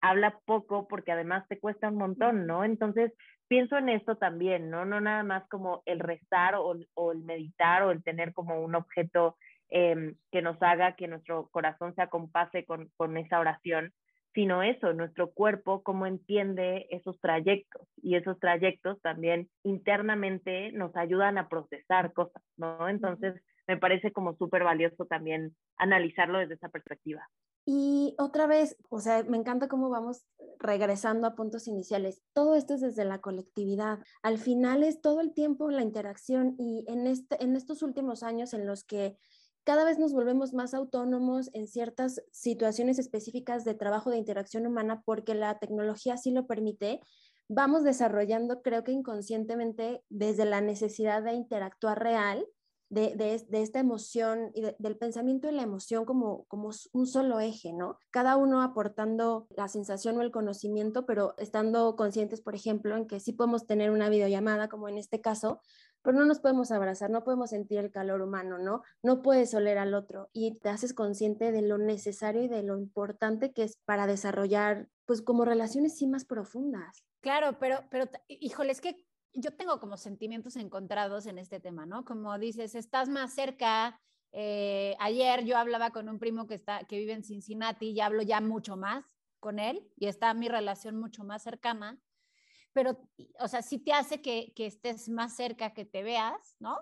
habla 0.00 0.38
poco 0.46 0.88
porque 0.88 1.12
además 1.12 1.46
te 1.48 1.58
cuesta 1.58 1.88
un 1.88 1.96
montón, 1.96 2.46
¿no? 2.46 2.64
Entonces, 2.64 3.12
pienso 3.48 3.76
en 3.76 3.90
esto 3.90 4.16
también, 4.16 4.70
¿no? 4.70 4.86
No 4.86 5.00
nada 5.00 5.22
más 5.22 5.46
como 5.48 5.82
el 5.84 6.00
rezar 6.00 6.54
o, 6.54 6.74
o 6.94 7.12
el 7.12 7.18
meditar 7.24 7.82
o 7.82 7.90
el 7.90 8.02
tener 8.02 8.32
como 8.32 8.62
un 8.62 8.74
objeto 8.74 9.36
eh, 9.68 10.14
que 10.32 10.42
nos 10.42 10.60
haga 10.62 10.96
que 10.96 11.08
nuestro 11.08 11.48
corazón 11.50 11.94
se 11.94 12.02
acompase 12.02 12.64
con, 12.64 12.90
con 12.96 13.16
esa 13.16 13.38
oración, 13.38 13.92
sino 14.34 14.62
eso, 14.62 14.92
nuestro 14.92 15.32
cuerpo, 15.32 15.82
cómo 15.82 16.06
entiende 16.06 16.86
esos 16.90 17.18
trayectos 17.20 17.88
y 18.02 18.16
esos 18.16 18.38
trayectos 18.38 19.00
también 19.02 19.50
internamente 19.64 20.72
nos 20.72 20.94
ayudan 20.96 21.38
a 21.38 21.48
procesar 21.48 22.12
cosas, 22.12 22.42
¿no? 22.56 22.88
Entonces, 22.88 23.34
me 23.66 23.76
parece 23.76 24.12
como 24.12 24.34
súper 24.36 24.64
valioso 24.64 25.04
también 25.06 25.54
analizarlo 25.76 26.38
desde 26.38 26.54
esa 26.54 26.68
perspectiva. 26.68 27.28
Y 27.66 28.16
otra 28.18 28.46
vez, 28.46 28.76
o 28.88 29.00
sea, 29.00 29.22
me 29.24 29.36
encanta 29.36 29.68
cómo 29.68 29.90
vamos 29.90 30.24
regresando 30.58 31.26
a 31.26 31.34
puntos 31.34 31.68
iniciales. 31.68 32.22
Todo 32.32 32.56
esto 32.56 32.74
es 32.74 32.80
desde 32.80 33.04
la 33.04 33.20
colectividad. 33.20 34.00
Al 34.22 34.38
final 34.38 34.82
es 34.82 35.00
todo 35.00 35.20
el 35.20 35.32
tiempo 35.34 35.70
la 35.70 35.82
interacción 35.82 36.56
y 36.58 36.84
en, 36.88 37.06
este, 37.06 37.42
en 37.42 37.54
estos 37.54 37.82
últimos 37.82 38.22
años 38.22 38.54
en 38.54 38.66
los 38.66 38.82
que 38.82 39.16
cada 39.64 39.84
vez 39.84 39.98
nos 39.98 40.12
volvemos 40.12 40.52
más 40.52 40.74
autónomos 40.74 41.50
en 41.52 41.66
ciertas 41.66 42.22
situaciones 42.32 42.98
específicas 42.98 43.64
de 43.64 43.74
trabajo 43.74 44.10
de 44.10 44.18
interacción 44.18 44.66
humana 44.66 45.02
porque 45.04 45.34
la 45.34 45.58
tecnología 45.58 46.14
así 46.14 46.30
lo 46.30 46.46
permite, 46.46 47.00
vamos 47.48 47.82
desarrollando, 47.82 48.62
creo 48.62 48.84
que 48.84 48.92
inconscientemente, 48.92 50.04
desde 50.08 50.44
la 50.44 50.60
necesidad 50.60 51.22
de 51.22 51.34
interactuar 51.34 52.02
real, 52.02 52.46
de, 52.90 53.14
de, 53.14 53.62
esta 53.62 53.78
emoción 53.78 54.50
y 54.52 54.62
de, 54.62 54.76
del 54.80 54.96
pensamiento 54.96 55.48
y 55.48 55.52
la 55.52 55.62
emoción 55.62 56.04
como, 56.04 56.44
como 56.46 56.70
un 56.92 57.06
solo 57.06 57.38
eje, 57.38 57.72
¿no? 57.72 57.98
Cada 58.10 58.36
uno 58.36 58.62
aportando 58.62 59.46
la 59.56 59.68
sensación 59.68 60.18
o 60.18 60.22
el 60.22 60.32
conocimiento, 60.32 61.06
pero 61.06 61.34
estando 61.38 61.94
conscientes, 61.94 62.40
por 62.40 62.56
ejemplo, 62.56 62.96
en 62.96 63.06
que 63.06 63.20
sí 63.20 63.32
podemos 63.32 63.66
tener 63.66 63.92
una 63.92 64.08
videollamada, 64.08 64.68
como 64.68 64.88
en 64.88 64.98
este 64.98 65.20
caso, 65.20 65.60
pero 66.02 66.18
no 66.18 66.24
nos 66.24 66.40
podemos 66.40 66.70
abrazar, 66.70 67.10
no 67.10 67.24
podemos 67.24 67.50
sentir 67.50 67.78
el 67.78 67.90
calor 67.90 68.22
humano, 68.22 68.58
¿no? 68.58 68.82
No 69.02 69.22
puedes 69.22 69.54
oler 69.54 69.78
al 69.78 69.94
otro 69.94 70.30
y 70.32 70.58
te 70.58 70.68
haces 70.68 70.94
consciente 70.94 71.52
de 71.52 71.62
lo 71.62 71.78
necesario 71.78 72.42
y 72.42 72.48
de 72.48 72.62
lo 72.62 72.78
importante 72.78 73.52
que 73.52 73.64
es 73.64 73.76
para 73.84 74.06
desarrollar, 74.06 74.88
pues, 75.06 75.22
como 75.22 75.44
relaciones 75.44 75.96
sí 75.96 76.06
más 76.06 76.24
profundas. 76.24 77.04
Claro, 77.20 77.58
pero, 77.58 77.84
pero, 77.90 78.08
híjole, 78.28 78.72
es 78.72 78.80
que 78.80 79.04
yo 79.32 79.52
tengo 79.52 79.78
como 79.78 79.96
sentimientos 79.96 80.56
encontrados 80.56 81.26
en 81.26 81.38
este 81.38 81.60
tema, 81.60 81.86
¿no? 81.86 82.04
Como 82.04 82.36
dices, 82.38 82.74
estás 82.74 83.08
más 83.08 83.34
cerca. 83.34 84.00
Eh, 84.32 84.96
ayer 84.98 85.44
yo 85.44 85.56
hablaba 85.56 85.90
con 85.90 86.08
un 86.08 86.18
primo 86.18 86.46
que, 86.46 86.54
está, 86.54 86.84
que 86.84 86.98
vive 86.98 87.12
en 87.12 87.24
Cincinnati 87.24 87.90
y 87.90 88.00
hablo 88.00 88.22
ya 88.22 88.40
mucho 88.40 88.76
más 88.76 89.04
con 89.40 89.58
él 89.58 89.88
y 89.96 90.06
está 90.06 90.32
mi 90.34 90.48
relación 90.48 90.96
mucho 90.96 91.24
más 91.24 91.42
cercana, 91.42 91.98
pero, 92.72 93.00
o 93.38 93.48
sea, 93.48 93.62
sí 93.62 93.78
te 93.78 93.92
hace 93.92 94.20
que, 94.20 94.52
que 94.54 94.66
estés 94.66 95.08
más 95.08 95.34
cerca, 95.34 95.74
que 95.74 95.84
te 95.84 96.02
veas, 96.02 96.56
¿no? 96.58 96.78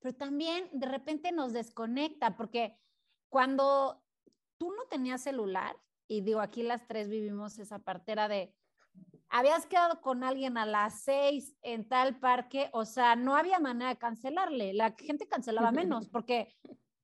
Pero 0.00 0.14
también 0.14 0.68
de 0.72 0.86
repente 0.86 1.32
nos 1.32 1.52
desconecta 1.52 2.36
porque 2.36 2.76
cuando 3.28 4.02
tú 4.58 4.70
no 4.72 4.84
tenías 4.90 5.22
celular 5.22 5.76
y 6.08 6.20
digo, 6.20 6.40
aquí 6.40 6.62
las 6.62 6.86
tres 6.86 7.08
vivimos 7.08 7.58
esa 7.58 7.78
partera 7.78 8.28
de, 8.28 8.54
habías 9.30 9.66
quedado 9.66 10.00
con 10.00 10.24
alguien 10.24 10.58
a 10.58 10.66
las 10.66 11.00
seis 11.02 11.54
en 11.62 11.88
tal 11.88 12.18
parque, 12.18 12.68
o 12.72 12.84
sea, 12.84 13.16
no 13.16 13.34
había 13.34 13.58
manera 13.58 13.90
de 13.90 13.98
cancelarle, 13.98 14.74
la 14.74 14.94
gente 14.98 15.26
cancelaba 15.26 15.72
menos 15.72 16.08
porque 16.08 16.54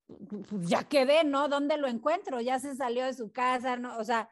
pues, 0.07 0.69
ya 0.69 0.85
quedé, 0.85 1.25
¿no? 1.25 1.49
¿Dónde 1.49 1.79
lo 1.79 1.89
encuentro? 1.89 2.41
Ya 2.41 2.59
se 2.59 2.75
salió 2.75 3.05
de 3.05 3.15
su 3.15 3.33
casa, 3.33 3.77
¿no? 3.77 3.97
O 3.97 4.05
sea, 4.05 4.29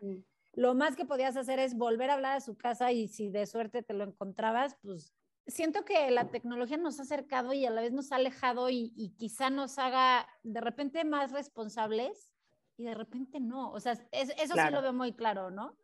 lo 0.56 0.74
más 0.74 0.96
que 0.96 1.04
podías 1.04 1.36
hacer 1.36 1.58
es 1.58 1.76
volver 1.76 2.10
a 2.10 2.14
hablar 2.14 2.34
de 2.34 2.40
su 2.44 2.56
casa 2.56 2.90
y 2.90 3.08
si 3.08 3.28
de 3.28 3.46
suerte 3.46 3.82
te 3.82 3.92
lo 3.92 4.04
encontrabas, 4.04 4.74
pues 4.82 5.12
siento 5.46 5.84
que 5.84 6.10
la 6.10 6.30
tecnología 6.30 6.78
nos 6.78 6.98
ha 6.98 7.02
acercado 7.02 7.52
y 7.52 7.66
a 7.66 7.70
la 7.70 7.82
vez 7.82 7.92
nos 7.92 8.10
ha 8.10 8.16
alejado 8.16 8.70
y, 8.70 9.14
quizá 9.18 9.50
nos 9.50 9.78
haga 9.78 10.26
de 10.42 10.60
repente 10.62 11.04
más 11.04 11.30
responsables 11.30 12.32
y 12.78 12.84
de 12.84 12.94
repente 12.94 13.38
no. 13.38 13.70
O 13.70 13.80
sea, 13.80 13.92
eso 14.12 14.32
sí 14.54 14.70
lo 14.72 14.82
veo 14.82 14.94
muy 14.94 15.12
claro, 15.12 15.50
¿no? 15.50 15.76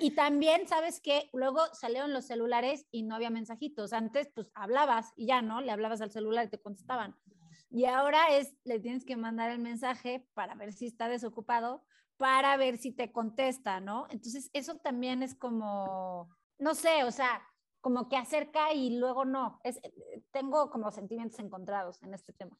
y 0.00 0.10
también, 0.10 0.66
¿sabes 0.66 1.00
qué? 1.00 1.30
Luego 1.32 1.60
salieron 1.72 2.12
los 2.12 2.26
celulares 2.26 2.86
y 2.90 3.04
no 3.04 3.14
había 3.14 3.30
mensajitos. 3.30 3.92
Antes, 3.92 4.28
pues 4.34 4.50
hablabas 4.54 5.12
y 5.14 5.26
ya, 5.26 5.40
¿no? 5.40 5.60
Le 5.60 5.70
hablabas 5.70 6.00
al 6.00 6.10
celular 6.10 6.46
y 6.46 6.50
te 6.50 6.60
contestaban. 6.60 7.16
Y 7.70 7.84
ahora 7.84 8.36
es, 8.36 8.56
le 8.64 8.80
tienes 8.80 9.04
que 9.04 9.16
mandar 9.16 9.50
el 9.50 9.60
mensaje 9.60 10.26
para 10.34 10.56
ver 10.56 10.72
si 10.72 10.86
está 10.86 11.08
desocupado, 11.08 11.84
para 12.18 12.56
ver 12.56 12.76
si 12.76 12.92
te 12.92 13.10
contesta, 13.10 13.80
¿no? 13.80 14.06
Entonces, 14.10 14.50
eso 14.52 14.76
también 14.78 15.22
es 15.22 15.34
como, 15.34 16.28
no 16.58 16.74
sé, 16.74 17.04
o 17.04 17.10
sea, 17.10 17.42
como 17.80 18.08
que 18.08 18.16
acerca 18.16 18.72
y 18.74 18.98
luego 18.98 19.24
no. 19.24 19.60
Es, 19.64 19.80
tengo 20.32 20.68
como 20.70 20.90
sentimientos 20.90 21.38
encontrados 21.38 22.02
en 22.02 22.12
este 22.12 22.32
tema. 22.32 22.56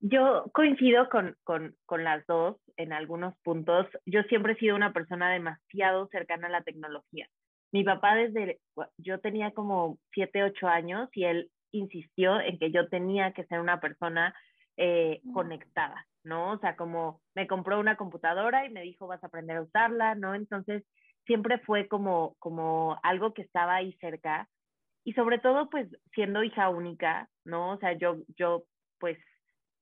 Yo 0.00 0.44
coincido 0.52 1.08
con, 1.08 1.36
con, 1.42 1.74
con, 1.86 2.04
las 2.04 2.24
dos 2.26 2.58
en 2.76 2.92
algunos 2.92 3.34
puntos. 3.38 3.86
Yo 4.04 4.22
siempre 4.24 4.52
he 4.52 4.58
sido 4.58 4.76
una 4.76 4.92
persona 4.92 5.32
demasiado 5.32 6.06
cercana 6.08 6.48
a 6.48 6.50
la 6.50 6.62
tecnología. 6.62 7.28
Mi 7.72 7.82
papá 7.82 8.14
desde, 8.14 8.60
yo 8.98 9.20
tenía 9.20 9.52
como 9.52 9.98
siete, 10.12 10.44
ocho 10.44 10.68
años 10.68 11.08
y 11.14 11.24
él 11.24 11.50
insistió 11.72 12.38
en 12.40 12.58
que 12.58 12.70
yo 12.70 12.88
tenía 12.88 13.32
que 13.32 13.46
ser 13.46 13.58
una 13.58 13.80
persona 13.80 14.34
eh, 14.76 15.20
conectada, 15.32 16.06
¿no? 16.26 16.52
O 16.52 16.58
sea, 16.58 16.76
como 16.76 17.20
me 17.34 17.46
compró 17.46 17.78
una 17.78 17.96
computadora 17.96 18.66
y 18.66 18.70
me 18.70 18.82
dijo, 18.82 19.06
vas 19.06 19.22
a 19.22 19.28
aprender 19.28 19.56
a 19.56 19.62
usarla, 19.62 20.14
¿no? 20.16 20.34
Entonces, 20.34 20.84
siempre 21.24 21.58
fue 21.60 21.88
como, 21.88 22.34
como 22.40 22.98
algo 23.02 23.32
que 23.32 23.42
estaba 23.42 23.76
ahí 23.76 23.92
cerca. 24.00 24.48
Y 25.04 25.12
sobre 25.12 25.38
todo, 25.38 25.70
pues, 25.70 25.88
siendo 26.14 26.42
hija 26.42 26.68
única, 26.68 27.28
¿no? 27.44 27.70
O 27.70 27.78
sea, 27.78 27.92
yo, 27.92 28.16
yo, 28.36 28.64
pues, 28.98 29.18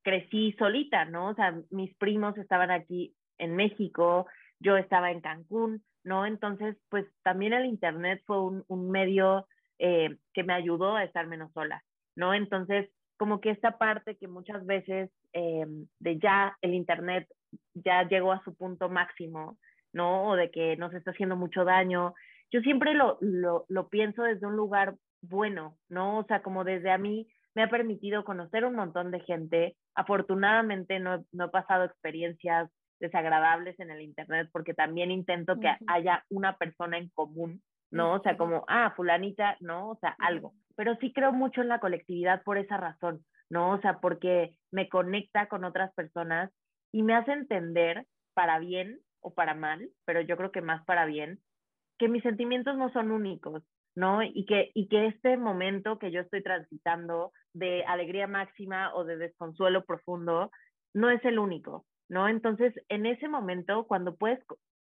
crecí 0.03 0.53
solita, 0.59 1.07
¿no? 1.07 1.31
O 1.31 1.35
sea, 1.35 1.55
mis 1.71 1.97
primos 1.97 2.37
estaban 2.37 2.71
aquí 2.71 3.15
en 3.39 3.57
México, 3.57 4.27
yo 4.61 4.77
estaba 4.77 5.11
en 5.11 5.23
Cancún, 5.23 5.83
¿no? 6.05 6.27
Entonces, 6.27 6.77
pues 6.91 7.07
también 7.23 7.55
el 7.55 7.65
Internet 7.65 8.23
fue 8.27 8.37
un, 8.69 8.91
medio 8.91 9.47
eh, 9.79 10.19
que 10.35 10.45
me 10.45 10.53
ayudó 10.53 10.95
a 10.95 11.05
estar 11.05 11.27
menos 11.27 11.51
sola, 11.53 11.83
¿no? 12.15 12.35
Entonces, 12.35 12.91
como 13.17 13.41
que 13.41 13.51
esta 13.51 13.79
parte 13.79 14.17
que 14.17 14.29
muchas 14.29 14.65
veces 14.67 15.11
eh, 15.33 15.67
de 15.99 16.19
ya 16.19 16.57
el 16.63 16.75
Internet 16.75 17.29
ya 17.75 18.07
llegó 18.09 18.33
a 18.33 18.43
su 18.45 18.55
punto 18.55 18.89
máximo, 18.89 19.59
¿no? 19.93 20.29
O 20.29 20.37
de 20.37 20.51
que 20.51 20.77
nos 20.77 20.93
está 20.95 21.13
haciendo 21.13 21.37
mucho 21.37 21.65
daño. 21.65 22.15
Yo 22.51 22.61
siempre 22.61 22.95
lo, 22.95 23.19
lo, 23.21 23.65
lo 23.69 23.89
pienso 23.89 24.23
desde 24.23 24.47
un 24.47 24.57
lugar 24.57 24.95
bueno, 25.23 25.77
¿no? 25.89 26.19
O 26.19 26.25
sea, 26.25 26.43
como 26.43 26.65
desde 26.65 26.91
a 26.91 26.99
mí 26.99 27.29
me 27.55 27.63
ha 27.63 27.71
permitido 27.71 28.25
conocer 28.25 28.65
un 28.65 28.75
montón 28.75 29.11
de 29.11 29.21
gente. 29.21 29.77
Afortunadamente 29.95 30.99
no, 30.99 31.25
no 31.33 31.47
he 31.47 31.49
pasado 31.51 31.85
experiencias 31.85 32.71
desagradables 33.01 33.79
en 33.81 33.91
el 33.91 34.03
Internet 34.03 34.49
porque 34.53 34.75
también 34.75 35.11
intento 35.11 35.59
que 35.61 35.71
haya 35.87 36.25
una 36.31 36.57
persona 36.57 36.99
en 36.99 37.11
común, 37.11 37.63
¿no? 37.91 38.15
O 38.15 38.23
sea, 38.23 38.37
como, 38.37 38.65
ah, 38.69 38.93
fulanita, 38.97 39.57
¿no? 39.61 39.91
O 39.91 39.97
sea, 39.97 40.17
algo. 40.19 40.53
Pero 40.77 40.97
sí 40.97 41.13
creo 41.13 41.33
mucho 41.33 41.61
en 41.61 41.69
la 41.69 41.81
colectividad 41.81 42.43
por 42.43 42.59
esa 42.59 42.77
razón, 42.77 43.25
¿no? 43.51 43.73
O 43.73 43.81
sea, 43.81 44.01
porque 44.01 44.57
me 44.71 44.89
conecta 44.89 45.47
con 45.47 45.65
otras 45.65 45.93
personas 45.95 46.51
y 46.93 47.03
me 47.03 47.15
hace 47.15 47.33
entender 47.33 48.07
para 48.35 48.59
bien 48.59 49.01
o 49.21 49.35
para 49.35 49.55
mal, 49.55 49.89
pero 50.05 50.21
yo 50.21 50.37
creo 50.37 50.53
que 50.53 50.61
más 50.61 50.85
para 50.85 51.07
bien, 51.07 51.41
que 51.99 52.09
mis 52.09 52.23
sentimientos 52.23 52.77
no 52.77 52.93
son 52.93 53.11
únicos, 53.11 53.63
¿no? 53.95 54.23
Y 54.23 54.45
que, 54.47 54.71
y 54.75 54.89
que 54.89 55.07
este 55.07 55.37
momento 55.37 55.99
que 55.99 56.11
yo 56.11 56.21
estoy 56.21 56.43
transitando 56.43 57.33
de 57.53 57.85
alegría 57.85 58.27
máxima 58.27 58.95
o 58.95 59.05
de 59.05 59.17
desconsuelo 59.17 59.85
profundo 59.85 60.51
no 60.93 61.11
es 61.11 61.25
el 61.25 61.39
único, 61.39 61.87
¿no? 62.09 62.29
Entonces, 62.29 62.75
en 62.89 63.07
ese 63.07 63.29
momento, 63.29 63.87
cuando 63.87 64.17
puedes 64.17 64.41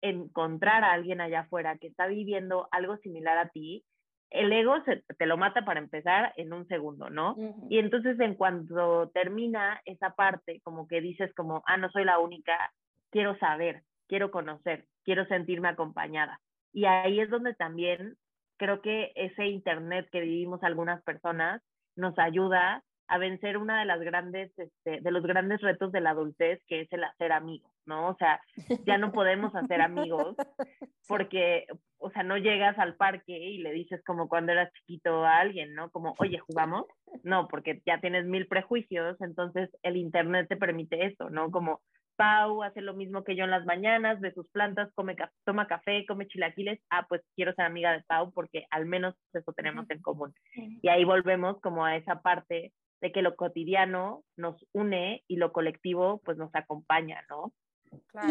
encontrar 0.01 0.83
a 0.83 0.93
alguien 0.93 1.21
allá 1.21 1.41
afuera 1.41 1.77
que 1.77 1.87
está 1.87 2.07
viviendo 2.07 2.67
algo 2.71 2.97
similar 2.97 3.37
a 3.37 3.49
ti, 3.49 3.85
el 4.33 4.51
ego 4.51 4.83
se, 4.83 5.03
te 5.17 5.25
lo 5.27 5.37
mata 5.37 5.63
para 5.63 5.79
empezar 5.79 6.33
en 6.37 6.53
un 6.53 6.67
segundo, 6.67 7.09
¿no? 7.09 7.35
Y 7.69 7.77
entonces 7.77 8.19
en 8.19 8.33
cuanto 8.33 9.09
termina 9.13 9.79
esa 9.85 10.15
parte, 10.15 10.59
como 10.63 10.87
que 10.87 11.01
dices 11.01 11.33
como, 11.35 11.63
ah, 11.67 11.77
no 11.77 11.89
soy 11.91 12.03
la 12.03 12.17
única, 12.17 12.73
quiero 13.11 13.37
saber, 13.37 13.83
quiero 14.07 14.31
conocer, 14.31 14.85
quiero 15.03 15.25
sentirme 15.27 15.69
acompañada. 15.69 16.39
Y 16.73 16.85
ahí 16.85 17.19
es 17.19 17.29
donde 17.29 17.53
también 17.53 18.15
creo 18.57 18.81
que 18.81 19.11
ese 19.15 19.45
Internet 19.45 20.09
que 20.11 20.21
vivimos 20.21 20.63
algunas 20.63 21.03
personas 21.03 21.61
nos 21.95 22.17
ayuda 22.17 22.83
a 23.07 23.17
vencer 23.17 23.57
una 23.57 23.79
de 23.79 23.85
las 23.85 23.99
grandes, 24.01 24.51
este, 24.57 25.01
de 25.01 25.11
los 25.11 25.23
grandes 25.23 25.61
retos 25.61 25.91
de 25.91 26.01
la 26.01 26.11
adultez, 26.11 26.61
que 26.67 26.81
es 26.81 26.93
el 26.93 27.03
hacer 27.03 27.31
amigos, 27.31 27.71
¿no? 27.85 28.09
O 28.09 28.15
sea, 28.15 28.41
ya 28.85 28.97
no 28.97 29.11
podemos 29.11 29.53
hacer 29.55 29.81
amigos 29.81 30.35
porque, 31.07 31.65
o 31.97 32.09
sea, 32.11 32.23
no 32.23 32.37
llegas 32.37 32.77
al 32.79 32.95
parque 32.95 33.37
y 33.37 33.59
le 33.59 33.71
dices 33.71 34.01
como 34.05 34.27
cuando 34.27 34.51
eras 34.51 34.71
chiquito 34.73 35.23
a 35.25 35.39
alguien, 35.39 35.73
¿no? 35.73 35.89
Como, 35.91 36.15
oye, 36.19 36.39
¿jugamos? 36.39 36.85
No, 37.23 37.47
porque 37.47 37.81
ya 37.85 37.99
tienes 37.99 38.25
mil 38.25 38.47
prejuicios, 38.47 39.19
entonces 39.21 39.69
el 39.83 39.97
Internet 39.97 40.47
te 40.49 40.57
permite 40.57 41.05
eso, 41.05 41.29
¿no? 41.29 41.51
Como, 41.51 41.81
Pau 42.15 42.63
hace 42.63 42.81
lo 42.81 42.93
mismo 42.93 43.23
que 43.23 43.35
yo 43.35 43.43
en 43.43 43.51
las 43.51 43.65
mañanas, 43.65 44.19
ve 44.19 44.33
sus 44.33 44.47
plantas, 44.49 44.91
come, 44.93 45.15
toma 45.45 45.67
café, 45.67 46.05
come 46.05 46.27
chilaquiles. 46.27 46.79
Ah, 46.89 47.05
pues 47.07 47.21
quiero 47.35 47.53
ser 47.53 47.65
amiga 47.65 47.91
de 47.91 48.03
Pau 48.03 48.31
porque 48.31 48.65
al 48.69 48.85
menos 48.85 49.15
eso 49.33 49.53
tenemos 49.53 49.89
en 49.89 50.01
común. 50.01 50.33
Y 50.55 50.87
ahí 50.89 51.03
volvemos 51.03 51.59
como 51.61 51.85
a 51.85 51.95
esa 51.95 52.21
parte 52.21 52.71
de 53.03 53.11
que 53.11 53.21
lo 53.21 53.35
cotidiano 53.35 54.23
nos 54.37 54.65
une 54.71 55.25
y 55.27 55.35
lo 55.35 55.51
colectivo 55.51 56.21
pues 56.23 56.37
nos 56.37 56.55
acompaña, 56.55 57.21
¿no? 57.29 57.53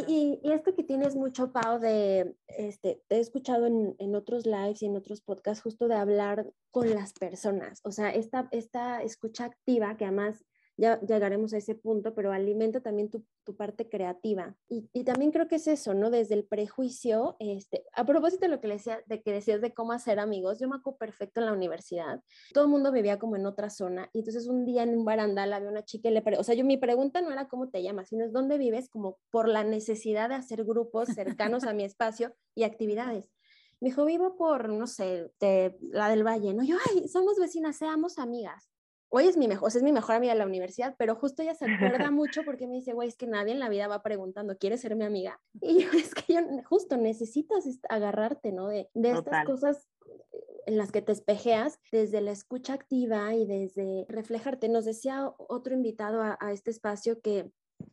Y, 0.09 0.41
y, 0.43 0.51
esto 0.51 0.75
que 0.75 0.83
tienes 0.83 1.15
mucho, 1.15 1.53
Pau, 1.53 1.79
de, 1.79 2.35
este, 2.49 3.01
te 3.07 3.17
he 3.17 3.21
escuchado 3.21 3.67
en, 3.67 3.95
en, 3.99 4.17
otros 4.17 4.45
lives 4.45 4.83
y 4.83 4.87
en 4.87 4.97
otros 4.97 5.21
podcasts 5.21 5.63
justo 5.63 5.87
de 5.87 5.95
hablar 5.95 6.51
con 6.73 6.91
las 6.91 7.13
personas, 7.13 7.81
o 7.85 7.93
sea, 7.93 8.11
esta, 8.11 8.49
esta 8.51 9.03
escucha 9.03 9.45
activa 9.45 9.97
que 9.97 10.07
además 10.07 10.45
ya 10.83 11.01
llegaremos 11.01 11.55
a 11.55 11.59
ese 11.59 11.77
punto, 11.77 12.13
pero 12.13 12.33
alimenta 12.33 12.81
también 12.81 13.09
tu, 13.09 13.25
tu 13.45 13.55
parte 13.55 13.89
creativa. 13.89 14.57
Y, 14.69 14.91
y, 14.93 15.05
también 15.05 15.31
creo 15.31 15.47
que 15.47 15.55
es 15.55 15.69
eso, 15.69 15.95
¿no? 15.95 16.11
Desde 16.11 16.35
el 16.35 16.45
prejuicio, 16.45 17.37
este, 17.39 17.85
a 17.95 18.05
propósito 18.05 18.47
de 18.47 18.49
lo 18.49 18.61
que, 18.61 18.67
decía, 18.67 19.01
de 19.07 19.23
que 19.23 19.33
decías 19.33 19.61
de 19.61 19.73
cómo 19.73 19.93
hacer 19.93 20.19
amigos, 20.19 20.59
yo 20.59 20.69
me 20.69 20.75
acuerdo 20.75 20.99
perfecto 20.99 21.39
en 21.39 21.47
la 21.47 21.53
universidad, 21.53 22.21
todo 22.53 22.65
el 22.65 22.71
mundo 22.71 22.91
vivía 22.91 23.21
como 23.21 23.37
en 23.37 23.47
otra 23.47 23.71
zona, 23.71 24.11
y 24.13 24.19
entonces 24.19 24.49
un 24.49 24.65
día 24.65 24.83
en 24.83 24.99
un 24.99 25.05
barandal 25.05 25.53
había 25.53 25.69
una 25.69 25.85
chica 25.85 26.09
y 26.09 26.15
le, 26.15 26.25
o 26.37 26.43
sea, 26.43 26.57
yo 26.57 26.65
mi 26.65 26.79
pregunta 26.79 27.21
no 27.21 27.31
era 27.31 27.47
cómo 27.47 27.69
te 27.69 27.81
llamas, 27.81 28.09
sino 28.09 28.25
es 28.25 28.33
dónde 28.33 28.59
vives, 28.59 28.89
como 28.89 29.19
por 29.31 29.47
la 29.47 29.63
necesidad 29.63 30.31
de 30.31 30.35
hacer 30.35 30.65
grupos 30.65 31.11
cercanos 31.15 31.63
a 31.63 31.75
mi 31.75 31.85
espacio 31.85 32.35
y 32.57 32.65
actividades. 32.65 33.31
Me 33.81 33.91
dijo, 33.91 34.05
vivo 34.05 34.37
por, 34.37 34.69
no 34.69 34.89
sé, 34.89 35.31
de, 35.39 35.77
la 35.81 36.09
del 36.09 36.27
Valle, 36.27 36.55
¿no? 36.55 36.65
Yo, 36.65 36.77
ay, 36.91 37.07
somos 37.07 37.39
vecinas, 37.39 37.77
seamos 37.77 38.19
amigas 38.19 38.72
hoy 39.15 39.29
es 39.29 39.37
mi 39.37 39.47
mejor, 39.47 39.69
es 39.69 39.83
mi 39.83 39.93
mejor 39.93 40.17
amiga 40.17 40.33
de 40.33 40.39
la 40.39 40.47
universidad, 40.47 40.95
pero 40.97 41.15
justo 41.15 41.43
ella 41.43 41.55
se 41.55 41.67
acuerda 41.67 42.11
mucho 42.11 42.43
porque 42.45 42.67
me 42.67 42.77
dice, 42.77 42.95
güey, 42.95 43.09
es 43.09 43.17
que 43.17 43.27
nadie 43.27 43.53
en 43.53 43.61
la 43.61 43.69
vida 43.69 43.87
va 43.87 44.03
preguntando, 44.03 44.57
¿quieres 44.57 44.81
ser 44.81 44.97
mi 44.97 45.05
amiga? 45.05 45.39
Y 45.61 45.85
yo, 45.85 45.91
es 45.93 46.15
que 46.15 46.35
yo 46.35 46.41
justo 46.65 46.97
necesitas 46.97 47.65
agarrarte, 47.89 48.53
¿no? 48.53 48.69
De, 48.69 48.89
de 48.95 49.11
estas 49.11 49.45
cosas 49.45 49.87
en 50.65 50.79
las 50.79 50.93
que 50.93 51.03
te 51.03 51.13
espejeas 51.13 51.79
desde 51.91 52.23
la 52.23 52.31
escucha 52.31 52.73
activa 52.73 53.35
y 53.35 53.47
desde 53.47 54.07
reflejarte. 54.09 54.69
Nos 54.69 54.87
decía 54.87 55.31
otro 55.37 55.75
invitado 55.75 56.23
a, 56.23 56.39
a 56.41 56.53
este 56.53 56.71
espacio 56.71 57.21
que 57.21 57.53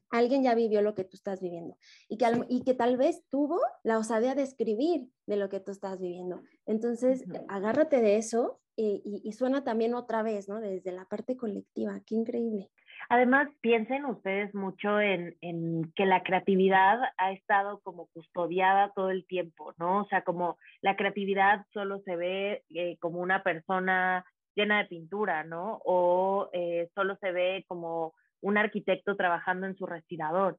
alguien 0.10 0.44
ya 0.44 0.56
vivió 0.56 0.82
lo 0.82 0.96
que 0.96 1.04
tú 1.04 1.16
estás 1.16 1.42
viviendo 1.42 1.78
y 2.08 2.18
que, 2.18 2.26
y 2.50 2.64
que 2.64 2.74
tal 2.74 2.98
vez 2.98 3.24
tuvo 3.30 3.60
la 3.84 3.98
osadía 3.98 4.36
de 4.36 4.44
escribir 4.44 5.10
de 5.28 5.38
lo 5.38 5.50
que 5.50 5.60
tú 5.60 5.72
estás 5.72 6.00
viviendo. 6.00 6.42
Entonces, 6.66 7.24
agárrate 7.48 8.02
de 8.02 8.18
eso 8.18 8.60
y, 8.76 9.32
suena 9.34 9.64
también 9.64 9.94
otra 9.94 10.24
vez, 10.24 10.48
¿no? 10.48 10.62
Desde 10.62 10.92
la 10.92 11.06
parte 11.06 11.36
colectiva, 11.36 12.00
qué 12.06 12.16
increíble. 12.16 12.70
Además, 13.10 13.50
piensen 13.62 14.06
ustedes 14.06 14.54
mucho 14.54 15.02
en, 15.02 15.36
en, 15.42 15.92
que 15.96 16.06
la 16.06 16.24
creatividad 16.24 17.00
ha 17.18 17.32
estado 17.32 17.80
como 17.82 18.08
custodiada 18.08 18.92
todo 18.94 19.10
el 19.10 19.26
tiempo, 19.26 19.74
¿no? 19.78 20.02
O 20.02 20.08
sea, 20.08 20.24
como 20.24 20.58
la 20.82 20.96
creatividad 20.96 21.66
solo 21.74 22.00
se 22.06 22.16
ve 22.16 22.64
eh, 22.70 22.98
como 23.00 23.20
una 23.20 23.44
persona 23.44 24.26
llena 24.56 24.80
de 24.80 24.86
pintura, 24.86 25.44
¿no? 25.44 25.82
O 25.86 26.50
eh, 26.54 26.90
solo 26.96 27.18
se 27.18 27.32
ve 27.32 27.66
como 27.68 28.14
un 28.42 28.58
arquitecto 28.58 29.16
trabajando 29.16 29.68
en 29.68 29.76
su 29.76 29.86
respirador. 29.86 30.58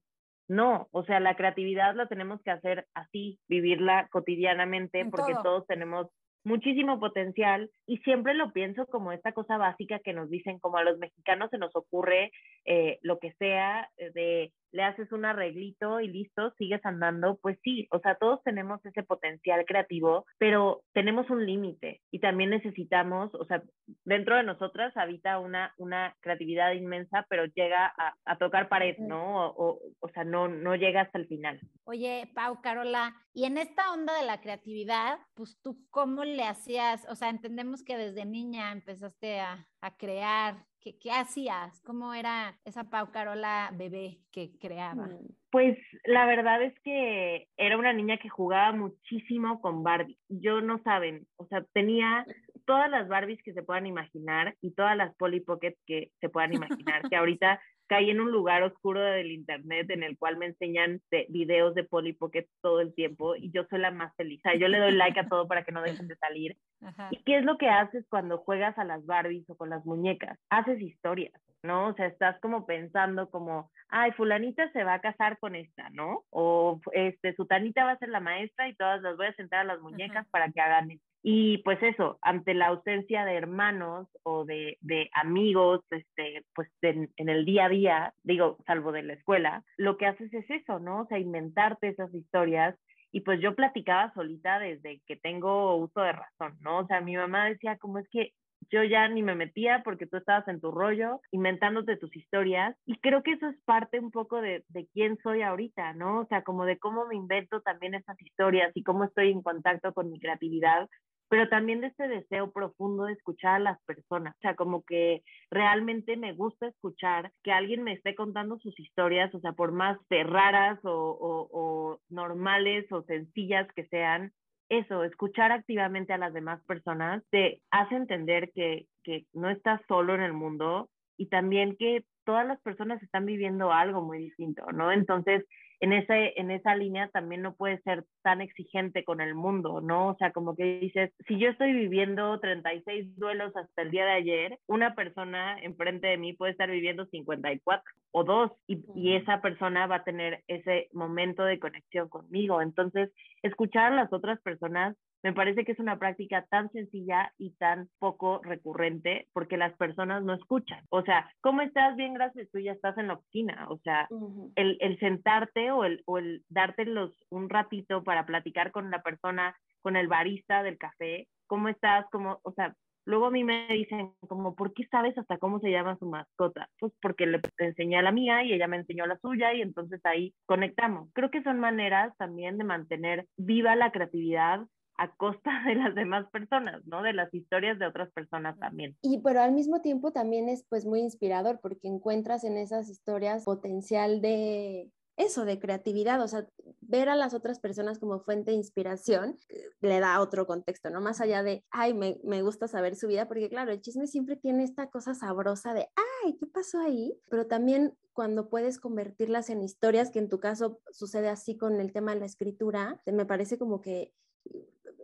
No, 0.49 0.89
o 0.91 1.05
sea, 1.05 1.21
la 1.21 1.37
creatividad 1.37 1.95
la 1.95 2.07
tenemos 2.07 2.43
que 2.43 2.51
hacer 2.51 2.87
así, 2.95 3.39
vivirla 3.49 4.09
cotidianamente, 4.11 5.05
porque 5.07 5.35
todos 5.45 5.65
tenemos 5.67 6.09
muchísimo 6.43 6.99
potencial 6.99 7.71
y 7.87 7.99
siempre 7.99 8.35
lo 8.35 8.53
pienso 8.53 8.87
como 8.87 9.13
esta 9.13 9.33
cosa 9.33 9.59
básica 9.59 10.01
que 10.01 10.13
nos 10.13 10.31
dicen, 10.31 10.59
como 10.59 10.79
a 10.79 10.85
los 10.85 10.99
mexicanos 10.99 11.51
se 11.51 11.59
nos 11.59 11.75
ocurre 11.77 12.33
eh, 12.65 12.99
lo 13.03 13.19
que 13.19 13.33
sea, 13.35 13.89
eh, 13.97 14.11
de 14.13 14.53
le 14.73 14.83
haces 14.83 15.11
un 15.13 15.25
arreglito 15.25 16.01
y 16.01 16.09
listo, 16.09 16.53
sigues 16.59 16.85
andando, 16.85 17.39
pues 17.41 17.59
sí, 17.63 17.89
o 17.91 17.99
sea, 18.01 18.15
todos 18.17 18.43
tenemos 18.45 18.85
ese 18.85 19.03
potencial 19.03 19.65
creativo, 19.65 20.27
pero 20.39 20.83
tenemos 20.93 21.29
un 21.31 21.45
límite 21.47 22.01
y 22.11 22.21
también 22.21 22.51
necesitamos, 22.51 23.35
o 23.35 23.45
sea, 23.45 23.63
dentro 24.05 24.37
de 24.37 24.45
nosotras 24.45 24.97
habita 24.97 25.39
una, 25.39 25.75
una 25.79 26.15
creatividad 26.21 26.73
inmensa, 26.73 27.27
pero 27.29 27.47
llega 27.47 27.93
a, 27.97 28.37
tocar 28.39 28.69
pared, 28.69 28.97
¿no? 28.99 29.49
O, 29.49 29.79
o, 29.99 30.09
sea, 30.11 30.25
no, 30.25 30.49
no 30.49 30.75
llega 30.75 31.03
hasta 31.03 31.19
el 31.19 31.27
final. 31.27 31.61
Oye, 31.85 32.31
Pau, 32.35 32.63
Carola, 32.63 33.15
y 33.33 33.45
en 33.45 33.59
esta 33.59 33.93
onda 33.93 34.17
de 34.19 34.25
la 34.25 34.41
creatividad, 34.41 35.19
pues 35.35 35.59
tú, 35.63 35.79
¿cómo 35.91 36.25
le 36.25 36.45
hacías? 36.45 37.07
O 37.09 37.15
sea, 37.15 37.29
entendemos 37.29 37.85
que 37.85 37.97
desde 37.97 38.25
niña 38.25 38.73
empezaste 38.73 39.41
a, 39.41 39.67
a 39.81 39.97
crear, 39.97 40.57
¿Qué, 40.81 40.97
¿Qué, 40.99 41.11
hacías? 41.11 41.79
¿Cómo 41.83 42.15
era 42.15 42.59
esa 42.65 42.85
Pau 42.85 43.11
Carola 43.11 43.71
bebé 43.75 44.19
que 44.33 44.53
creaba? 44.59 45.09
Mm. 45.09 45.29
Pues 45.51 45.77
la 46.05 46.25
verdad 46.25 46.63
es 46.63 46.73
que 46.81 47.49
era 47.59 47.77
una 47.77 47.93
niña 47.93 48.17
que 48.17 48.31
jugaba 48.31 48.73
muchísimo 48.73 49.61
con 49.61 49.83
Barbie. 49.83 50.19
Yo 50.29 50.63
no 50.63 50.83
saben, 50.83 51.27
o 51.37 51.47
sea, 51.49 51.65
tenía 51.75 52.25
todas 52.65 52.89
las 52.89 53.09
Barbies 53.09 53.43
que 53.43 53.53
se 53.53 53.63
puedan 53.63 53.87
imaginar 53.87 54.57
y 54.61 54.71
todas 54.71 54.97
las 54.97 55.15
Polly 55.17 55.41
Pocket 55.41 55.75
que 55.87 56.13
se 56.21 56.29
puedan 56.29 56.53
imaginar, 56.87 57.09
que 57.09 57.17
ahorita 57.17 57.61
caí 57.91 58.09
en 58.09 58.21
un 58.21 58.31
lugar 58.31 58.63
oscuro 58.63 59.01
del 59.01 59.33
internet 59.33 59.91
en 59.91 60.05
el 60.05 60.17
cual 60.17 60.37
me 60.37 60.47
enseñan 60.47 61.01
videos 61.29 61.75
de 61.75 61.83
Polly 61.83 62.13
Pocket 62.13 62.47
todo 62.63 62.81
el 62.81 62.95
tiempo 62.95 63.35
y 63.35 63.51
yo 63.51 63.65
soy 63.69 63.81
la 63.81 63.91
más 63.91 64.15
feliz. 64.15 64.39
O 64.39 64.43
sea, 64.43 64.55
yo 64.55 64.69
le 64.69 64.79
doy 64.79 64.93
like 64.93 65.19
a 65.19 65.29
todo 65.29 65.49
para 65.49 65.65
que 65.65 65.73
no 65.73 65.83
dejen 65.83 66.07
de 66.07 66.15
salir. 66.15 66.57
¿Y 67.11 67.17
qué 67.25 67.39
es 67.39 67.45
lo 67.45 67.59
que 67.59 67.69
haces 67.69 68.07
cuando 68.09 68.39
juegas 68.39 68.79
a 68.79 68.85
las 68.85 69.05
Barbies 69.07 69.51
o 69.51 69.57
con 69.57 69.71
las 69.71 69.85
muñecas? 69.85 70.39
Haces 70.51 70.81
historias, 70.81 71.33
¿no? 71.65 71.89
O 71.89 71.95
sea, 71.95 72.07
estás 72.07 72.39
como 72.39 72.65
pensando 72.65 73.29
como, 73.29 73.73
ay, 73.89 74.13
fulanita 74.13 74.71
se 74.71 74.85
va 74.85 74.95
a 74.95 75.01
casar 75.01 75.41
con 75.41 75.57
esta, 75.57 75.91
¿no? 75.91 76.23
O 76.31 76.81
este, 76.93 77.35
su 77.35 77.47
tanita 77.47 77.85
va 77.85 77.93
a 77.93 77.99
ser 77.99 78.11
la 78.11 78.21
maestra 78.21 78.69
y 78.69 78.77
todas 78.77 79.03
las 79.03 79.17
voy 79.17 79.27
a 79.27 79.35
sentar 79.35 79.61
a 79.63 79.65
las 79.65 79.81
muñecas 79.81 80.29
para 80.29 80.49
que 80.53 80.61
hagan 80.61 80.93
esto. 80.93 81.10
Y 81.23 81.59
pues 81.59 81.83
eso, 81.83 82.19
ante 82.23 82.55
la 82.55 82.69
ausencia 82.69 83.25
de 83.25 83.35
hermanos 83.35 84.09
o 84.23 84.45
de, 84.45 84.79
de 84.81 85.11
amigos, 85.13 85.83
este, 85.91 86.45
pues 86.55 86.69
en, 86.81 87.11
el 87.17 87.45
día 87.45 87.67
a 87.67 87.69
día, 87.69 88.15
digo, 88.23 88.57
salvo 88.67 88.91
de 88.91 89.03
la 89.03 89.13
escuela, 89.15 89.63
lo 89.77 89.99
que 89.99 90.07
haces 90.07 90.33
es 90.33 90.49
eso, 90.49 90.79
¿no? 90.79 91.03
O 91.03 91.07
sea, 91.07 91.19
inventarte 91.19 91.89
esas 91.89 92.13
historias. 92.15 92.77
Y 93.13 93.21
pues 93.23 93.41
yo 93.41 93.55
platicaba 93.55 94.15
solita 94.15 94.59
desde 94.61 95.03
que 95.07 95.17
tengo 95.17 95.77
uso 95.77 96.01
de 96.01 96.13
razón, 96.13 96.57
¿no? 96.61 96.79
O 96.79 96.87
sea, 96.87 97.01
mi 97.01 97.17
mamá 97.17 97.47
decía, 97.47 97.77
como 97.77 97.99
es 97.99 98.09
que 98.09 98.33
yo 98.71 98.85
ya 98.85 99.09
ni 99.09 99.23
me 99.23 99.35
metía 99.35 99.83
porque 99.85 100.07
tú 100.07 100.17
estabas 100.17 100.47
en 100.49 100.61
tu 100.61 100.71
rollo, 100.71 101.21
inventándote 101.33 101.97
tus 101.97 102.15
historias. 102.17 102.77
Y 102.87 102.99
creo 102.99 103.23
que 103.23 103.33
eso 103.33 103.49
es 103.49 103.57
parte 103.65 103.99
un 103.99 104.11
poco 104.11 104.41
de, 104.41 104.65
de 104.69 104.87
quién 104.93 105.19
soy 105.23 105.43
ahorita, 105.43 105.93
¿no? 105.95 106.21
O 106.21 106.27
sea, 106.27 106.43
como 106.45 106.65
de 106.65 106.79
cómo 106.79 107.07
me 107.07 107.17
invento 107.17 107.61
también 107.63 107.95
esas 107.95 108.21
historias 108.23 108.71
y 108.75 108.85
cómo 108.85 109.05
estoy 109.05 109.33
en 109.33 109.43
contacto 109.43 109.93
con 109.93 110.11
mi 110.11 110.21
creatividad 110.21 110.89
pero 111.31 111.49
también 111.49 111.81
de 111.81 111.87
ese 111.87 112.09
deseo 112.09 112.51
profundo 112.51 113.05
de 113.05 113.13
escuchar 113.13 113.55
a 113.55 113.59
las 113.61 113.81
personas. 113.85 114.35
O 114.37 114.41
sea, 114.41 114.57
como 114.57 114.83
que 114.83 115.23
realmente 115.49 116.17
me 116.17 116.33
gusta 116.33 116.67
escuchar 116.67 117.33
que 117.45 117.53
alguien 117.53 117.85
me 117.85 117.93
esté 117.93 118.17
contando 118.17 118.59
sus 118.59 118.79
historias, 118.81 119.33
o 119.33 119.39
sea, 119.41 119.53
por 119.53 119.71
más 119.71 119.97
raras 120.11 120.81
o, 120.83 121.49
o 121.53 122.01
normales 122.09 122.91
o 122.91 123.03
sencillas 123.05 123.69
que 123.75 123.87
sean, 123.87 124.33
eso, 124.69 125.05
escuchar 125.05 125.53
activamente 125.53 126.13
a 126.13 126.19
las 126.19 126.33
demás 126.33 126.61
personas 126.65 127.23
te 127.31 127.61
hace 127.71 127.95
entender 127.95 128.51
que 128.53 128.87
no 129.33 129.51
estás 129.51 129.81
solo 129.87 130.15
en 130.17 130.23
el 130.23 130.33
mundo 130.33 130.91
y 131.17 131.27
también 131.27 131.77
que 131.77 132.05
todas 132.25 132.47
las 132.47 132.61
personas 132.63 133.01
están 133.03 133.25
viviendo 133.25 133.73
algo 133.73 134.03
muy 134.03 134.19
distinto, 134.19 134.65
¿no? 134.73 134.91
Entonces, 134.91 135.45
en, 135.81 135.93
ese, 135.93 136.39
en 136.39 136.51
esa 136.51 136.77
línea 136.77 137.09
también 137.09 137.43
no 137.43 137.55
puedes 137.55 137.83
ser 137.83 138.05
tan 138.23 138.41
exigente 138.41 139.03
con 139.03 139.21
el 139.21 139.35
mundo, 139.35 139.81
¿no? 139.81 140.09
O 140.09 140.17
sea, 140.17 140.31
como 140.31 140.55
que 140.55 140.79
dices, 140.81 141.13
si 141.27 141.39
yo 141.39 141.49
estoy 141.49 141.73
viviendo 141.73 142.39
36 142.39 143.17
duelos 143.17 143.57
hasta 143.57 143.83
el 143.83 143.91
día 143.91 144.05
de 144.05 144.13
ayer, 144.13 144.59
una 144.67 144.95
persona 144.95 145.59
enfrente 145.63 146.07
de 146.07 146.19
mí 146.19 146.35
puede 146.35 146.53
estar 146.53 146.71
viviendo 146.71 147.07
54 147.07 147.83
o 148.13 148.25
dos 148.25 148.53
y, 148.67 148.85
y 148.95 149.17
esa 149.17 149.41
persona 149.41 149.87
va 149.87 149.97
a 149.97 150.05
tener 150.05 150.43
ese 150.49 150.89
momento 150.93 151.45
de 151.45 151.59
conexión 151.59 152.09
conmigo. 152.09 152.61
Entonces, 152.61 153.11
escuchar 153.43 153.93
a 153.93 153.97
las 153.97 154.13
otras 154.13 154.41
personas 154.43 154.97
me 155.23 155.33
parece 155.33 155.65
que 155.65 155.73
es 155.73 155.79
una 155.79 155.99
práctica 155.99 156.47
tan 156.51 156.71
sencilla 156.73 157.33
y 157.39 157.51
tan 157.53 157.89
poco 157.99 158.41
recurrente 158.43 159.29
porque 159.33 159.57
las 159.57 159.75
personas 159.77 160.23
no 160.23 160.35
escuchan. 160.35 160.85
O 160.91 161.03
sea, 161.03 161.31
¿cómo 161.41 161.63
estás? 161.63 161.97
Bien, 161.97 162.15
gracias, 162.15 162.49
tú 162.51 162.59
ya 162.59 162.73
estás 162.73 162.97
en 162.99 163.09
la 163.09 163.15
oficina. 163.15 163.67
O 163.69 163.79
sea, 163.79 164.09
el, 164.57 164.79
el, 164.81 164.99
sentarte 164.99 165.71
o 165.71 165.85
el, 165.85 166.03
o 166.07 166.19
el 166.19 166.45
darte 166.49 166.85
los, 166.85 167.13
un 167.31 167.49
ratito 167.51 168.03
para 168.03 168.27
platicar 168.27 168.73
con 168.73 168.91
la 168.91 169.03
persona, 169.03 169.57
con 169.83 169.97
el 169.97 170.09
barista 170.09 170.63
del 170.63 170.79
café, 170.79 171.29
¿cómo 171.47 171.69
estás? 171.69 172.07
¿Cómo, 172.11 172.41
o 172.43 172.53
sea, 172.53 172.75
Luego 173.07 173.27
a 173.27 173.31
mí 173.31 173.45
me 173.45 173.67
dicen 173.69 174.13
como, 174.29 174.55
¿por 174.55 174.75
qué 174.75 174.87
sabes 174.89 175.17
hasta 175.17 175.39
cómo 175.39 175.59
se 175.59 175.71
llama 175.71 175.97
su 175.99 176.07
mascota? 176.07 176.69
Pues 176.79 176.93
porque 177.01 177.27
le 177.27 177.41
enseñé 177.59 177.97
a 177.97 178.03
la 178.03 178.13
mía 178.13 178.45
y 178.45 178.53
ella 178.53 178.69
me 178.69 178.77
enseñó 178.77 179.07
la 179.07 179.19
suya 179.19 179.55
y 179.55 179.63
entonces 179.63 180.01
ahí 180.05 180.35
conectamos. 180.47 181.09
Creo 181.15 181.31
que 181.31 181.43
son 181.43 181.59
maneras 181.59 182.17
también 182.19 182.59
de 182.59 182.65
mantener 182.65 183.27
viva 183.37 183.75
la 183.75 183.91
creatividad 183.91 184.67
a 185.01 185.09
costa 185.17 185.51
de 185.67 185.77
las 185.77 185.95
demás 185.95 186.29
personas, 186.31 186.87
¿no? 186.87 187.03
De 187.03 187.15
las 187.15 187.33
historias 187.33 187.79
de 187.79 187.87
otras 187.87 188.13
personas 188.13 188.59
también. 188.59 188.97
Y 189.01 189.19
pero 189.23 189.41
al 189.41 189.53
mismo 189.53 189.81
tiempo 189.81 190.13
también 190.13 190.49
es 190.49 190.65
pues 190.69 190.85
muy 190.85 191.01
inspirador 191.01 191.59
porque 191.61 191.89
encuentras 191.89 192.45
en 192.45 192.59
esas 192.59 192.91
historias 192.91 193.45
potencial 193.45 194.21
de 194.21 194.91
eso, 195.17 195.45
de 195.45 195.59
creatividad, 195.59 196.21
o 196.23 196.29
sea, 196.29 196.47
ver 196.81 197.09
a 197.09 197.15
las 197.15 197.35
otras 197.35 197.61
personas 197.61 197.99
como 197.99 198.21
fuente 198.21 198.51
de 198.51 198.57
inspiración 198.57 199.37
eh, 199.49 199.65
le 199.81 200.01
da 200.01 200.21
otro 200.21 200.47
contexto, 200.47 200.89
¿no? 200.91 201.01
Más 201.01 201.21
allá 201.21 201.43
de, 201.43 201.65
ay, 201.71 201.93
me, 201.93 202.19
me, 202.25 202.43
gusta 202.43 202.69
saber 202.69 202.95
su 202.95 203.07
vida, 203.07 203.29
porque 203.29 203.51
claro, 203.51 203.71
el 203.71 203.81
chisme 203.81 204.07
siempre 204.07 204.37
tiene 204.37 204.65
esta 204.65 204.89
cosa 204.89 205.15
sabrosa 205.15 205.75
de, 205.75 205.89
ay, 206.25 206.37
¿qué 206.39 206.47
pasó 206.47 206.79
ahí? 206.79 207.19
Pero 207.29 207.47
también 207.47 207.95
cuando 208.13 208.49
puedes 208.49 208.79
convertirlas 208.79 209.51
en 209.51 209.63
historias, 209.63 210.11
que 210.11 210.21
en 210.21 210.29
tu 210.29 210.41
caso 210.41 210.81
sucede 210.91 211.29
así 211.29 211.57
con 211.57 211.81
el 211.81 211.93
tema 211.93 212.15
de 212.15 212.21
la 212.21 212.27
escritura, 212.27 213.03
me 213.07 213.27
parece 213.27 213.59
como 213.59 213.83
que 213.83 214.15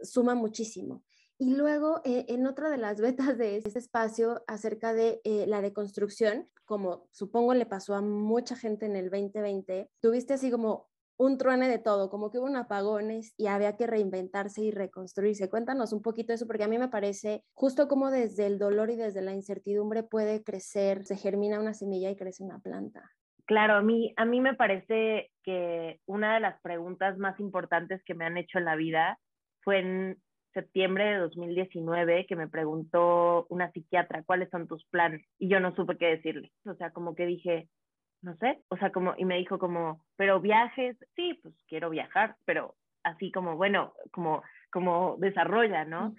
suma 0.06 0.34
muchísimo. 0.34 1.02
Y 1.38 1.54
luego, 1.54 2.00
eh, 2.04 2.24
en 2.28 2.46
otra 2.46 2.70
de 2.70 2.78
las 2.78 2.98
betas 3.00 3.36
de 3.38 3.58
este 3.58 3.78
espacio 3.78 4.42
acerca 4.46 4.94
de 4.94 5.20
eh, 5.24 5.46
la 5.46 5.60
deconstrucción, 5.60 6.48
como 6.64 7.08
supongo 7.12 7.54
le 7.54 7.66
pasó 7.66 7.94
a 7.94 8.00
mucha 8.00 8.56
gente 8.56 8.86
en 8.86 8.96
el 8.96 9.10
2020, 9.10 9.90
tuviste 10.00 10.34
así 10.34 10.50
como 10.50 10.88
un 11.18 11.38
truene 11.38 11.68
de 11.68 11.78
todo, 11.78 12.10
como 12.10 12.30
que 12.30 12.38
hubo 12.38 12.46
un 12.46 12.56
apagones 12.56 13.32
y 13.38 13.46
había 13.46 13.76
que 13.76 13.86
reinventarse 13.86 14.62
y 14.62 14.70
reconstruirse. 14.70 15.48
Cuéntanos 15.48 15.92
un 15.92 16.02
poquito 16.02 16.32
eso, 16.32 16.46
porque 16.46 16.64
a 16.64 16.68
mí 16.68 16.78
me 16.78 16.88
parece 16.88 17.42
justo 17.54 17.88
como 17.88 18.10
desde 18.10 18.46
el 18.46 18.58
dolor 18.58 18.90
y 18.90 18.96
desde 18.96 19.22
la 19.22 19.32
incertidumbre 19.32 20.02
puede 20.02 20.42
crecer, 20.42 21.04
se 21.04 21.16
germina 21.16 21.60
una 21.60 21.74
semilla 21.74 22.10
y 22.10 22.16
crece 22.16 22.44
una 22.44 22.58
planta. 22.58 23.10
Claro, 23.46 23.74
a 23.74 23.82
mí, 23.82 24.12
a 24.16 24.24
mí 24.24 24.40
me 24.40 24.54
parece 24.54 25.30
que 25.42 26.00
una 26.04 26.34
de 26.34 26.40
las 26.40 26.60
preguntas 26.60 27.16
más 27.16 27.38
importantes 27.38 28.02
que 28.04 28.14
me 28.14 28.24
han 28.24 28.36
hecho 28.36 28.58
en 28.58 28.64
la 28.64 28.76
vida 28.76 29.18
fue 29.66 29.80
en 29.80 30.16
septiembre 30.54 31.04
de 31.06 31.18
2019 31.18 32.26
que 32.26 32.36
me 32.36 32.46
preguntó 32.46 33.48
una 33.50 33.72
psiquiatra, 33.72 34.22
¿cuáles 34.22 34.48
son 34.50 34.68
tus 34.68 34.84
planes? 34.86 35.26
Y 35.40 35.48
yo 35.48 35.58
no 35.58 35.74
supe 35.74 35.98
qué 35.98 36.06
decirle. 36.06 36.52
O 36.66 36.74
sea, 36.74 36.92
como 36.92 37.16
que 37.16 37.26
dije, 37.26 37.68
no 38.22 38.36
sé, 38.36 38.60
o 38.68 38.76
sea, 38.76 38.92
como, 38.92 39.14
y 39.18 39.24
me 39.24 39.38
dijo 39.38 39.58
como, 39.58 40.04
pero 40.14 40.40
viajes, 40.40 40.96
sí, 41.16 41.40
pues 41.42 41.52
quiero 41.66 41.90
viajar, 41.90 42.36
pero 42.44 42.76
así 43.02 43.32
como, 43.32 43.56
bueno, 43.56 43.92
como, 44.12 44.44
como 44.70 45.16
desarrolla, 45.18 45.84
¿no? 45.84 46.14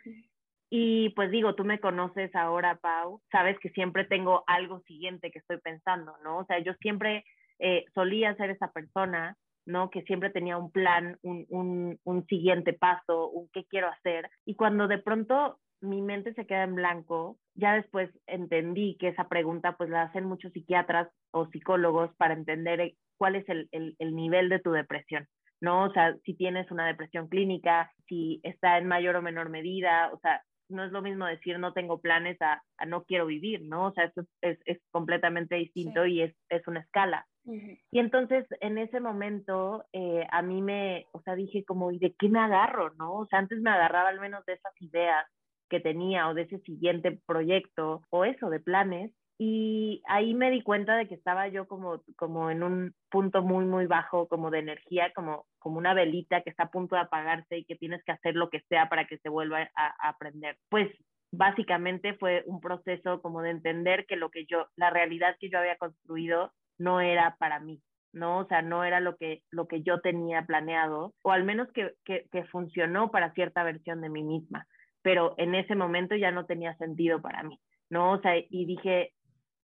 Y 0.70 1.12
pues 1.12 1.32
digo, 1.32 1.56
tú 1.56 1.64
me 1.64 1.80
conoces 1.80 2.36
ahora, 2.36 2.76
Pau, 2.82 3.22
sabes 3.32 3.58
que 3.60 3.70
siempre 3.70 4.04
tengo 4.04 4.43
algo 4.45 4.82
siguiente 4.82 5.32
que 5.32 5.39
estoy 5.39 5.60
pensando, 5.62 6.18
¿no? 6.22 6.39
O 6.39 6.45
sea, 6.48 6.60
yo 6.60 6.74
siempre 6.82 7.24
eh, 7.60 7.86
solía 7.93 8.36
ser 8.36 8.50
esa 8.50 8.74
persona 8.74 9.38
¿no? 9.68 9.89
Que 9.89 10.01
siempre 10.03 10.30
tenía 10.30 10.57
un 10.57 10.72
plan, 10.72 11.18
un, 11.22 11.99
un, 12.03 12.26
siguiente 12.28 12.74
paso, 12.74 13.30
un 13.30 13.49
qué 13.53 13.65
quiero 13.65 13.89
hacer. 13.89 14.30
Y 14.45 14.55
cuando 14.55 14.88
de 14.88 14.97
pronto 14.97 15.59
mi 15.82 16.01
mente 16.01 16.34
se 16.34 16.47
queda 16.47 16.63
en 16.63 16.76
blanco, 16.76 17.38
ya 17.53 17.74
después 17.74 18.09
entendí 18.26 18.97
que 18.99 19.09
esa 19.09 19.28
pregunta 19.28 19.78
pues 19.78 19.89
la 19.89 20.03
hacen 20.03 20.26
muchos 20.26 20.51
psiquiatras 20.53 21.09
o 21.32 21.47
psicólogos 21.47 22.15
para 22.15 22.34
entender 22.34 22.80
eh, 22.80 22.95
cuál 23.18 23.36
es 23.36 23.47
el, 23.49 23.68
el, 23.72 24.15
nivel 24.15 24.49
de 24.49 24.59
tu 24.59 24.72
depresión, 24.72 25.28
¿no? 25.61 25.84
O 25.84 25.91
sea, 25.91 26.15
si 26.24 26.34
tienes 26.34 26.72
una 26.72 26.88
depresión 26.88 27.28
clínica, 27.28 27.91
si 28.07 28.39
está 28.43 28.78
en 28.78 28.88
mayor 28.88 29.18
o 29.18 29.22
menor 29.22 29.49
medida, 29.49 30.11
o 30.13 30.20
sea, 30.20 30.41
no 30.70 30.84
es 30.84 30.91
lo 30.91 31.01
mismo 31.01 31.26
decir 31.26 31.59
no 31.59 31.74
tengo 31.74 32.01
planes 32.01 32.41
a, 32.41 32.61
a 32.78 32.86
no 32.86 33.03
quiero 33.03 33.26
vivir, 33.26 33.61
¿no? 33.63 33.88
O 33.88 33.93
sea, 33.93 34.05
eso 34.05 34.24
es, 34.41 34.59
es 34.65 34.80
completamente 34.91 35.55
distinto 35.55 36.05
y 36.05 36.22
es, 36.22 36.36
es 36.49 36.68
una 36.68 36.82
escala. 36.82 37.26
Y 37.48 38.00
entonces 38.00 38.45
en 38.60 38.78
ese 38.78 39.00
momento 39.00 39.86
eh, 39.93 40.28
a 40.32 40.41
mí 40.41 40.62
me, 40.62 41.08
o 41.14 41.22
sea, 41.22 41.36
dije 41.36 41.64
como, 41.66 41.91
¿y 41.91 42.00
de 42.00 42.14
qué 42.20 42.30
me 42.30 42.39
agarro? 42.39 42.93
¿No? 42.95 43.14
O 43.14 43.26
sea, 43.28 43.39
antes 43.39 43.62
me 43.62 43.70
agarraba 43.70 44.10
al 44.10 44.20
menos 44.20 44.45
de 44.45 44.54
esas 44.54 44.74
ideas 44.82 45.26
que 45.70 45.80
tenía 45.80 46.28
o 46.28 46.34
de 46.34 46.43
ese 46.43 46.60
siguiente 46.60 47.20
proyecto 47.26 48.02
o 48.10 48.26
eso, 48.26 48.50
de 48.50 48.60
planes. 48.60 49.12
Y 49.39 50.02
ahí 50.08 50.34
me 50.34 50.50
di 50.50 50.64
cuenta 50.64 50.98
de 50.98 51.08
que 51.08 51.14
estaba 51.14 51.48
yo 51.48 51.68
como, 51.68 52.02
como 52.16 52.50
en 52.50 52.64
un 52.64 52.95
punto 53.10 53.43
muy, 53.43 53.66
muy 53.66 53.86
bajo, 53.86 54.28
como 54.28 54.50
de 54.50 54.60
energía, 54.60 55.14
como, 55.14 55.45
como 55.60 55.78
una 55.78 55.93
velita 55.93 56.41
que 56.41 56.50
está 56.50 56.64
a 56.64 56.72
punto 56.72 56.95
de 56.95 57.02
apagarse 57.02 57.58
y 57.58 57.66
que 57.66 57.76
tienes 57.76 58.04
que 58.04 58.14
hacer 58.14 58.36
lo 58.36 58.50
que 58.50 58.62
sea 58.68 58.89
para 58.89 59.06
que 59.06 59.20
se 59.20 59.30
vuelva 59.30 59.70
a, 59.76 60.08
a 60.08 60.10
aprender. 60.10 60.58
Pues 60.70 60.89
básicamente 61.32 62.16
fue 62.16 62.43
un 62.48 62.60
proceso 62.60 63.22
como 63.22 63.41
de 63.41 63.52
entender 63.52 64.06
que 64.08 64.16
lo 64.16 64.32
que 64.32 64.45
yo, 64.45 64.68
la 64.76 64.89
realidad 64.89 65.36
que 65.39 65.50
yo 65.50 65.60
había 65.60 65.78
construido 65.78 66.52
no 66.78 67.01
era 67.01 67.36
para 67.38 67.59
mí, 67.59 67.82
¿no? 68.13 68.39
O 68.39 68.47
sea, 68.47 68.61
no 68.61 68.84
era 68.84 68.99
lo 68.99 69.17
que, 69.17 69.43
lo 69.51 69.67
que 69.67 69.82
yo 69.84 70.01
tenía 70.01 70.43
planeado, 70.43 71.13
o 71.21 71.32
al 71.32 71.43
menos 71.43 71.67
que, 71.73 71.93
que, 72.05 72.25
que 72.32 72.43
funcionó 72.45 73.11
para 73.11 73.34
cierta 73.34 73.63
versión 73.63 74.01
de 74.01 74.09
mí 74.09 74.23
misma, 74.23 74.67
pero 75.01 75.36
en 75.38 75.55
ese 75.55 75.75
momento 75.75 76.15
ya 76.15 76.32
no 76.32 76.45
tenía 76.45 76.75
sentido 76.78 77.21
para 77.21 77.43
mí, 77.43 77.59
¿no? 77.89 78.13
O 78.13 78.21
sea, 78.21 78.34
y 78.38 78.65
dije, 78.65 79.13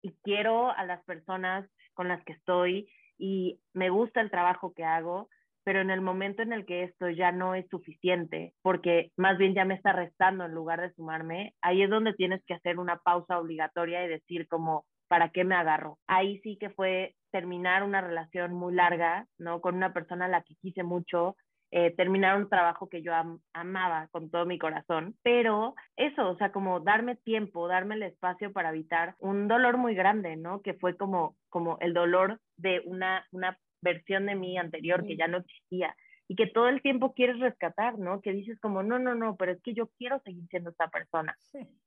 y 0.02 0.14
quiero 0.24 0.72
a 0.72 0.86
las 0.86 1.04
personas 1.06 1.70
con 1.94 2.08
las 2.08 2.24
que 2.26 2.34
estoy 2.34 2.90
y 3.18 3.60
me 3.74 3.90
gusta 3.90 4.22
el 4.22 4.32
trabajo 4.32 4.74
que 4.74 4.84
hago, 4.84 5.30
pero 5.64 5.80
en 5.80 5.90
el 5.90 6.02
momento 6.02 6.42
en 6.42 6.52
el 6.52 6.66
que 6.66 6.84
esto 6.84 7.10
ya 7.10 7.32
no 7.32 7.56
es 7.56 7.68
suficiente, 7.70 8.54
porque 8.62 9.12
más 9.16 9.38
bien 9.38 9.54
ya 9.54 9.66
me 9.66 9.76
está 9.76 9.94
restando 9.94 10.46
en 10.46 10.54
lugar 10.54 10.82
de 10.82 10.94
sumarme, 10.94 11.54
ahí 11.62 11.82
es 11.82 11.90
donde 11.90 12.14
tienes 12.14 12.44
que 12.46 12.54
hacer 12.54 12.80
una 12.80 12.98
pausa 12.98 13.40
obligatoria 13.40 14.04
y 14.04 14.10
decir 14.10 14.48
como, 14.48 14.86
¿para 15.14 15.30
qué 15.30 15.44
me 15.44 15.54
agarro? 15.54 16.00
Ahí 16.08 16.40
sí 16.40 16.58
que 16.60 16.72
fue 16.72 17.14
terminar 17.32 17.84
una 17.84 18.02
relación 18.02 18.52
muy 18.52 18.74
larga, 18.74 19.28
¿no? 19.38 19.62
Con 19.62 19.76
una 19.76 19.94
persona 19.94 20.26
a 20.26 20.28
la 20.28 20.42
que 20.42 20.56
quise 20.56 20.82
mucho, 20.82 21.36
eh, 21.70 21.94
terminar 21.96 22.36
un 22.36 22.50
trabajo 22.50 22.90
que 22.90 23.04
yo 23.04 23.12
amaba 23.54 24.08
con 24.10 24.32
todo 24.32 24.48
mi 24.48 24.58
corazón, 24.58 25.16
pero 25.22 25.76
eso, 25.98 26.28
o 26.28 26.36
sea, 26.38 26.52
como 26.52 26.80
darme 26.80 27.16
tiempo, 27.16 27.68
darme 27.68 27.94
el 27.94 28.02
espacio 28.02 28.52
para 28.52 28.70
evitar 28.70 29.14
un 29.20 29.48
dolor 29.48 29.78
muy 29.78 29.94
grande, 29.94 30.36
¿no? 30.36 30.64
Que 30.64 30.74
fue 30.74 30.98
como, 30.98 31.36
como 31.50 31.78
el 31.80 31.94
dolor 31.94 32.40
de 32.58 32.82
una, 32.84 33.24
una 33.30 33.60
versión 33.84 34.26
de 34.26 34.34
mí 34.34 34.58
anterior 34.58 35.06
que 35.06 35.16
ya 35.16 35.28
no 35.28 35.38
existía 35.38 35.96
y 36.28 36.36
que 36.36 36.48
todo 36.48 36.68
el 36.68 36.82
tiempo 36.82 37.14
quieres 37.14 37.40
rescatar, 37.40 38.00
¿no? 38.00 38.22
Que 38.22 38.32
dices 38.32 38.60
como, 38.60 38.84
no, 38.84 39.00
no, 39.00 39.16
no, 39.16 39.36
pero 39.36 39.52
es 39.52 39.62
que 39.62 39.74
yo 39.74 39.90
quiero 39.98 40.20
seguir 40.20 40.48
siendo 40.50 40.70
esta 40.70 40.88
persona 40.88 41.36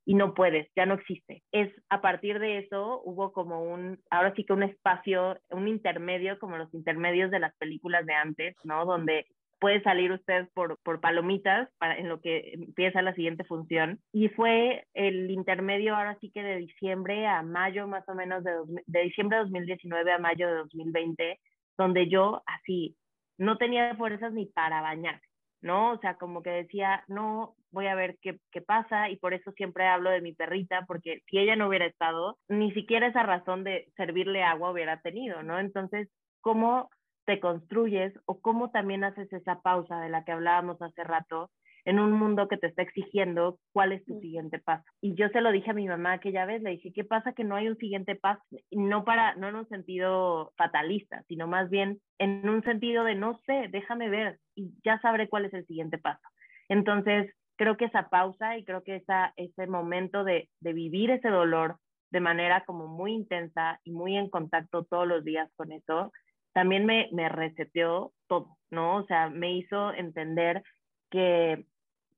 y 0.05 0.15
no 0.15 0.35
puedes, 0.35 0.69
ya 0.77 0.87
no 0.87 0.95
existe. 0.95 1.43
Es 1.53 1.73
a 1.89 2.01
partir 2.01 2.39
de 2.39 2.59
eso 2.59 3.01
hubo 3.05 3.33
como 3.33 3.63
un, 3.63 3.99
ahora 4.11 4.35
sí 4.35 4.45
que 4.45 4.53
un 4.53 4.63
espacio, 4.63 5.39
un 5.51 5.69
intermedio, 5.69 6.39
como 6.39 6.59
los 6.59 6.73
intermedios 6.75 7.31
de 7.31 7.41
las 7.41 7.55
películas 7.57 8.05
de 8.07 8.15
antes, 8.15 8.57
¿no? 8.65 8.85
Donde 8.85 9.27
puede 9.59 9.83
salir 9.83 10.13
usted 10.13 10.49
por, 10.53 10.79
por 10.83 11.01
palomitas 11.01 11.71
para, 11.79 11.97
en 11.97 12.11
lo 12.11 12.21
que 12.21 12.53
empieza 12.53 13.01
la 13.01 13.15
siguiente 13.15 13.45
función. 13.45 14.01
Y 14.13 14.29
fue 14.29 14.87
el 14.93 15.31
intermedio 15.31 15.97
ahora 15.97 16.19
sí 16.21 16.31
que 16.31 16.43
de 16.43 16.57
diciembre 16.57 17.27
a 17.27 17.43
mayo 17.43 17.89
más 17.89 18.07
o 18.07 18.15
menos, 18.15 18.45
de, 18.45 18.53
de 18.87 19.01
diciembre 19.01 19.39
de 19.39 19.45
2019 19.45 20.13
a 20.13 20.19
mayo 20.19 20.47
de 20.47 20.55
2020 20.57 21.41
donde 21.79 22.09
yo 22.09 22.43
así 22.47 22.97
no 23.39 23.59
tenía 23.59 23.95
fuerzas 23.97 24.33
ni 24.33 24.47
para 24.47 24.81
bañar, 24.81 25.21
¿no? 25.61 25.93
O 25.93 25.99
sea, 25.99 26.17
como 26.17 26.43
que 26.43 26.51
decía, 26.51 27.05
no, 27.09 27.55
voy 27.71 27.87
a 27.87 27.95
ver 27.95 28.17
qué, 28.23 28.39
qué, 28.51 28.61
pasa 28.63 29.11
y 29.11 29.17
por 29.17 29.35
eso 29.35 29.53
siempre 29.53 29.87
hablo 29.87 30.11
de 30.11 30.21
mi 30.21 30.33
perrita, 30.33 30.85
porque 30.87 31.23
si 31.29 31.39
ella 31.39 31.57
no 31.57 31.69
hubiera 31.69 31.87
estado, 31.87 32.39
ni 32.49 32.73
siquiera 32.73 33.07
esa 33.07 33.23
razón 33.23 33.65
de 33.65 33.89
servirle 33.97 34.43
agua 34.43 34.71
hubiera 34.71 35.01
tenido, 35.01 35.43
¿no? 35.43 35.59
Entonces, 35.59 36.09
¿cómo 36.41 36.91
te 37.27 37.41
construyes 37.41 38.15
o 38.25 38.41
cómo 38.41 38.71
también 38.71 39.05
haces 39.05 39.31
esa 39.33 39.61
pausa 39.61 40.01
de 40.01 40.09
la 40.09 40.25
que 40.25 40.33
hablábamos 40.33 40.81
hace 40.81 41.05
rato 41.05 41.51
en 41.87 42.01
un 42.01 42.13
mundo 42.13 42.49
que 42.49 42.57
te 42.57 42.67
está 42.67 42.83
exigiendo 42.83 43.59
cuál 43.73 43.93
es 43.93 44.05
tu 44.05 44.19
siguiente 44.21 44.59
paso. 44.59 44.85
Y 45.01 45.15
yo 45.15 45.29
se 45.29 45.41
lo 45.41 45.53
dije 45.53 45.71
a 45.71 45.75
mi 45.75 45.87
mamá 45.87 46.15
aquella 46.15 46.45
vez, 46.45 46.61
le 46.61 46.71
dije, 46.71 46.93
¿qué 46.93 47.05
pasa 47.05 47.33
que 47.33 47.45
no 47.45 47.55
hay 47.55 47.69
un 47.69 47.79
siguiente 47.79 48.17
paso? 48.17 48.43
No, 48.73 49.05
para, 49.05 49.37
no 49.37 49.49
en 49.49 49.55
un 49.55 49.69
sentido 49.69 50.53
fatalista, 50.57 51.23
sino 51.29 51.47
más 51.47 51.71
bien 51.71 52.01
en 52.19 52.49
un 52.49 52.63
sentido 52.65 53.05
de, 53.05 53.15
no 53.15 53.39
sé, 53.47 53.69
déjame 53.71 54.11
ver 54.11 54.39
y 54.57 54.73
ya 54.85 55.01
sabré 55.01 55.29
cuál 55.29 55.45
es 55.45 55.55
el 55.55 55.65
siguiente 55.67 55.97
paso. 55.97 56.27
Entonces, 56.69 57.33
creo 57.55 57.77
que 57.77 57.85
esa 57.85 58.09
pausa 58.09 58.59
y 58.59 58.65
creo 58.65 58.83
que 58.83 58.97
esa, 58.97 59.33
ese 59.37 59.69
momento 59.69 60.25
de, 60.25 60.51
de 60.61 60.73
vivir 60.73 61.13
ese 61.13 61.29
dolor 61.29 61.77
de 62.11 62.21
manera 62.21 62.65
como 62.65 62.89
muy 62.89 63.13
intensa 63.13 63.81
y 63.85 63.93
muy 63.93 64.17
en 64.17 64.29
contacto 64.29 64.85
todos 64.85 65.07
los 65.07 65.23
días 65.25 65.49
con 65.55 65.71
eso, 65.71 66.13
también 66.53 66.85
me, 66.85 67.09
me 67.13 67.29
reseteó 67.29 68.13
todo, 68.27 68.57
¿no? 68.71 68.97
O 68.97 69.07
sea, 69.07 69.31
me 69.31 69.53
hizo 69.53 69.93
entender 69.93 70.65
que 71.11 71.65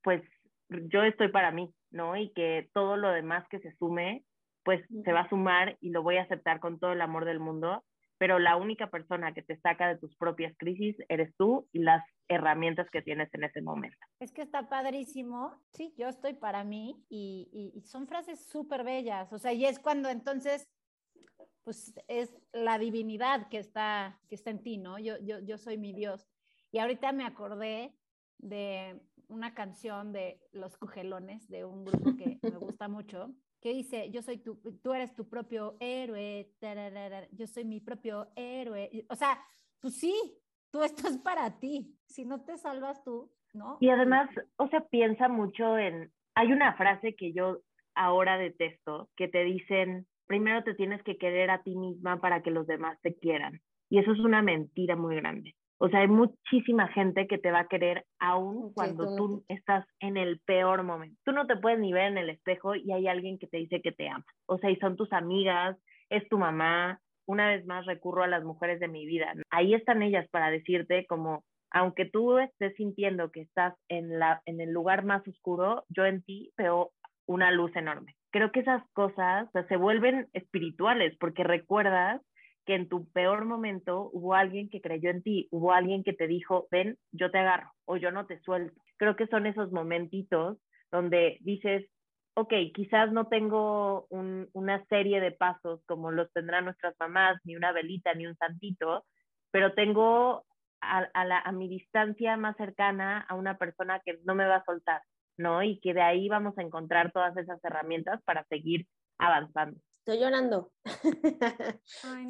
pues 0.03 0.21
yo 0.69 1.03
estoy 1.03 1.29
para 1.29 1.51
mí, 1.51 1.73
¿no? 1.91 2.15
Y 2.15 2.31
que 2.33 2.69
todo 2.73 2.97
lo 2.97 3.11
demás 3.11 3.45
que 3.49 3.59
se 3.59 3.75
sume, 3.77 4.23
pues 4.63 4.85
se 5.03 5.11
va 5.13 5.21
a 5.21 5.29
sumar 5.29 5.77
y 5.81 5.89
lo 5.89 6.03
voy 6.03 6.17
a 6.17 6.23
aceptar 6.23 6.59
con 6.59 6.79
todo 6.79 6.91
el 6.91 7.01
amor 7.01 7.25
del 7.25 7.39
mundo, 7.39 7.83
pero 8.19 8.37
la 8.37 8.57
única 8.57 8.89
persona 8.89 9.33
que 9.33 9.41
te 9.41 9.57
saca 9.61 9.87
de 9.87 9.97
tus 9.97 10.15
propias 10.17 10.53
crisis 10.57 10.95
eres 11.07 11.33
tú 11.37 11.67
y 11.71 11.79
las 11.79 12.03
herramientas 12.27 12.87
que 12.91 13.01
tienes 13.01 13.33
en 13.33 13.45
ese 13.45 13.61
momento. 13.61 13.97
Es 14.19 14.31
que 14.31 14.41
está 14.41 14.69
padrísimo, 14.69 15.63
sí, 15.71 15.95
yo 15.97 16.09
estoy 16.09 16.33
para 16.33 16.63
mí 16.63 17.03
y, 17.09 17.71
y, 17.73 17.81
son 17.81 18.07
frases 18.07 18.45
súper 18.45 18.83
bellas, 18.83 19.31
o 19.33 19.39
sea, 19.39 19.53
y 19.53 19.65
es 19.65 19.79
cuando 19.79 20.09
entonces, 20.09 20.69
pues 21.63 21.93
es 22.07 22.35
la 22.51 22.77
divinidad 22.77 23.47
que 23.47 23.57
está, 23.57 24.19
que 24.27 24.35
está 24.35 24.51
en 24.51 24.61
ti, 24.61 24.77
¿no? 24.77 24.99
Yo, 24.99 25.15
yo, 25.21 25.39
yo 25.39 25.57
soy 25.57 25.77
mi 25.77 25.93
Dios. 25.93 26.27
Y 26.71 26.79
ahorita 26.79 27.11
me 27.13 27.25
acordé 27.25 27.95
de 28.37 28.99
una 29.29 29.53
canción 29.53 30.11
de 30.11 30.41
Los 30.51 30.77
Cujelones, 30.77 31.47
de 31.47 31.65
un 31.65 31.85
grupo 31.85 32.15
que 32.17 32.39
me 32.41 32.57
gusta 32.57 32.87
mucho, 32.87 33.33
que 33.61 33.73
dice, 33.73 34.09
yo 34.11 34.21
soy 34.21 34.39
tu, 34.39 34.59
tú 34.81 34.93
eres 34.93 35.15
tu 35.15 35.27
propio 35.29 35.77
héroe, 35.79 36.51
yo 37.31 37.47
soy 37.47 37.65
mi 37.65 37.79
propio 37.79 38.27
héroe. 38.35 38.89
O 39.09 39.15
sea, 39.15 39.39
pues 39.79 39.97
sí, 39.97 40.13
tú 40.71 40.83
estás 40.83 41.17
para 41.19 41.59
ti. 41.59 41.95
Si 42.05 42.25
no 42.25 42.43
te 42.43 42.57
salvas 42.57 43.03
tú, 43.03 43.31
¿no? 43.53 43.77
Y 43.79 43.89
además, 43.89 44.29
o 44.57 44.67
sea, 44.67 44.81
piensa 44.87 45.27
mucho 45.27 45.77
en, 45.77 46.11
hay 46.35 46.51
una 46.51 46.73
frase 46.75 47.15
que 47.15 47.33
yo 47.33 47.59
ahora 47.95 48.37
detesto, 48.37 49.09
que 49.15 49.27
te 49.27 49.43
dicen, 49.43 50.07
primero 50.25 50.63
te 50.63 50.73
tienes 50.73 51.03
que 51.03 51.17
querer 51.17 51.49
a 51.51 51.63
ti 51.63 51.75
misma 51.75 52.21
para 52.21 52.41
que 52.41 52.51
los 52.51 52.67
demás 52.67 52.99
te 53.01 53.15
quieran. 53.15 53.61
Y 53.89 53.99
eso 53.99 54.11
es 54.11 54.19
una 54.19 54.41
mentira 54.41 54.95
muy 54.95 55.15
grande. 55.15 55.55
O 55.81 55.87
sea, 55.87 56.01
hay 56.01 56.09
muchísima 56.09 56.89
gente 56.89 57.25
que 57.27 57.37
te 57.37 57.51
va 57.51 57.61
a 57.61 57.67
querer 57.67 58.05
aún 58.19 58.73
cuando 58.73 59.15
tú, 59.15 59.45
estás 59.47 59.85
en 60.01 60.17
el 60.17 60.39
peor 60.45 60.83
momento. 60.83 61.17
Tú 61.23 61.31
no 61.31 61.47
te 61.47 61.55
puedes 61.55 61.79
ni 61.79 61.93
ver 61.93 62.11
en 62.11 62.17
el 62.17 62.29
espejo 62.29 62.75
y 62.75 62.91
hay 62.91 63.07
alguien 63.07 63.39
que 63.39 63.47
te 63.47 63.57
dice 63.57 63.81
que 63.81 63.93
te 63.93 64.09
ama. 64.09 64.25
O 64.45 64.57
sea, 64.57 64.69
y 64.69 64.75
son 64.75 64.97
tus 64.97 65.11
amigas, 65.13 65.77
es 66.09 66.27
tu 66.27 66.37
mamá. 66.37 66.99
Una 67.25 67.47
vez 67.47 67.65
más 67.65 67.85
recurro 67.85 68.23
a 68.23 68.27
las 68.27 68.43
mujeres 68.43 68.79
de 68.79 68.89
mi 68.89 69.05
vida. 69.05 69.33
Ahí 69.51 69.73
están 69.73 70.01
ellas 70.01 70.27
para 70.31 70.51
decirte 70.51 71.05
como, 71.05 71.43
aunque 71.71 72.05
tú 72.05 72.39
estés 72.39 72.75
sintiendo 72.75 73.31
que 73.31 73.41
estás 73.41 73.73
en, 73.87 74.19
la, 74.19 74.41
en 74.45 74.59
el 74.59 74.71
lugar 74.71 75.05
más 75.05 75.25
oscuro, 75.27 75.85
yo 75.89 76.05
en 76.05 76.23
ti 76.23 76.51
veo 76.57 76.91
una 77.25 77.51
luz 77.51 77.73
enorme. 77.75 78.15
Creo 78.31 78.51
que 78.51 78.61
esas 78.61 78.83
cosas 78.93 79.47
se 79.69 79.77
vuelven 79.77 80.27
espirituales 80.33 81.15
porque 81.19 81.43
recuerdas 81.43 82.21
que 82.65 82.75
en 82.75 82.87
tu 82.87 83.09
peor 83.11 83.45
momento 83.45 84.09
hubo 84.13 84.35
alguien 84.35 84.69
que 84.69 84.81
creyó 84.81 85.09
en 85.09 85.23
ti, 85.23 85.47
hubo 85.51 85.73
alguien 85.73 86.03
que 86.03 86.13
te 86.13 86.27
dijo, 86.27 86.67
ven, 86.71 86.97
yo 87.11 87.31
te 87.31 87.39
agarro 87.39 87.71
o 87.85 87.97
yo 87.97 88.11
no 88.11 88.25
te 88.25 88.39
suelto. 88.41 88.79
Creo 88.97 89.15
que 89.15 89.27
son 89.27 89.45
esos 89.45 89.71
momentitos 89.71 90.57
donde 90.91 91.37
dices, 91.41 91.89
ok, 92.35 92.53
quizás 92.73 93.11
no 93.11 93.27
tengo 93.27 94.07
una 94.09 94.85
serie 94.85 95.19
de 95.19 95.31
pasos 95.31 95.81
como 95.85 96.11
los 96.11 96.31
tendrán 96.31 96.65
nuestras 96.65 96.95
mamás, 96.99 97.39
ni 97.43 97.55
una 97.55 97.71
velita, 97.71 98.13
ni 98.13 98.27
un 98.27 98.37
santito, 98.37 99.05
pero 99.51 99.73
tengo 99.73 100.45
a, 100.81 101.07
a 101.13 101.51
mi 101.51 101.67
distancia 101.67 102.37
más 102.37 102.55
cercana 102.57 103.25
a 103.27 103.35
una 103.35 103.57
persona 103.57 103.99
que 104.05 104.19
no 104.23 104.35
me 104.35 104.45
va 104.45 104.57
a 104.57 104.65
soltar, 104.65 105.01
¿no? 105.37 105.63
Y 105.63 105.79
que 105.79 105.93
de 105.93 106.01
ahí 106.01 106.29
vamos 106.29 106.57
a 106.57 106.61
encontrar 106.61 107.11
todas 107.11 107.35
esas 107.35 107.63
herramientas 107.63 108.21
para 108.23 108.45
seguir 108.45 108.87
avanzando 109.17 109.79
estoy 109.99 110.19
llorando. 110.19 110.71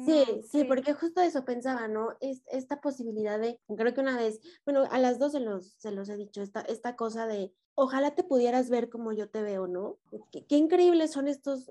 sí, 0.06 0.42
sí, 0.50 0.64
porque 0.64 0.92
justo 0.92 1.20
eso 1.20 1.44
pensaba, 1.44 1.88
¿no? 1.88 2.16
Es, 2.20 2.42
esta 2.50 2.80
posibilidad 2.80 3.38
de, 3.38 3.58
creo 3.76 3.94
que 3.94 4.00
una 4.00 4.16
vez, 4.16 4.40
bueno, 4.64 4.84
a 4.90 4.98
las 4.98 5.18
dos 5.18 5.32
se 5.32 5.40
los, 5.40 5.74
se 5.78 5.90
los 5.90 6.08
he 6.08 6.16
dicho, 6.16 6.42
esta, 6.42 6.60
esta 6.60 6.96
cosa 6.96 7.26
de, 7.26 7.52
ojalá 7.74 8.14
te 8.14 8.24
pudieras 8.24 8.70
ver 8.70 8.90
como 8.90 9.12
yo 9.12 9.28
te 9.30 9.42
veo, 9.42 9.66
¿no? 9.66 9.98
Qué, 10.30 10.46
qué 10.46 10.56
increíbles 10.56 11.12
son 11.12 11.28
estos, 11.28 11.70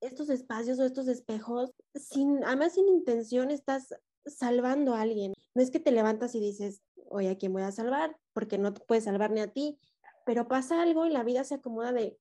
estos 0.00 0.30
espacios 0.30 0.78
o 0.78 0.84
estos 0.84 1.08
espejos, 1.08 1.72
sin, 1.94 2.42
además 2.44 2.74
sin 2.74 2.88
intención 2.88 3.50
estás 3.50 3.94
salvando 4.24 4.94
a 4.94 5.02
alguien. 5.02 5.34
No 5.54 5.62
es 5.62 5.70
que 5.70 5.80
te 5.80 5.92
levantas 5.92 6.34
y 6.34 6.40
dices, 6.40 6.82
oye, 7.08 7.30
¿a 7.30 7.38
quién 7.38 7.52
voy 7.52 7.62
a 7.62 7.72
salvar? 7.72 8.16
Porque 8.32 8.56
no 8.56 8.72
te 8.72 8.80
puedes 8.80 9.04
salvar 9.04 9.30
ni 9.32 9.40
a 9.40 9.52
ti, 9.52 9.78
pero 10.24 10.48
pasa 10.48 10.80
algo 10.80 11.06
y 11.06 11.10
la 11.10 11.24
vida 11.24 11.44
se 11.44 11.56
acomoda 11.56 11.92
de 11.92 12.16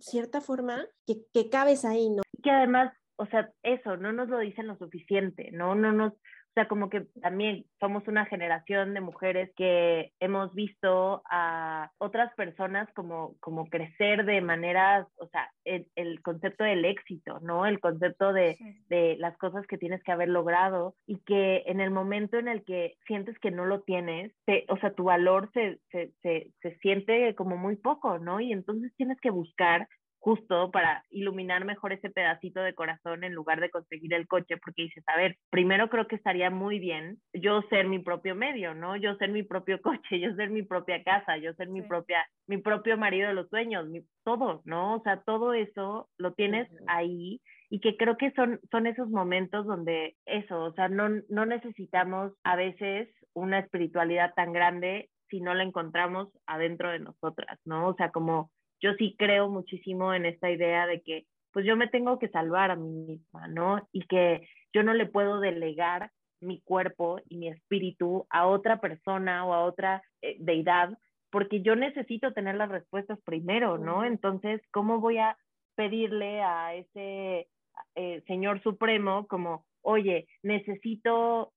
cierta 0.00 0.40
forma 0.40 0.86
que, 1.06 1.24
que 1.32 1.48
cabes 1.48 1.84
ahí, 1.84 2.10
¿no? 2.10 2.23
Que 2.44 2.50
además 2.50 2.92
o 3.16 3.26
sea, 3.26 3.50
eso, 3.62 3.96
no 3.96 4.12
nos 4.12 4.28
lo 4.28 4.38
dicen 4.38 4.66
lo 4.66 4.76
suficiente, 4.76 5.50
¿no? 5.52 5.74
No 5.74 5.92
nos, 5.92 6.12
o 6.12 6.52
sea, 6.54 6.66
como 6.66 6.88
que 6.90 7.02
también 7.20 7.64
somos 7.78 8.06
una 8.08 8.26
generación 8.26 8.92
de 8.94 9.00
mujeres 9.00 9.52
que 9.56 10.12
hemos 10.18 10.52
visto 10.54 11.22
a 11.30 11.90
otras 11.98 12.34
personas 12.34 12.88
como, 12.94 13.36
como 13.40 13.66
crecer 13.66 14.24
de 14.24 14.40
maneras, 14.40 15.06
o 15.16 15.28
sea, 15.28 15.48
el, 15.64 15.86
concepto 16.22 16.64
del 16.64 16.84
éxito, 16.84 17.38
¿no? 17.40 17.66
El 17.66 17.80
concepto 17.80 18.32
de, 18.32 18.56
de, 18.88 19.16
las 19.18 19.36
cosas 19.38 19.66
que 19.66 19.78
tienes 19.78 20.02
que 20.02 20.12
haber 20.12 20.28
logrado 20.28 20.96
y 21.06 21.18
que 21.20 21.62
en 21.66 21.80
el 21.80 21.90
momento 21.90 22.38
en 22.38 22.48
el 22.48 22.64
que 22.64 22.94
sientes 23.06 23.38
que 23.38 23.50
no 23.50 23.64
lo 23.64 23.82
tienes, 23.82 24.32
o 24.68 24.76
sea, 24.78 24.92
tu 24.92 25.04
valor 25.04 25.50
se, 25.52 25.78
se, 25.90 26.12
se, 26.22 26.50
se 26.62 26.76
siente 26.78 27.34
como 27.36 27.56
muy 27.56 27.76
poco, 27.76 28.18
¿no? 28.18 28.40
Y 28.40 28.52
entonces 28.52 28.92
tienes 28.96 29.20
que 29.20 29.30
buscar 29.30 29.88
justo 30.24 30.70
para 30.70 31.04
iluminar 31.10 31.66
mejor 31.66 31.92
ese 31.92 32.08
pedacito 32.08 32.62
de 32.62 32.74
corazón 32.74 33.24
en 33.24 33.34
lugar 33.34 33.60
de 33.60 33.68
conseguir 33.68 34.14
el 34.14 34.26
coche, 34.26 34.56
porque 34.56 34.84
dices, 34.84 35.04
a 35.06 35.18
ver, 35.18 35.36
primero 35.50 35.90
creo 35.90 36.06
que 36.06 36.16
estaría 36.16 36.48
muy 36.48 36.78
bien 36.78 37.18
yo 37.34 37.60
ser 37.68 37.88
mi 37.88 37.98
propio 37.98 38.34
medio, 38.34 38.72
¿no? 38.72 38.96
Yo 38.96 39.16
ser 39.16 39.28
mi 39.28 39.42
propio 39.42 39.82
coche, 39.82 40.18
yo 40.18 40.34
ser 40.34 40.48
mi 40.48 40.62
propia 40.62 41.04
casa, 41.04 41.36
yo 41.36 41.52
ser 41.52 41.68
mi 41.68 41.82
propia, 41.82 42.26
mi 42.46 42.56
propio 42.56 42.96
marido 42.96 43.28
de 43.28 43.34
los 43.34 43.50
sueños, 43.50 43.86
mi, 43.86 44.00
todo, 44.24 44.62
¿no? 44.64 44.94
O 44.94 45.02
sea, 45.02 45.20
todo 45.20 45.52
eso 45.52 46.08
lo 46.16 46.32
tienes 46.32 46.70
ahí 46.86 47.42
y 47.68 47.80
que 47.80 47.98
creo 47.98 48.16
que 48.16 48.30
son, 48.30 48.60
son 48.70 48.86
esos 48.86 49.10
momentos 49.10 49.66
donde 49.66 50.16
eso, 50.24 50.58
o 50.58 50.72
sea, 50.72 50.88
no, 50.88 51.10
no 51.28 51.44
necesitamos 51.44 52.32
a 52.44 52.56
veces 52.56 53.10
una 53.34 53.58
espiritualidad 53.58 54.32
tan 54.34 54.54
grande 54.54 55.10
si 55.28 55.42
no 55.42 55.52
la 55.52 55.64
encontramos 55.64 56.30
adentro 56.46 56.90
de 56.90 57.00
nosotras, 57.00 57.58
¿no? 57.66 57.88
O 57.88 57.94
sea, 57.94 58.10
como 58.10 58.50
yo 58.84 58.92
sí 58.98 59.16
creo 59.18 59.48
muchísimo 59.48 60.12
en 60.12 60.26
esta 60.26 60.50
idea 60.50 60.86
de 60.86 61.00
que 61.00 61.24
pues 61.52 61.64
yo 61.64 61.74
me 61.74 61.88
tengo 61.88 62.18
que 62.18 62.28
salvar 62.28 62.70
a 62.70 62.76
mí 62.76 62.90
misma, 62.90 63.48
¿no? 63.48 63.88
Y 63.92 64.06
que 64.06 64.46
yo 64.74 64.82
no 64.82 64.92
le 64.92 65.06
puedo 65.06 65.40
delegar 65.40 66.10
mi 66.40 66.60
cuerpo 66.60 67.18
y 67.30 67.38
mi 67.38 67.48
espíritu 67.48 68.26
a 68.28 68.46
otra 68.46 68.82
persona 68.82 69.46
o 69.46 69.54
a 69.54 69.64
otra 69.64 70.02
eh, 70.20 70.36
deidad, 70.38 70.98
porque 71.30 71.62
yo 71.62 71.76
necesito 71.76 72.34
tener 72.34 72.56
las 72.56 72.68
respuestas 72.68 73.18
primero, 73.24 73.78
¿no? 73.78 74.04
Entonces, 74.04 74.60
¿cómo 74.70 75.00
voy 75.00 75.16
a 75.16 75.38
pedirle 75.76 76.42
a 76.42 76.74
ese 76.74 77.48
eh, 77.94 78.22
Señor 78.26 78.62
Supremo 78.62 79.26
como, 79.28 79.64
oye, 79.80 80.26
necesito 80.42 81.54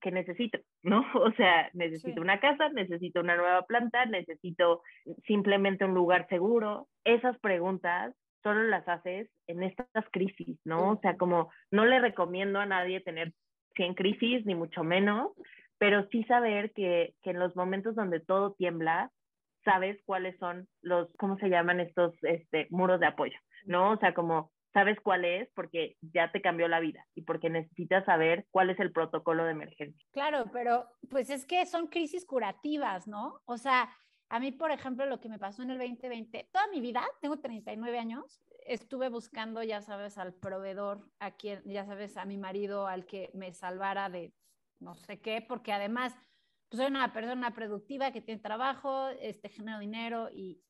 que 0.00 0.12
necesito, 0.12 0.58
¿no? 0.82 1.04
O 1.14 1.32
sea, 1.32 1.70
necesito 1.74 2.20
una 2.20 2.40
casa, 2.40 2.68
necesito 2.70 3.20
una 3.20 3.36
nueva 3.36 3.62
planta, 3.62 4.06
necesito 4.06 4.82
simplemente 5.26 5.84
un 5.84 5.94
lugar 5.94 6.26
seguro. 6.28 6.88
Esas 7.04 7.38
preguntas 7.40 8.14
solo 8.42 8.62
las 8.64 8.86
haces 8.88 9.28
en 9.46 9.62
estas 9.62 10.04
crisis, 10.10 10.58
¿no? 10.64 10.92
O 10.92 11.00
sea, 11.00 11.16
como 11.16 11.50
no 11.70 11.84
le 11.84 12.00
recomiendo 12.00 12.58
a 12.58 12.66
nadie 12.66 13.00
tener 13.00 13.32
100 13.76 13.94
crisis, 13.94 14.46
ni 14.46 14.54
mucho 14.54 14.82
menos, 14.82 15.32
pero 15.78 16.06
sí 16.08 16.24
saber 16.24 16.72
que, 16.72 17.14
que 17.22 17.30
en 17.30 17.38
los 17.38 17.54
momentos 17.56 17.94
donde 17.94 18.20
todo 18.20 18.54
tiembla, 18.54 19.10
sabes 19.64 19.98
cuáles 20.06 20.38
son 20.38 20.68
los, 20.82 21.08
¿cómo 21.18 21.36
se 21.38 21.48
llaman 21.48 21.80
estos 21.80 22.14
este, 22.22 22.66
muros 22.70 23.00
de 23.00 23.06
apoyo? 23.06 23.38
¿No? 23.66 23.92
O 23.92 23.96
sea, 23.98 24.14
como 24.14 24.50
sabes 24.72 24.98
cuál 25.00 25.24
es 25.24 25.48
porque 25.54 25.96
ya 26.00 26.30
te 26.32 26.40
cambió 26.40 26.68
la 26.68 26.80
vida 26.80 27.06
y 27.14 27.22
porque 27.22 27.50
necesitas 27.50 28.04
saber 28.04 28.46
cuál 28.50 28.70
es 28.70 28.78
el 28.80 28.92
protocolo 28.92 29.44
de 29.44 29.52
emergencia. 29.52 30.06
Claro, 30.12 30.46
pero 30.52 30.86
pues 31.08 31.30
es 31.30 31.44
que 31.44 31.66
son 31.66 31.88
crisis 31.88 32.24
curativas, 32.24 33.06
¿no? 33.08 33.40
O 33.46 33.58
sea, 33.58 33.90
a 34.28 34.38
mí, 34.38 34.52
por 34.52 34.70
ejemplo, 34.70 35.06
lo 35.06 35.20
que 35.20 35.28
me 35.28 35.38
pasó 35.38 35.62
en 35.62 35.70
el 35.70 35.78
2020, 35.78 36.48
toda 36.52 36.68
mi 36.68 36.80
vida, 36.80 37.02
tengo 37.20 37.40
39 37.40 37.98
años, 37.98 38.40
estuve 38.64 39.08
buscando, 39.08 39.62
ya 39.64 39.82
sabes, 39.82 40.18
al 40.18 40.34
proveedor, 40.34 41.10
a 41.18 41.32
quien, 41.32 41.62
ya 41.64 41.84
sabes, 41.84 42.16
a 42.16 42.24
mi 42.24 42.38
marido, 42.38 42.86
al 42.86 43.06
que 43.06 43.30
me 43.34 43.52
salvara 43.52 44.08
de 44.08 44.32
no 44.78 44.94
sé 44.94 45.20
qué, 45.20 45.44
porque 45.46 45.72
además 45.72 46.16
pues, 46.68 46.80
soy 46.80 46.90
una 46.90 47.12
persona 47.12 47.52
productiva 47.52 48.12
que 48.12 48.20
tiene 48.20 48.40
trabajo, 48.40 49.08
este, 49.20 49.48
genero 49.48 49.80
dinero 49.80 50.28
y 50.32 50.62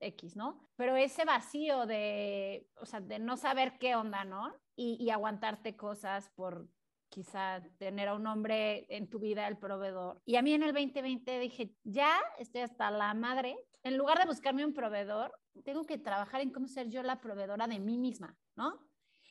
X, 0.00 0.36
¿no? 0.36 0.58
Pero 0.76 0.96
ese 0.96 1.24
vacío 1.24 1.86
de, 1.86 2.68
o 2.76 2.86
sea, 2.86 3.00
de 3.00 3.18
no 3.18 3.36
saber 3.36 3.78
qué 3.78 3.94
onda, 3.94 4.24
¿no? 4.24 4.54
Y, 4.76 5.10
aguantarte 5.10 5.76
cosas 5.76 6.30
por 6.30 6.66
quizá 7.10 7.62
tener 7.78 8.08
a 8.08 8.14
un 8.14 8.26
hombre 8.26 8.86
en 8.88 9.10
tu 9.10 9.18
vida, 9.18 9.46
el 9.46 9.58
proveedor. 9.58 10.22
Y 10.24 10.36
a 10.36 10.42
mí 10.42 10.54
en 10.54 10.62
el 10.62 10.72
2020 10.72 11.38
dije, 11.38 11.74
ya 11.84 12.18
estoy 12.38 12.62
hasta 12.62 12.90
la 12.90 13.12
madre. 13.12 13.58
En 13.82 13.98
lugar 13.98 14.18
de 14.18 14.26
buscarme 14.26 14.64
un 14.64 14.72
proveedor, 14.72 15.32
tengo 15.64 15.84
que 15.84 15.98
trabajar 15.98 16.40
en 16.40 16.50
cómo 16.50 16.66
ser 16.66 16.88
yo 16.88 17.02
la 17.02 17.20
proveedora 17.20 17.66
de 17.66 17.78
mí 17.78 17.98
misma, 17.98 18.38
¿no? 18.56 18.78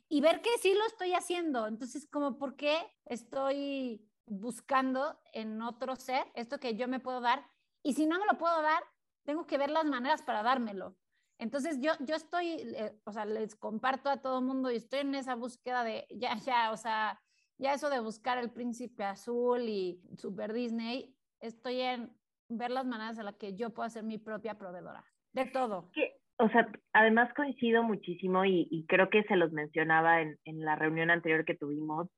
Y 0.08 0.22
ver 0.22 0.42
que 0.42 0.50
sí 0.62 0.74
lo 0.74 0.86
estoy 0.86 1.14
haciendo. 1.14 1.68
Entonces, 1.68 2.08
como, 2.08 2.38
¿por 2.38 2.56
qué 2.56 2.78
estoy 3.06 4.06
buscando 4.26 5.20
en 5.34 5.62
otro 5.62 5.96
ser 5.96 6.28
esto 6.36 6.60
que 6.60 6.76
yo 6.76 6.88
me 6.88 7.00
puedo 7.00 7.22
dar? 7.22 7.44
Y 7.82 7.94
si 7.94 8.06
no 8.06 8.20
me 8.20 8.26
lo 8.26 8.38
puedo 8.38 8.62
dar, 8.62 8.84
tengo 9.30 9.46
que 9.46 9.60
ver 9.60 9.70
las 9.70 9.86
maneras 9.86 10.24
para 10.24 10.42
dármelo. 10.42 10.96
Entonces 11.38 11.78
yo, 11.80 11.92
yo 12.00 12.16
estoy, 12.16 12.48
eh, 12.76 12.94
o 13.06 13.12
sea, 13.12 13.26
les 13.26 13.56
comparto 13.56 14.10
a 14.10 14.24
todo 14.24 14.42
mundo 14.42 14.72
y 14.72 14.78
estoy 14.78 15.02
en 15.02 15.14
esa 15.14 15.36
búsqueda 15.36 15.84
de, 15.84 16.08
ya, 16.10 16.36
ya, 16.38 16.72
o 16.72 16.78
sea, 16.78 17.22
ya 17.60 17.76
eso 17.76 17.92
de 17.92 18.00
buscar 18.00 18.40
el 18.40 18.50
príncipe 18.50 19.04
azul 19.04 19.62
y 19.62 20.02
Super 20.18 20.52
Disney, 20.52 21.16
estoy 21.42 21.80
en 21.80 22.12
ver 22.50 22.72
las 22.72 22.88
maneras 22.88 23.20
en 23.20 23.26
las 23.26 23.36
que 23.36 23.56
yo 23.56 23.70
puedo 23.70 23.88
ser 23.92 24.04
mi 24.04 24.18
propia 24.18 24.56
proveedora, 24.56 25.06
de 25.34 25.46
todo. 25.46 25.92
o 26.40 26.50
sea, 26.50 26.68
además 26.94 27.32
coincido 27.36 27.84
muchísimo 27.84 28.46
y, 28.46 28.68
y 28.72 28.88
creo 28.88 29.12
que 29.12 29.22
se 29.26 29.36
los 29.36 29.52
mencionaba 29.52 30.22
en, 30.22 30.40
en 30.46 30.66
la 30.66 30.76
reunión 30.76 31.12
anterior 31.12 31.46
que 31.46 31.54
tuvimos, 31.54 32.10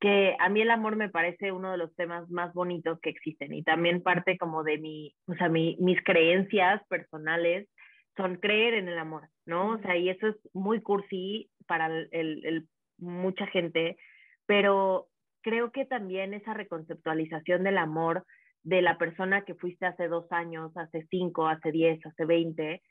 que 0.00 0.34
a 0.38 0.48
mí 0.48 0.62
el 0.62 0.70
amor 0.70 0.96
me 0.96 1.10
parece 1.10 1.52
uno 1.52 1.72
de 1.72 1.76
los 1.76 1.94
temas 1.94 2.28
más 2.30 2.54
bonitos 2.54 2.98
que 3.00 3.10
existen 3.10 3.52
y 3.52 3.62
también 3.62 4.02
parte 4.02 4.38
como 4.38 4.64
de 4.64 4.78
mi, 4.78 5.14
o 5.26 5.34
sea, 5.34 5.50
mi, 5.50 5.76
mis 5.78 6.02
creencias 6.02 6.82
personales 6.88 7.68
son 8.16 8.36
creer 8.36 8.74
en 8.74 8.88
el 8.88 8.98
amor, 8.98 9.28
¿no? 9.44 9.72
O 9.72 9.78
sea, 9.78 9.96
y 9.96 10.08
eso 10.08 10.28
es 10.28 10.36
muy 10.54 10.80
cursi 10.80 11.50
para 11.66 11.86
el, 11.86 12.08
el, 12.12 12.68
mucha 12.98 13.46
gente, 13.48 13.98
pero 14.46 15.08
creo 15.42 15.70
que 15.70 15.84
también 15.84 16.32
esa 16.32 16.54
reconceptualización 16.54 17.62
del 17.62 17.76
amor 17.76 18.24
de 18.62 18.82
la 18.82 18.96
persona 18.96 19.42
que 19.44 19.54
fuiste 19.54 19.84
hace 19.86 20.08
dos 20.08 20.30
años, 20.32 20.74
hace 20.76 21.06
cinco, 21.10 21.46
hace 21.46 21.72
diez, 21.72 22.04
hace 22.06 22.24
veinte, 22.24 22.82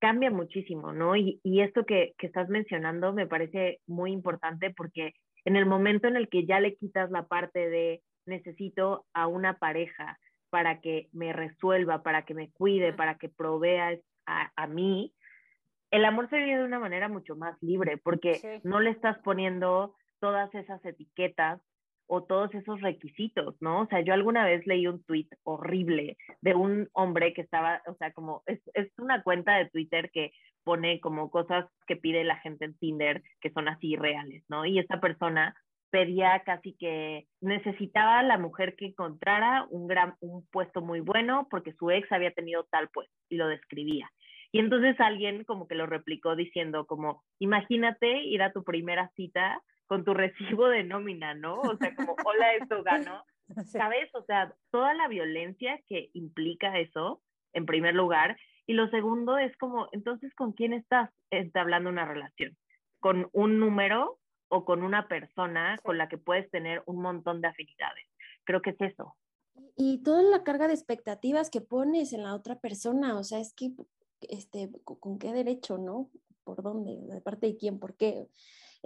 cambia 0.00 0.30
muchísimo, 0.30 0.92
¿no? 0.92 1.14
Y, 1.14 1.40
y 1.42 1.60
esto 1.60 1.84
que, 1.84 2.14
que 2.18 2.26
estás 2.26 2.48
mencionando 2.48 3.12
me 3.12 3.26
parece 3.26 3.80
muy 3.86 4.12
importante 4.12 4.70
porque 4.74 5.12
en 5.44 5.56
el 5.56 5.66
momento 5.66 6.08
en 6.08 6.16
el 6.16 6.28
que 6.28 6.46
ya 6.46 6.60
le 6.60 6.76
quitas 6.76 7.10
la 7.10 7.26
parte 7.26 7.68
de 7.68 8.02
necesito 8.26 9.06
a 9.12 9.26
una 9.26 9.58
pareja 9.58 10.18
para 10.50 10.80
que 10.80 11.08
me 11.12 11.32
resuelva, 11.32 12.02
para 12.02 12.24
que 12.24 12.34
me 12.34 12.50
cuide, 12.50 12.92
para 12.92 13.18
que 13.18 13.28
provea 13.28 13.98
a, 14.26 14.66
mí, 14.66 15.12
el 15.90 16.04
amor 16.04 16.30
se 16.30 16.38
vive 16.38 16.58
de 16.58 16.64
una 16.64 16.78
manera 16.78 17.08
mucho 17.08 17.36
más 17.36 17.60
libre 17.62 17.98
porque 17.98 18.60
no 18.62 18.80
le 18.80 18.90
estás 18.90 19.18
poniendo 19.18 19.94
todas 20.20 20.54
esas 20.54 20.82
etiquetas 20.84 21.60
o 22.06 22.24
todos 22.24 22.54
esos 22.54 22.80
requisitos, 22.80 23.56
¿no? 23.60 23.82
O 23.82 23.86
sea, 23.86 24.00
yo 24.00 24.12
alguna 24.12 24.44
vez 24.44 24.66
leí 24.66 24.86
un 24.86 25.02
tweet 25.04 25.28
horrible 25.42 26.16
de 26.40 26.54
un 26.54 26.88
hombre 26.92 27.32
que 27.32 27.42
estaba, 27.42 27.82
o 27.86 27.94
sea, 27.94 28.12
como 28.12 28.42
es, 28.46 28.60
es 28.74 28.88
una 28.98 29.22
cuenta 29.22 29.56
de 29.56 29.70
Twitter 29.70 30.10
que 30.10 30.32
pone 30.64 31.00
como 31.00 31.30
cosas 31.30 31.66
que 31.86 31.96
pide 31.96 32.24
la 32.24 32.36
gente 32.38 32.64
en 32.64 32.76
Tinder 32.78 33.22
que 33.40 33.50
son 33.50 33.68
así 33.68 33.96
reales, 33.96 34.44
¿no? 34.48 34.64
Y 34.64 34.78
esta 34.78 35.00
persona 35.00 35.54
pedía 35.90 36.42
casi 36.44 36.74
que 36.74 37.26
necesitaba 37.40 38.18
a 38.18 38.24
la 38.24 38.36
mujer 38.36 38.74
que 38.76 38.86
encontrara 38.86 39.66
un 39.70 39.86
gran 39.86 40.14
un 40.20 40.44
puesto 40.50 40.82
muy 40.82 41.00
bueno 41.00 41.46
porque 41.50 41.72
su 41.74 41.90
ex 41.90 42.10
había 42.10 42.32
tenido 42.32 42.64
tal 42.64 42.88
puesto 42.88 43.14
y 43.28 43.36
lo 43.36 43.46
describía. 43.46 44.10
Y 44.50 44.58
entonces 44.58 44.98
alguien 45.00 45.44
como 45.44 45.68
que 45.68 45.74
lo 45.74 45.86
replicó 45.86 46.36
diciendo 46.36 46.86
como, 46.86 47.22
imagínate 47.38 48.22
ir 48.24 48.42
a 48.42 48.52
tu 48.52 48.64
primera 48.64 49.10
cita 49.14 49.60
con 49.86 50.04
tu 50.04 50.14
recibo 50.14 50.68
de 50.68 50.84
nómina, 50.84 51.34
¿no? 51.34 51.60
O 51.60 51.76
sea, 51.76 51.94
como, 51.94 52.16
hola, 52.24 52.54
esto 52.54 52.82
ganó. 52.82 53.24
¿Sabes? 53.66 54.08
O 54.14 54.22
sea, 54.24 54.54
toda 54.70 54.94
la 54.94 55.08
violencia 55.08 55.80
que 55.86 56.10
implica 56.14 56.78
eso, 56.78 57.22
en 57.52 57.66
primer 57.66 57.94
lugar, 57.94 58.36
y 58.66 58.72
lo 58.72 58.88
segundo 58.88 59.36
es 59.36 59.54
como, 59.58 59.88
entonces, 59.92 60.34
¿con 60.34 60.52
quién 60.52 60.72
estás 60.72 61.10
entablando 61.30 61.90
una 61.90 62.06
relación? 62.06 62.56
¿Con 63.00 63.28
un 63.32 63.58
número 63.58 64.18
o 64.48 64.64
con 64.64 64.82
una 64.82 65.08
persona 65.08 65.78
con 65.82 65.98
la 65.98 66.08
que 66.08 66.16
puedes 66.16 66.50
tener 66.50 66.82
un 66.86 67.02
montón 67.02 67.42
de 67.42 67.48
afinidades? 67.48 68.06
Creo 68.44 68.62
que 68.62 68.70
es 68.70 68.80
eso. 68.80 69.16
Y 69.76 70.02
toda 70.02 70.22
la 70.22 70.42
carga 70.42 70.66
de 70.66 70.74
expectativas 70.74 71.50
que 71.50 71.60
pones 71.60 72.12
en 72.12 72.22
la 72.22 72.34
otra 72.34 72.58
persona, 72.58 73.18
o 73.18 73.24
sea, 73.24 73.40
es 73.40 73.52
que, 73.52 73.72
este, 74.22 74.70
¿con 74.84 75.18
qué 75.18 75.32
derecho, 75.32 75.76
no? 75.76 76.10
¿Por 76.44 76.62
dónde? 76.62 76.96
¿De 77.14 77.20
parte 77.20 77.46
de 77.46 77.56
quién? 77.56 77.78
¿Por 77.78 77.96
qué? 77.96 78.28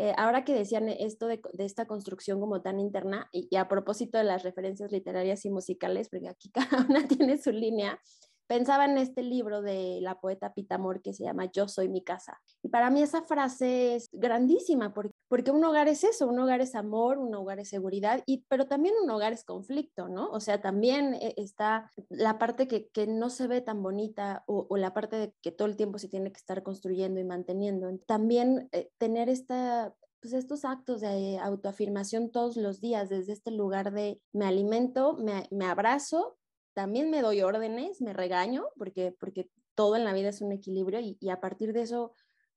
Eh, 0.00 0.14
ahora 0.16 0.44
que 0.44 0.54
decían 0.54 0.88
esto 0.88 1.26
de, 1.26 1.40
esta 1.58 1.86
construcción 1.86 2.38
como 2.38 2.62
tan 2.62 2.78
interna, 2.78 3.28
y, 3.32 3.48
y, 3.50 3.56
a 3.56 3.66
propósito 3.66 4.16
de 4.16 4.22
las 4.22 4.44
referencias 4.44 4.92
literarias 4.92 5.44
y 5.44 5.50
musicales, 5.50 6.08
porque 6.08 6.28
aquí 6.28 6.50
cada 6.54 6.86
una 6.88 7.08
tiene 7.08 7.36
su 7.36 7.50
línea, 7.50 8.00
pensaba 8.48 8.86
en 8.86 8.98
este 8.98 9.22
libro 9.22 9.62
de 9.62 10.00
la 10.00 10.18
poeta 10.20 10.54
Pitamor 10.54 11.02
que 11.02 11.12
se 11.12 11.24
llama 11.24 11.50
Yo 11.52 11.68
soy 11.68 11.88
mi 11.88 12.02
casa. 12.02 12.40
Y 12.62 12.68
para 12.68 12.90
mí 12.90 13.02
esa 13.02 13.22
frase 13.22 13.94
es 13.94 14.08
grandísima 14.10 14.92
porque, 14.94 15.12
porque 15.28 15.50
un 15.50 15.62
hogar 15.62 15.86
es 15.86 16.02
eso, 16.02 16.26
un 16.26 16.38
hogar 16.40 16.60
es 16.60 16.74
amor, 16.74 17.18
un 17.18 17.34
hogar 17.34 17.60
es 17.60 17.68
seguridad, 17.68 18.22
y, 18.26 18.44
pero 18.48 18.66
también 18.66 18.94
un 19.02 19.10
hogar 19.10 19.32
es 19.32 19.44
conflicto, 19.44 20.08
¿no? 20.08 20.30
O 20.30 20.40
sea, 20.40 20.60
también 20.60 21.14
eh, 21.14 21.34
está 21.36 21.92
la 22.08 22.38
parte 22.38 22.66
que, 22.66 22.88
que 22.88 23.06
no 23.06 23.30
se 23.30 23.46
ve 23.46 23.60
tan 23.60 23.82
bonita 23.82 24.42
o, 24.46 24.66
o, 24.68 24.76
la 24.76 24.94
parte 24.94 25.16
de 25.16 25.34
que 25.42 25.52
todo 25.52 25.68
el 25.68 25.76
tiempo 25.76 25.98
se 25.98 26.08
tiene 26.08 26.32
que 26.32 26.38
estar 26.38 26.62
construyendo 26.62 27.20
y 27.20 27.24
manteniendo. 27.24 27.88
También 28.06 28.68
eh, 28.72 28.90
tener 28.98 29.28
esta 29.28 29.94
pues 30.20 30.34
estos 30.34 30.64
actos 30.64 31.00
de 31.00 31.38
autoafirmación 31.38 32.30
todos 32.30 32.56
los 32.56 32.80
días 32.80 33.08
desde 33.08 33.32
este 33.32 33.50
lugar 33.50 33.92
de 33.92 34.20
me 34.32 34.46
alimento, 34.46 35.16
me, 35.16 35.46
me 35.50 35.66
abrazo, 35.66 36.37
también 36.78 37.10
me 37.10 37.22
doy 37.22 37.42
órdenes, 37.42 38.00
me 38.00 38.12
regaño, 38.12 38.66
porque, 38.76 39.12
porque 39.18 39.48
todo 39.74 39.96
en 39.96 40.04
la 40.04 40.12
vida 40.12 40.28
es 40.28 40.40
un 40.42 40.52
equilibrio 40.52 41.00
y, 41.00 41.18
y 41.20 41.30
a 41.30 41.40
partir 41.40 41.72
de 41.72 41.82
eso 41.82 42.12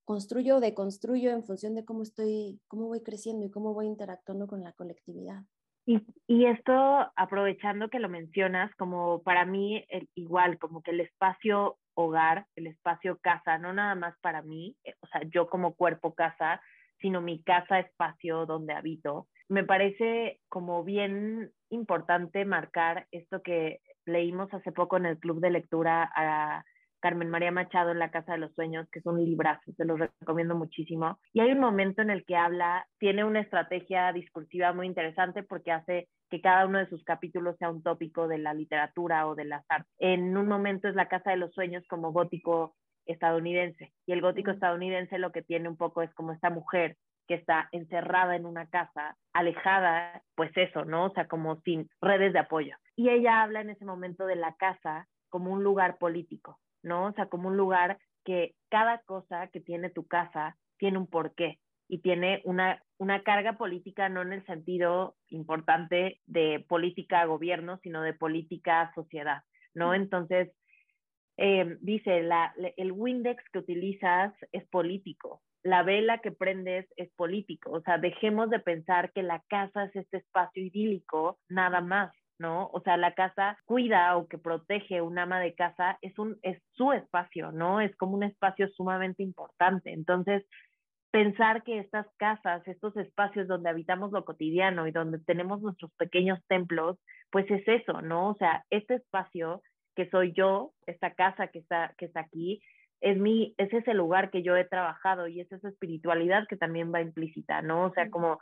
construyo 0.06 0.58
o 0.58 0.60
deconstruyo 0.60 1.32
en 1.32 1.44
función 1.44 1.74
de 1.74 1.84
cómo 1.84 2.04
estoy, 2.04 2.62
cómo 2.68 2.86
voy 2.86 3.02
creciendo 3.02 3.48
y 3.48 3.50
cómo 3.50 3.74
voy 3.74 3.88
interactuando 3.88 4.46
con 4.46 4.62
la 4.62 4.74
colectividad. 4.74 5.42
Y, 5.88 6.06
y 6.28 6.46
esto, 6.46 6.72
aprovechando 7.16 7.90
que 7.90 7.98
lo 7.98 8.10
mencionas, 8.10 8.70
como 8.76 9.24
para 9.24 9.44
mí, 9.44 9.84
el, 9.90 10.08
igual, 10.14 10.60
como 10.60 10.84
que 10.84 10.92
el 10.92 11.00
espacio 11.00 11.80
hogar, 11.96 12.46
el 12.56 12.68
espacio 12.68 13.18
casa, 13.24 13.58
no 13.58 13.74
nada 13.74 13.96
más 13.96 14.14
para 14.22 14.44
mí, 14.44 14.76
eh, 14.84 14.94
o 15.02 15.08
sea, 15.08 15.24
yo 15.34 15.50
como 15.50 15.74
cuerpo 15.74 16.14
casa, 16.14 16.62
sino 17.00 17.22
mi 17.22 17.42
casa 17.42 17.80
espacio 17.80 18.46
donde 18.46 18.74
habito. 18.74 19.28
Me 19.50 19.64
parece 19.64 20.40
como 20.48 20.84
bien 20.84 21.52
importante 21.70 22.46
marcar 22.46 23.08
esto 23.10 23.42
que 23.42 23.80
leímos 24.12 24.54
hace 24.54 24.72
poco 24.72 24.98
en 24.98 25.06
el 25.06 25.18
club 25.18 25.40
de 25.40 25.50
lectura 25.50 26.12
a 26.16 26.64
Carmen 27.02 27.30
María 27.30 27.52
Machado 27.52 27.92
en 27.92 28.00
La 28.00 28.12
Casa 28.12 28.34
de 28.34 28.38
los 28.38 28.54
Sueños, 28.54 28.88
que 28.92 29.00
es 29.00 29.06
un 29.06 29.24
librazo, 29.24 29.72
se 29.76 29.86
lo 29.86 29.98
recomiendo 29.98 30.56
muchísimo. 30.56 31.20
Y 31.34 31.42
hay 31.42 31.52
un 31.52 31.60
momento 31.60 32.02
en 32.02 32.12
el 32.12 32.24
que 32.26 32.38
habla, 32.38 32.88
tiene 33.00 33.24
una 33.24 33.42
estrategia 33.42 34.14
discursiva 34.14 34.72
muy 34.72 34.86
interesante 34.86 35.44
porque 35.44 35.72
hace 35.72 36.08
que 36.30 36.42
cada 36.42 36.66
uno 36.66 36.78
de 36.78 36.88
sus 36.88 37.04
capítulos 37.04 37.58
sea 37.58 37.70
un 37.70 37.84
tópico 37.84 38.28
de 38.28 38.38
la 38.38 38.54
literatura 38.54 39.28
o 39.28 39.36
de 39.36 39.46
las 39.46 39.66
artes. 39.68 39.92
En 39.98 40.38
un 40.38 40.48
momento 40.48 40.88
es 40.88 40.96
La 40.96 41.10
Casa 41.10 41.32
de 41.32 41.38
los 41.38 41.54
Sueños 41.54 41.84
como 41.90 42.14
gótico 42.14 42.76
estadounidense. 43.06 43.92
Y 44.06 44.14
el 44.14 44.22
gótico 44.22 44.52
estadounidense 44.52 45.18
lo 45.18 45.32
que 45.32 45.42
tiene 45.42 45.68
un 45.68 45.78
poco 45.78 46.04
es 46.04 46.14
como 46.14 46.32
esta 46.32 46.50
mujer 46.50 46.98
que 47.28 47.36
está 47.36 47.70
encerrada 47.72 48.36
en 48.36 48.46
una 48.46 48.68
casa, 48.68 49.16
alejada, 49.34 50.22
pues 50.36 50.52
eso, 50.56 50.86
¿no? 50.86 51.06
O 51.06 51.14
sea, 51.14 51.28
como 51.28 51.62
sin 51.62 51.90
redes 52.02 52.34
de 52.34 52.40
apoyo. 52.40 52.76
Y 52.96 53.10
ella 53.10 53.42
habla 53.42 53.62
en 53.62 53.70
ese 53.70 53.86
momento 53.86 54.26
de 54.26 54.36
la 54.36 54.56
casa 54.56 55.08
como 55.30 55.52
un 55.52 55.64
lugar 55.64 55.98
político, 55.98 56.60
¿no? 56.84 57.08
O 57.08 57.14
sea, 57.14 57.28
como 57.28 57.48
un 57.48 57.58
lugar 57.58 57.98
que 58.24 58.56
cada 58.70 59.00
cosa 59.00 59.48
que 59.48 59.62
tiene 59.62 59.90
tu 59.90 60.08
casa 60.08 60.58
tiene 60.78 60.98
un 60.98 61.08
porqué 61.08 61.60
y 61.88 62.00
tiene 62.00 62.42
una, 62.46 62.82
una 62.98 63.24
carga 63.24 63.58
política 63.58 64.08
no 64.10 64.22
en 64.22 64.34
el 64.34 64.46
sentido 64.46 65.16
importante 65.28 66.22
de 66.26 66.66
política 66.68 67.26
gobierno, 67.26 67.80
sino 67.84 68.02
de 68.02 68.14
política 68.14 68.92
sociedad, 68.96 69.44
¿no? 69.74 69.94
Entonces, 69.94 70.52
eh, 71.38 71.78
dice, 71.82 72.22
la, 72.24 72.54
el 72.78 72.92
Windex 72.92 73.44
que 73.52 73.60
utilizas 73.60 74.34
es 74.52 74.66
político, 74.70 75.42
la 75.64 75.84
vela 75.84 76.20
que 76.20 76.32
prendes 76.32 76.88
es 76.96 77.12
político, 77.12 77.72
o 77.72 77.82
sea, 77.82 77.98
dejemos 77.98 78.50
de 78.50 78.60
pensar 78.60 79.12
que 79.12 79.24
la 79.24 79.44
casa 79.50 79.86
es 79.86 79.96
este 79.96 80.18
espacio 80.18 80.64
idílico, 80.64 81.40
nada 81.50 81.82
más. 81.82 82.14
¿No? 82.42 82.70
O 82.74 82.82
sea, 82.82 82.98
la 82.98 83.14
casa 83.14 83.58
cuida 83.66 84.18
o 84.18 84.28
que 84.28 84.38
protege 84.38 85.02
un 85.02 85.18
ama 85.20 85.40
de 85.40 85.54
casa 85.54 85.98
es, 86.02 86.18
un, 86.20 86.38
es 86.42 86.62
su 86.74 86.92
espacio, 86.92 87.52
¿no? 87.52 87.80
Es 87.80 87.96
como 87.96 88.16
un 88.16 88.24
espacio 88.24 88.68
sumamente 88.70 89.22
importante. 89.24 89.94
Entonces, 89.94 90.44
pensar 91.12 91.64
que 91.64 91.80
estas 91.80 92.08
casas, 92.18 92.68
estos 92.68 92.98
espacios 92.98 93.48
donde 93.48 93.70
habitamos 93.70 94.12
lo 94.12 94.26
cotidiano 94.26 94.88
y 94.88 94.92
donde 94.92 95.20
tenemos 95.20 95.62
nuestros 95.62 95.92
pequeños 95.94 96.40
templos, 96.48 96.98
pues 97.30 97.50
es 97.52 97.68
eso, 97.68 98.02
¿no? 98.02 98.30
O 98.30 98.36
sea, 98.36 98.66
este 98.72 98.96
espacio 98.96 99.62
que 99.96 100.10
soy 100.10 100.34
yo, 100.34 100.72
esta 100.88 101.14
casa 101.14 101.48
que 101.48 101.60
está, 101.60 101.94
que 101.98 102.06
está 102.06 102.22
aquí, 102.22 102.62
es, 103.02 103.18
mi, 103.18 103.54
es 103.58 103.74
ese 103.74 103.94
lugar 103.94 104.32
que 104.32 104.44
yo 104.44 104.56
he 104.56 104.64
trabajado 104.64 105.28
y 105.28 105.42
es 105.42 105.52
esa 105.52 105.70
espiritualidad 105.70 106.48
que 106.48 106.56
también 106.56 106.94
va 106.94 107.02
implícita, 107.02 107.62
¿no? 107.62 107.86
O 107.86 107.94
sea, 107.94 108.10
como 108.10 108.40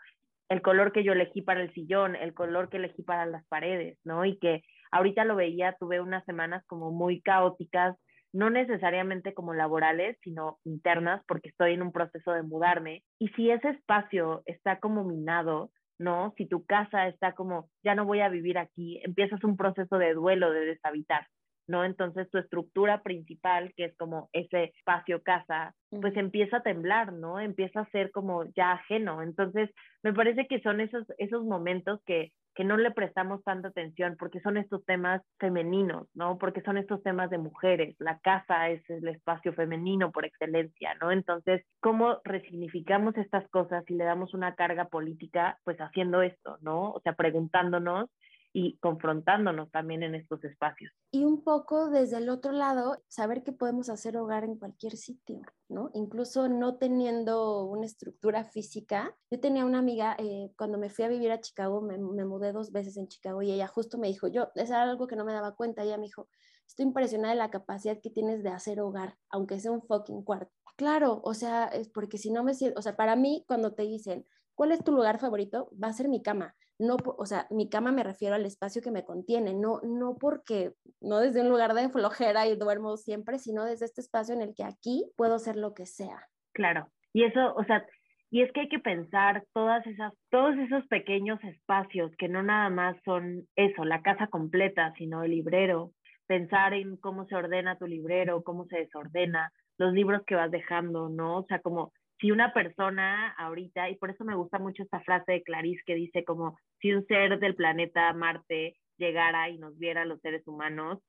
el 0.49 0.61
color 0.61 0.91
que 0.91 1.03
yo 1.03 1.13
elegí 1.13 1.41
para 1.41 1.61
el 1.61 1.73
sillón, 1.73 2.15
el 2.15 2.33
color 2.33 2.69
que 2.69 2.77
elegí 2.77 3.03
para 3.03 3.25
las 3.25 3.45
paredes, 3.47 3.97
¿no? 4.03 4.25
Y 4.25 4.37
que 4.39 4.63
ahorita 4.91 5.23
lo 5.23 5.35
veía, 5.35 5.75
tuve 5.79 6.01
unas 6.01 6.25
semanas 6.25 6.63
como 6.67 6.91
muy 6.91 7.21
caóticas, 7.21 7.95
no 8.33 8.49
necesariamente 8.49 9.33
como 9.33 9.53
laborales, 9.53 10.17
sino 10.23 10.59
internas, 10.63 11.23
porque 11.27 11.49
estoy 11.49 11.73
en 11.73 11.81
un 11.81 11.91
proceso 11.91 12.31
de 12.31 12.43
mudarme. 12.43 13.03
Y 13.19 13.29
si 13.29 13.49
ese 13.49 13.69
espacio 13.69 14.41
está 14.45 14.79
como 14.79 15.03
minado, 15.03 15.71
¿no? 15.99 16.33
Si 16.37 16.47
tu 16.47 16.65
casa 16.65 17.07
está 17.07 17.33
como, 17.33 17.69
ya 17.83 17.93
no 17.93 18.05
voy 18.05 18.21
a 18.21 18.29
vivir 18.29 18.57
aquí, 18.57 19.01
empiezas 19.03 19.43
un 19.43 19.57
proceso 19.57 19.97
de 19.97 20.13
duelo, 20.13 20.51
de 20.51 20.65
deshabitar. 20.65 21.27
¿No? 21.69 21.85
Entonces 21.85 22.29
tu 22.31 22.39
estructura 22.39 23.01
principal, 23.03 23.71
que 23.77 23.85
es 23.85 23.95
como 23.97 24.29
ese 24.33 24.65
espacio 24.75 25.21
casa, 25.21 25.75
pues 25.89 26.17
empieza 26.17 26.57
a 26.57 26.63
temblar, 26.63 27.13
¿no? 27.13 27.39
Empieza 27.39 27.81
a 27.81 27.89
ser 27.91 28.11
como 28.11 28.43
ya 28.55 28.73
ajeno. 28.73 29.21
Entonces, 29.21 29.69
me 30.03 30.13
parece 30.13 30.47
que 30.47 30.61
son 30.61 30.81
esos, 30.81 31.05
esos 31.19 31.45
momentos 31.45 32.01
que, 32.05 32.31
que 32.55 32.63
no 32.63 32.75
le 32.75 32.91
prestamos 32.91 33.43
tanta 33.43 33.69
atención 33.69 34.15
porque 34.17 34.39
son 34.41 34.57
estos 34.57 34.83
temas 34.85 35.21
femeninos, 35.39 36.07
¿no? 36.15 36.39
Porque 36.39 36.61
son 36.61 36.77
estos 36.77 37.03
temas 37.03 37.29
de 37.29 37.37
mujeres. 37.37 37.95
La 37.99 38.17
casa 38.19 38.69
es 38.69 38.81
el 38.89 39.07
espacio 39.07 39.53
femenino 39.53 40.11
por 40.11 40.25
excelencia, 40.25 40.95
¿no? 40.99 41.11
Entonces, 41.11 41.63
¿cómo 41.81 42.19
resignificamos 42.23 43.15
estas 43.15 43.47
cosas 43.49 43.83
y 43.87 43.93
le 43.93 44.05
damos 44.05 44.33
una 44.33 44.55
carga 44.55 44.85
política? 44.85 45.59
Pues 45.63 45.77
haciendo 45.77 46.23
esto, 46.23 46.57
¿no? 46.61 46.91
O 46.91 46.99
sea, 47.01 47.13
preguntándonos 47.13 48.09
y 48.51 48.77
confrontándonos 48.77 49.71
también 49.71 50.03
en 50.03 50.15
estos 50.15 50.43
espacios. 50.43 50.91
Y 51.11 51.23
un 51.23 51.43
poco 51.43 51.89
desde 51.89 52.17
el 52.17 52.29
otro 52.29 52.51
lado, 52.51 53.01
saber 53.07 53.43
que 53.43 53.51
podemos 53.51 53.89
hacer 53.89 54.17
hogar 54.17 54.43
en 54.43 54.57
cualquier 54.57 54.97
sitio, 54.97 55.41
¿no? 55.67 55.91
Incluso 55.93 56.49
no 56.49 56.77
teniendo 56.77 57.65
una 57.65 57.85
estructura 57.85 58.45
física. 58.45 59.15
Yo 59.29 59.39
tenía 59.39 59.65
una 59.65 59.79
amiga, 59.79 60.15
eh, 60.17 60.51
cuando 60.57 60.77
me 60.77 60.89
fui 60.89 61.05
a 61.05 61.09
vivir 61.09 61.31
a 61.31 61.41
Chicago, 61.41 61.81
me, 61.81 61.97
mudé 61.97 62.51
dos 62.51 62.71
veces 62.71 62.97
en 62.97 63.07
Chicago 63.07 63.41
y 63.41 63.51
ella 63.51 63.67
justo 63.67 63.97
me 63.97 64.07
dijo, 64.07 64.27
yo, 64.27 64.49
es 64.55 64.71
algo 64.71 65.07
que 65.07 65.15
no 65.15 65.25
me 65.25 65.33
daba 65.33 65.55
cuenta, 65.55 65.83
ella 65.83 65.97
me 65.97 66.05
dijo, 66.05 66.27
estoy 66.67 66.85
impresionada 66.85 67.33
de 67.33 67.39
la 67.39 67.51
capacidad 67.51 67.99
que 68.01 68.09
tienes 68.09 68.43
de 68.43 68.49
hacer 68.49 68.81
hogar, 68.81 69.17
aunque 69.29 69.59
sea 69.59 69.71
un 69.71 69.81
fucking 69.81 70.23
cuarto. 70.23 70.51
Claro, 70.75 71.21
o 71.23 71.33
sea, 71.33 71.65
es 71.65 71.89
porque 71.89 72.17
si 72.17 72.31
no 72.31 72.43
me 72.43 72.53
siento, 72.53 72.79
o 72.79 72.81
sea, 72.81 72.95
para 72.95 73.15
mí 73.15 73.43
cuando 73.47 73.73
te 73.73 73.83
dicen, 73.83 74.25
¿cuál 74.55 74.71
es 74.71 74.83
tu 74.83 74.91
lugar 74.91 75.19
favorito? 75.19 75.69
Va 75.81 75.89
a 75.89 75.93
ser 75.93 76.07
mi 76.07 76.21
cama 76.21 76.55
no, 76.79 76.95
o 77.17 77.25
sea, 77.25 77.45
mi 77.51 77.69
cama 77.69 77.91
me 77.91 78.03
refiero 78.03 78.35
al 78.35 78.45
espacio 78.45 78.81
que 78.81 78.91
me 78.91 79.03
contiene, 79.03 79.53
no, 79.53 79.81
no 79.83 80.17
porque, 80.17 80.71
no 81.01 81.19
desde 81.19 81.41
un 81.41 81.49
lugar 81.49 81.73
de 81.73 81.89
flojera 81.89 82.47
y 82.47 82.55
duermo 82.55 82.95
siempre, 82.95 83.37
sino 83.37 83.65
desde 83.65 83.85
este 83.85 83.99
espacio 84.01 84.33
en 84.33 84.41
el 84.41 84.55
que 84.55 84.63
aquí 84.63 85.05
puedo 85.17 85.39
ser 85.39 85.57
lo 85.57 85.73
que 85.73 85.85
sea. 85.85 86.27
Claro, 86.53 86.87
y 87.11 87.25
eso, 87.25 87.53
o 87.55 87.63
sea, 87.65 87.85
y 88.31 88.43
es 88.43 88.51
que 88.53 88.61
hay 88.61 88.69
que 88.69 88.79
pensar 88.79 89.43
todas 89.53 89.85
esas, 89.87 90.13
todos 90.29 90.55
esos 90.57 90.85
pequeños 90.87 91.43
espacios 91.43 92.11
que 92.17 92.29
no 92.29 92.43
nada 92.43 92.69
más 92.69 92.95
son 93.03 93.47
eso, 93.55 93.83
la 93.83 94.01
casa 94.01 94.27
completa, 94.27 94.93
sino 94.97 95.23
el 95.23 95.31
librero, 95.31 95.91
pensar 96.27 96.73
en 96.73 96.95
cómo 96.95 97.25
se 97.25 97.35
ordena 97.35 97.77
tu 97.77 97.87
librero, 97.87 98.43
cómo 98.43 98.65
se 98.67 98.77
desordena, 98.77 99.51
los 99.77 99.93
libros 99.93 100.21
que 100.27 100.35
vas 100.35 100.51
dejando, 100.51 101.09
¿no? 101.09 101.39
O 101.39 101.45
sea, 101.47 101.59
como 101.59 101.91
si 102.19 102.31
una 102.31 102.53
persona 102.53 103.29
ahorita, 103.37 103.89
y 103.89 103.95
por 103.95 104.09
eso 104.09 104.23
me 104.25 104.35
gusta 104.35 104.59
mucho 104.59 104.83
esta 104.83 104.99
frase 105.01 105.31
de 105.31 105.43
Clarice 105.43 105.81
que 105.85 105.95
dice 105.95 106.23
como 106.23 106.57
si 106.79 106.93
un 106.93 107.05
ser 107.07 107.39
del 107.39 107.55
planeta 107.55 108.11
Marte 108.13 108.75
llegara 108.97 109.49
y 109.49 109.57
nos 109.57 109.77
viera 109.77 110.01
a 110.01 110.05
los 110.05 110.19
seres 110.21 110.45
humanos, 110.47 110.99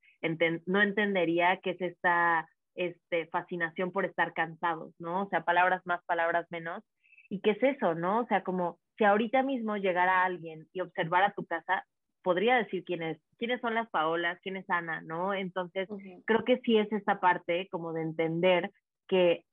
no 0.66 0.82
entendería 0.82 1.58
qué 1.62 1.70
es 1.70 1.80
esta 1.80 2.48
este, 2.74 3.26
fascinación 3.26 3.90
por 3.90 4.04
estar 4.04 4.32
cansados, 4.32 4.94
¿no? 4.98 5.22
O 5.22 5.28
sea, 5.28 5.44
palabras 5.44 5.82
más, 5.84 6.02
palabras 6.04 6.46
menos. 6.50 6.84
¿Y 7.28 7.40
qué 7.40 7.50
es 7.50 7.62
eso, 7.62 7.94
no? 7.94 8.20
O 8.20 8.26
sea, 8.26 8.42
como 8.42 8.78
si 8.96 9.04
ahorita 9.04 9.42
mismo 9.42 9.76
llegara 9.76 10.24
alguien 10.24 10.66
y 10.72 10.80
observara 10.80 11.32
tu 11.32 11.44
casa, 11.44 11.84
podría 12.22 12.56
decir 12.56 12.84
quién 12.84 13.02
es, 13.02 13.18
quiénes 13.38 13.60
son 13.60 13.74
las 13.74 13.88
Paolas, 13.90 14.38
quién 14.42 14.56
es 14.56 14.68
Ana, 14.68 15.00
¿no? 15.00 15.34
Entonces, 15.34 15.88
uh 15.90 15.96
-huh. 15.98 16.22
creo 16.26 16.44
que 16.44 16.58
sí 16.58 16.76
es 16.76 16.92
esta 16.92 17.18
parte 17.18 17.68
como 17.70 17.92
de 17.92 18.02
entender 18.02 18.70
que 19.08 19.44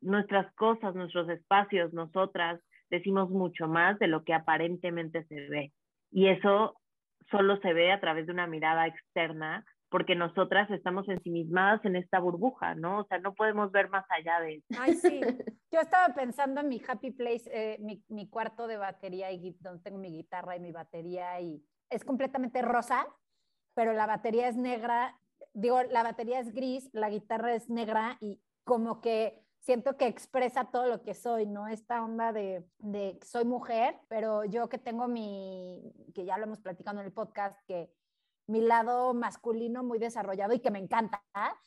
nuestras 0.00 0.52
cosas, 0.54 0.94
nuestros 0.94 1.28
espacios, 1.28 1.92
nosotras 1.92 2.60
decimos 2.90 3.30
mucho 3.30 3.68
más 3.68 3.98
de 3.98 4.06
lo 4.06 4.24
que 4.24 4.34
aparentemente 4.34 5.24
se 5.24 5.48
ve. 5.48 5.72
Y 6.10 6.28
eso 6.28 6.76
solo 7.30 7.58
se 7.60 7.72
ve 7.72 7.92
a 7.92 8.00
través 8.00 8.26
de 8.26 8.32
una 8.32 8.46
mirada 8.46 8.86
externa, 8.86 9.64
porque 9.90 10.14
nosotras 10.14 10.70
estamos 10.70 11.08
ensimismadas 11.08 11.84
en 11.84 11.96
esta 11.96 12.18
burbuja, 12.18 12.74
¿no? 12.74 13.00
O 13.00 13.04
sea, 13.04 13.18
no 13.18 13.34
podemos 13.34 13.72
ver 13.72 13.88
más 13.88 14.04
allá 14.10 14.40
de 14.40 14.56
eso. 14.56 14.66
Ay, 14.78 14.94
sí. 14.94 15.20
Yo 15.72 15.80
estaba 15.80 16.14
pensando 16.14 16.60
en 16.60 16.68
mi 16.68 16.80
happy 16.86 17.10
place, 17.10 17.50
eh, 17.52 17.78
mi, 17.80 18.02
mi, 18.08 18.28
cuarto 18.28 18.66
de 18.66 18.76
batería, 18.76 19.32
y 19.32 19.56
donde 19.60 19.82
tengo 19.82 19.98
mi 19.98 20.10
guitarra 20.10 20.56
y 20.56 20.60
mi 20.60 20.72
batería, 20.72 21.40
y 21.40 21.62
es 21.90 22.04
completamente 22.04 22.62
rosa, 22.62 23.06
pero 23.74 23.92
la 23.92 24.06
batería 24.06 24.48
es 24.48 24.56
negra 24.56 25.14
digo, 25.54 25.82
la 25.82 26.02
batería 26.02 26.40
es 26.40 26.52
gris, 26.52 26.88
la 26.92 27.10
guitarra 27.10 27.54
es 27.54 27.68
negra 27.68 28.16
y 28.20 28.40
como 28.64 29.00
que 29.00 29.42
siento 29.60 29.96
que 29.96 30.06
expresa 30.06 30.70
todo 30.70 30.86
lo 30.86 31.02
que 31.02 31.14
soy, 31.14 31.46
¿no? 31.46 31.68
Esta 31.68 32.02
onda 32.02 32.32
de, 32.32 32.64
de 32.78 33.18
soy 33.24 33.44
mujer, 33.44 33.98
pero 34.08 34.44
yo 34.44 34.68
que 34.68 34.78
tengo 34.78 35.08
mi, 35.08 35.92
que 36.14 36.24
ya 36.24 36.38
lo 36.38 36.44
hemos 36.44 36.60
platicado 36.60 37.00
en 37.00 37.06
el 37.06 37.12
podcast, 37.12 37.58
que 37.66 37.92
mi 38.46 38.60
lado 38.60 39.12
masculino 39.14 39.84
muy 39.84 39.98
desarrollado 39.98 40.54
y 40.54 40.60
que 40.60 40.70
me 40.70 40.78
encanta. 40.78 41.22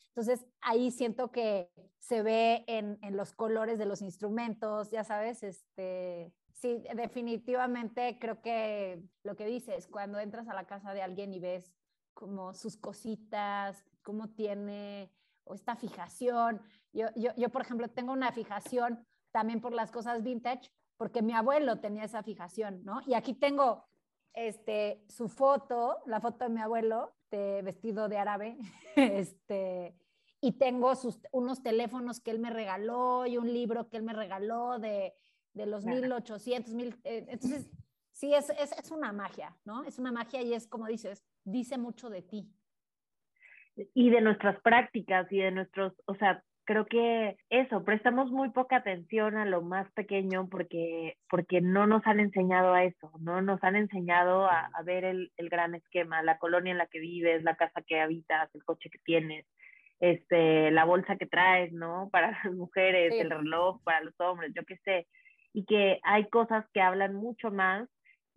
Entonces 0.10 0.46
ahí 0.62 0.92
siento 0.92 1.32
que 1.32 1.70
se 2.00 2.24
ve 2.24 2.66
en, 2.68 2.98
en, 3.02 3.16
los 3.16 3.34
colores 3.34 3.78
de 3.78 3.86
los 3.86 4.02
instrumentos, 4.02 4.90
ya 4.90 5.04
sabes, 5.04 5.44
este, 5.44 6.34
sí, 6.54 6.84
definitivamente 6.96 8.18
creo 8.20 8.42
que 8.42 9.02
lo 9.24 9.36
que 9.36 9.46
dices, 9.46 9.88
cuando 9.88 10.20
entras 10.20 10.48
a 10.50 10.54
la 10.56 10.66
casa 10.66 10.94
de 10.94 11.02
alguien 11.02 11.34
y 11.34 11.40
ves 11.40 11.72
como 12.14 12.54
sus 12.54 12.78
cositas, 12.78 13.86
cómo 14.02 14.30
tiene 14.30 15.12
o 15.52 15.56
esta 15.56 15.76
fijación. 15.76 16.62
Yo, 16.94 17.08
yo, 17.16 17.32
yo, 17.36 17.50
por 17.50 17.62
ejemplo, 17.62 17.90
tengo 17.90 18.14
una 18.14 18.32
fijación 18.32 19.06
también 19.32 19.62
por 19.62 19.74
las 19.74 19.92
cosas 19.92 20.24
vintage, 20.24 20.72
porque 20.98 21.22
mi 21.22 21.34
abuelo 21.34 21.80
tenía 21.80 22.04
esa 22.06 22.24
fijación, 22.24 22.84
¿no? 22.84 23.02
Y 23.06 23.14
aquí 23.14 23.34
tengo 23.34 23.86
este, 24.34 25.04
su 25.10 25.28
foto, 25.28 25.98
la 26.06 26.22
foto 26.22 26.46
de 26.46 26.50
mi 26.50 26.62
abuelo, 26.62 27.14
de 27.30 27.62
vestido 27.64 28.08
de 28.08 28.18
árabe, 28.18 28.58
este, 28.96 29.96
y 30.42 30.54
tengo 30.54 30.96
sus, 30.96 31.20
unos 31.32 31.62
teléfonos 31.62 32.20
que 32.20 32.32
él 32.32 32.40
me 32.40 32.50
regaló 32.50 33.26
y 33.26 33.38
un 33.38 33.54
libro 33.54 33.90
que 33.90 33.98
él 33.98 34.04
me 34.04 34.14
regaló 34.14 34.80
de, 34.80 35.14
de 35.54 35.66
los 35.66 35.86
1800, 35.86 36.74
mil, 36.74 37.00
eh, 37.04 37.26
entonces, 37.30 37.70
sí, 38.12 38.34
es, 38.34 38.50
es, 38.52 38.72
es 38.72 38.92
una 38.92 39.12
magia, 39.12 39.58
¿no? 39.66 39.84
Es 39.84 40.00
una 40.00 40.12
magia 40.12 40.42
y 40.42 40.54
es 40.54 40.68
como 40.68 40.88
dices, 40.88 41.24
dice 41.44 41.78
mucho 41.78 42.10
de 42.10 42.22
ti. 42.22 42.50
Y 43.94 44.10
de 44.10 44.22
nuestras 44.22 44.60
prácticas 44.62 45.32
y 45.32 45.40
de 45.40 45.52
nuestros, 45.52 45.94
o 46.06 46.16
sea, 46.16 46.44
creo 46.66 46.86
que 46.86 47.38
eso, 47.50 47.84
prestamos 47.84 48.32
muy 48.32 48.50
poca 48.50 48.78
atención 48.78 49.38
a 49.38 49.46
lo 49.46 49.62
más 49.62 49.92
pequeño 49.92 50.48
porque, 50.50 51.18
porque 51.30 51.62
no 51.62 51.88
nos 51.88 52.06
han 52.06 52.20
enseñado 52.20 52.74
a 52.74 52.84
eso, 52.84 53.12
¿no? 53.20 53.42
Nos 53.42 53.64
han 53.64 53.76
enseñado 53.76 54.46
a, 54.46 54.70
a 54.74 54.84
ver 54.84 55.04
el, 55.04 55.32
el, 55.38 55.50
gran 55.50 55.76
esquema, 55.76 56.22
la 56.22 56.38
colonia 56.38 56.72
en 56.72 56.78
la 56.78 56.88
que 56.88 57.00
vives, 57.00 57.44
la 57.44 57.56
casa 57.56 57.82
que 57.86 58.00
habitas, 58.00 58.54
el 58.54 58.64
coche 58.64 58.90
que 58.90 59.00
tienes, 59.00 59.46
este, 60.00 60.72
la 60.72 60.86
bolsa 60.86 61.16
que 61.18 61.26
traes, 61.26 61.72
¿no? 61.74 62.10
Para 62.12 62.32
las 62.44 62.54
mujeres, 62.54 63.14
sí. 63.14 63.20
el 63.20 63.32
reloj 63.32 63.82
para 63.84 64.02
los 64.02 64.20
hombres, 64.20 64.52
yo 64.56 64.64
qué 64.66 64.78
sé. 64.78 65.08
Y 65.54 65.66
que 65.66 66.00
hay 66.04 66.30
cosas 66.30 66.66
que 66.74 66.82
hablan 66.82 67.16
mucho 67.16 67.52
más 67.52 67.90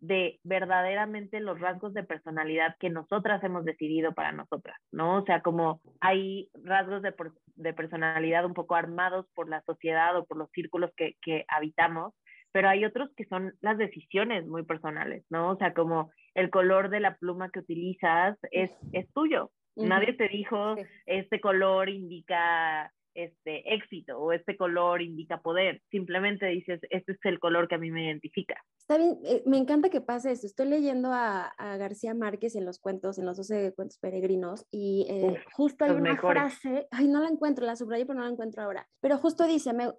de 0.07 0.38
verdaderamente 0.44 1.40
los 1.40 1.59
rasgos 1.59 1.94
de 1.94 2.02
personalidad 2.05 2.76
que 2.78 2.90
nosotras 2.90 3.42
hemos 3.42 3.64
decidido 3.64 4.12
para 4.12 4.32
nosotras, 4.32 4.76
¿no? 4.92 5.16
O 5.16 5.24
sea, 5.24 5.40
como 5.40 5.80
hay 6.00 6.50
rasgos 6.62 7.00
de, 7.00 7.14
de 7.57 7.72
personalidad 7.72 8.44
un 8.44 8.52
poco 8.52 8.74
armados 8.74 9.26
por 9.34 9.48
la 9.48 9.62
sociedad 9.62 10.14
o 10.16 10.26
por 10.26 10.36
los 10.36 10.50
círculos 10.50 10.90
que, 10.96 11.16
que, 11.22 11.46
habitamos, 11.48 12.12
pero 12.52 12.68
hay 12.68 12.84
otros 12.84 13.11
que 13.16 13.24
son 13.24 13.55
las 13.62 13.78
decisiones 13.78 14.46
muy 14.46 14.64
personales, 14.64 15.24
¿no? 15.30 15.52
O 15.52 15.57
sea, 15.57 15.72
como 15.72 16.12
el 16.34 16.50
color 16.50 16.90
de 16.90 17.00
la 17.00 17.16
pluma 17.16 17.50
que 17.50 17.61
utilizas 17.61 18.36
es, 18.50 18.70
es 18.92 19.11
tuyo. 19.14 19.50
Uh 19.74 19.84
-huh. 19.84 19.88
Nadie 19.88 20.12
te 20.12 20.28
dijo, 20.28 20.76
sí. 20.76 20.82
este 21.07 21.40
color 21.40 21.88
indica 21.88 22.92
este 23.14 23.74
éxito 23.74 24.18
o 24.18 24.32
este 24.32 24.56
color 24.56 25.02
indica 25.02 25.40
poder. 25.40 25.82
Simplemente 25.90 26.46
dices, 26.46 26.80
este 26.90 27.12
es 27.12 27.18
el 27.24 27.38
color 27.38 27.68
que 27.68 27.76
a 27.76 27.78
mí 27.78 27.90
me 27.90 28.06
identifica. 28.06 28.56
Está 28.78 28.98
bien, 28.98 29.18
eh, 29.24 29.42
me 29.46 29.56
encanta 29.56 29.88
que 29.88 30.00
pase 30.00 30.32
esto. 30.32 30.46
Estoy 30.46 30.66
leyendo 30.66 31.12
a, 31.12 31.46
a, 31.46 31.76
García 31.76 32.14
Márquez 32.14 32.56
en 32.56 32.64
los 32.64 32.78
cuentos, 32.78 33.18
en 33.18 33.26
los 33.26 33.36
12 33.36 33.72
cuentos 33.74 33.98
peregrinos, 33.98 34.66
y 34.70 35.06
eh, 35.08 35.24
Uf, 35.24 35.38
justo 35.52 35.84
hay 35.84 35.92
una 35.92 36.12
mejores. 36.12 36.42
frase, 36.42 36.86
ay, 36.90 37.08
no 37.08 37.20
la 37.20 37.28
encuentro, 37.28 37.64
la 37.64 37.76
subrayé, 37.76 38.04
pero 38.04 38.18
no 38.18 38.24
la 38.24 38.32
encuentro 38.32 38.62
ahora. 38.62 38.88
Pero 39.00 39.18
justo 39.18 39.46
dice, 39.46 39.72
me, 39.72 39.90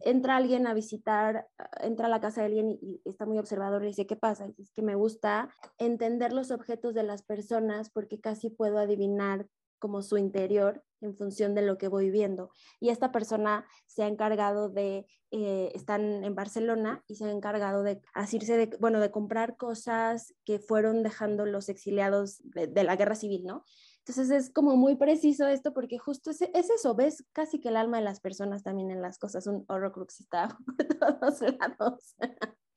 entra 0.00 0.36
alguien 0.36 0.66
a 0.66 0.74
visitar, 0.74 1.46
entra 1.80 2.06
a 2.06 2.10
la 2.10 2.20
casa 2.20 2.40
de 2.40 2.46
alguien 2.46 2.70
y, 2.70 2.78
y 2.82 3.00
está 3.04 3.26
muy 3.26 3.38
observador 3.38 3.82
y 3.84 3.88
dice, 3.88 4.06
¿qué 4.06 4.16
pasa? 4.16 4.48
Es 4.58 4.72
que 4.72 4.82
me 4.82 4.94
gusta 4.94 5.54
entender 5.78 6.32
los 6.32 6.50
objetos 6.50 6.94
de 6.94 7.02
las 7.02 7.22
personas 7.22 7.90
porque 7.90 8.20
casi 8.20 8.50
puedo 8.50 8.78
adivinar 8.78 9.46
como 9.82 10.00
su 10.00 10.16
interior 10.16 10.84
en 11.00 11.16
función 11.16 11.56
de 11.56 11.62
lo 11.62 11.76
que 11.76 11.88
voy 11.88 12.08
viendo. 12.08 12.52
Y 12.78 12.90
esta 12.90 13.10
persona 13.10 13.66
se 13.86 14.04
ha 14.04 14.06
encargado 14.06 14.68
de, 14.68 15.06
eh, 15.32 15.72
están 15.74 16.22
en 16.22 16.36
Barcelona 16.36 17.02
y 17.08 17.16
se 17.16 17.24
ha 17.24 17.32
encargado 17.32 17.82
de 17.82 18.00
asirse 18.14 18.56
de, 18.56 18.76
bueno, 18.78 19.00
de 19.00 19.10
comprar 19.10 19.56
cosas 19.56 20.34
que 20.44 20.60
fueron 20.60 21.02
dejando 21.02 21.46
los 21.46 21.68
exiliados 21.68 22.40
de, 22.44 22.84
la 22.84 22.94
guerra 22.94 23.16
civil, 23.16 23.42
¿no? 23.44 23.64
Entonces 24.06 24.30
es 24.30 24.50
como 24.52 24.76
muy 24.76 24.94
preciso 24.94 25.48
esto 25.48 25.74
porque 25.74 25.98
justo 25.98 26.30
es, 26.30 26.42
es, 26.42 26.70
eso, 26.70 26.94
ves 26.94 27.24
casi 27.32 27.58
que 27.58 27.70
el 27.70 27.76
alma 27.76 27.96
de 27.96 28.04
las 28.04 28.20
personas 28.20 28.62
también 28.62 28.92
en 28.92 29.02
las 29.02 29.18
cosas, 29.18 29.48
un 29.48 29.64
horrocrux 29.66 30.20
está 30.20 30.56
por 30.64 31.18
todos 31.18 31.40
lados. 31.40 32.14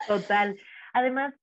Total. 0.07 0.57
Además, 0.93 1.35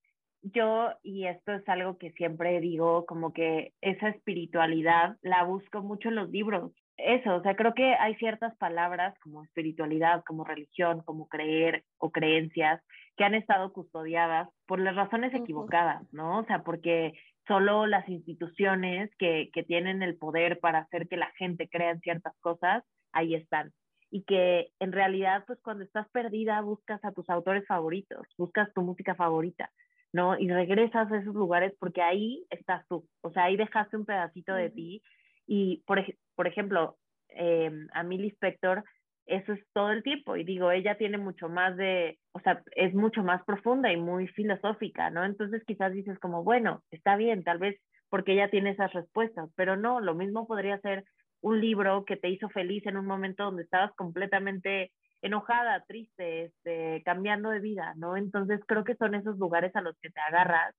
yo, 0.43 0.90
y 1.03 1.26
esto 1.26 1.53
es 1.53 1.68
algo 1.68 1.99
que 1.99 2.12
siempre 2.12 2.61
digo, 2.61 3.07
como 3.07 3.32
que 3.32 3.72
esa 3.80 4.09
espiritualidad 4.09 5.16
la 5.22 5.45
busco 5.45 5.82
mucho 5.82 6.09
en 6.09 6.16
los 6.16 6.30
libros. 6.30 6.72
Eso, 6.97 7.36
o 7.36 7.43
sea, 7.43 7.57
creo 7.57 7.74
que 7.74 7.95
hay 7.95 8.14
ciertas 8.16 8.57
palabras 8.57 9.18
como 9.20 9.43
espiritualidad, 9.43 10.22
como 10.24 10.45
religión, 10.45 11.03
como 11.05 11.26
creer 11.28 11.84
o 11.99 12.11
creencias 12.11 12.82
que 13.16 13.24
han 13.24 13.34
estado 13.34 13.72
custodiadas 13.72 14.49
por 14.66 14.80
las 14.80 14.95
razones 14.95 15.34
equivocadas, 15.34 16.03
¿no? 16.12 16.40
O 16.40 16.45
sea, 16.45 16.62
porque 16.62 17.12
solo 17.47 17.86
las 17.86 18.09
instituciones 18.09 19.11
que, 19.18 19.51
que 19.53 19.62
tienen 19.62 20.03
el 20.03 20.16
poder 20.16 20.61
para 20.61 20.80
hacer 20.80 21.09
que 21.09 21.16
la 21.16 21.30
gente 21.36 21.68
crea 21.68 21.90
en 21.90 22.01
ciertas 22.01 22.34
cosas, 22.40 22.84
ahí 23.12 23.34
están 23.34 23.72
y 24.12 24.24
que 24.24 24.68
en 24.78 24.93
realidad, 24.93 25.43
pues 25.47 25.59
cuando 25.62 25.84
estás 25.84 26.07
perdida, 26.11 26.61
buscas 26.61 27.03
a 27.03 27.12
tus 27.12 27.28
autores 27.30 27.66
favoritos, 27.66 28.26
buscas 28.36 28.70
tu 28.74 28.82
música 28.82 29.14
favorita, 29.14 29.70
¿no? 30.12 30.38
Y 30.38 30.48
regresas 30.48 31.10
a 31.10 31.18
esos 31.18 31.34
lugares 31.34 31.74
porque 31.78 32.02
ahí 32.02 32.44
estás 32.50 32.86
tú, 32.88 33.06
o 33.22 33.30
sea, 33.32 33.44
ahí 33.44 33.56
dejaste 33.56 33.96
un 33.96 34.04
pedacito 34.04 34.54
de 34.54 34.70
ti 34.70 35.02
y, 35.46 35.82
por, 35.86 36.04
por 36.34 36.46
ejemplo, 36.46 36.96
eh, 37.30 37.70
a 37.92 38.02
Millie 38.02 38.30
Spector, 38.30 38.84
eso 39.26 39.52
es 39.52 39.60
todo 39.72 39.90
el 39.90 40.02
tiempo 40.02 40.36
y 40.36 40.44
digo, 40.44 40.70
ella 40.70 40.96
tiene 40.96 41.16
mucho 41.18 41.48
más 41.48 41.76
de, 41.76 42.18
o 42.32 42.40
sea, 42.40 42.62
es 42.76 42.92
mucho 42.94 43.22
más 43.22 43.42
profunda 43.44 43.92
y 43.92 43.96
muy 43.96 44.28
filosófica, 44.28 45.10
¿no? 45.10 45.24
Entonces 45.24 45.62
quizás 45.64 45.92
dices 45.92 46.18
como, 46.18 46.42
bueno, 46.42 46.82
está 46.90 47.16
bien, 47.16 47.44
tal 47.44 47.58
vez 47.58 47.80
porque 48.10 48.32
ella 48.32 48.50
tiene 48.50 48.70
esas 48.70 48.92
respuestas, 48.92 49.48
pero 49.56 49.76
no, 49.76 50.00
lo 50.00 50.14
mismo 50.14 50.46
podría 50.46 50.78
ser 50.80 51.04
un 51.40 51.60
libro 51.60 52.04
que 52.04 52.16
te 52.16 52.28
hizo 52.28 52.48
feliz 52.50 52.84
en 52.86 52.96
un 52.96 53.06
momento 53.06 53.44
donde 53.44 53.62
estabas 53.62 53.92
completamente 53.94 54.92
enojada, 55.23 55.85
triste, 55.87 56.45
este, 56.45 57.03
cambiando 57.05 57.51
de 57.51 57.61
vida, 57.61 57.95
¿no? 57.97 58.16
Entonces 58.16 58.61
creo 58.66 58.85
que 58.85 58.97
son 58.97 59.14
esos 59.14 59.39
lugares 59.39 59.75
a 59.77 59.81
los 59.81 59.97
que 60.01 60.11
te 60.11 60.20
agarras 60.20 60.75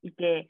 y 0.00 0.12
que 0.14 0.48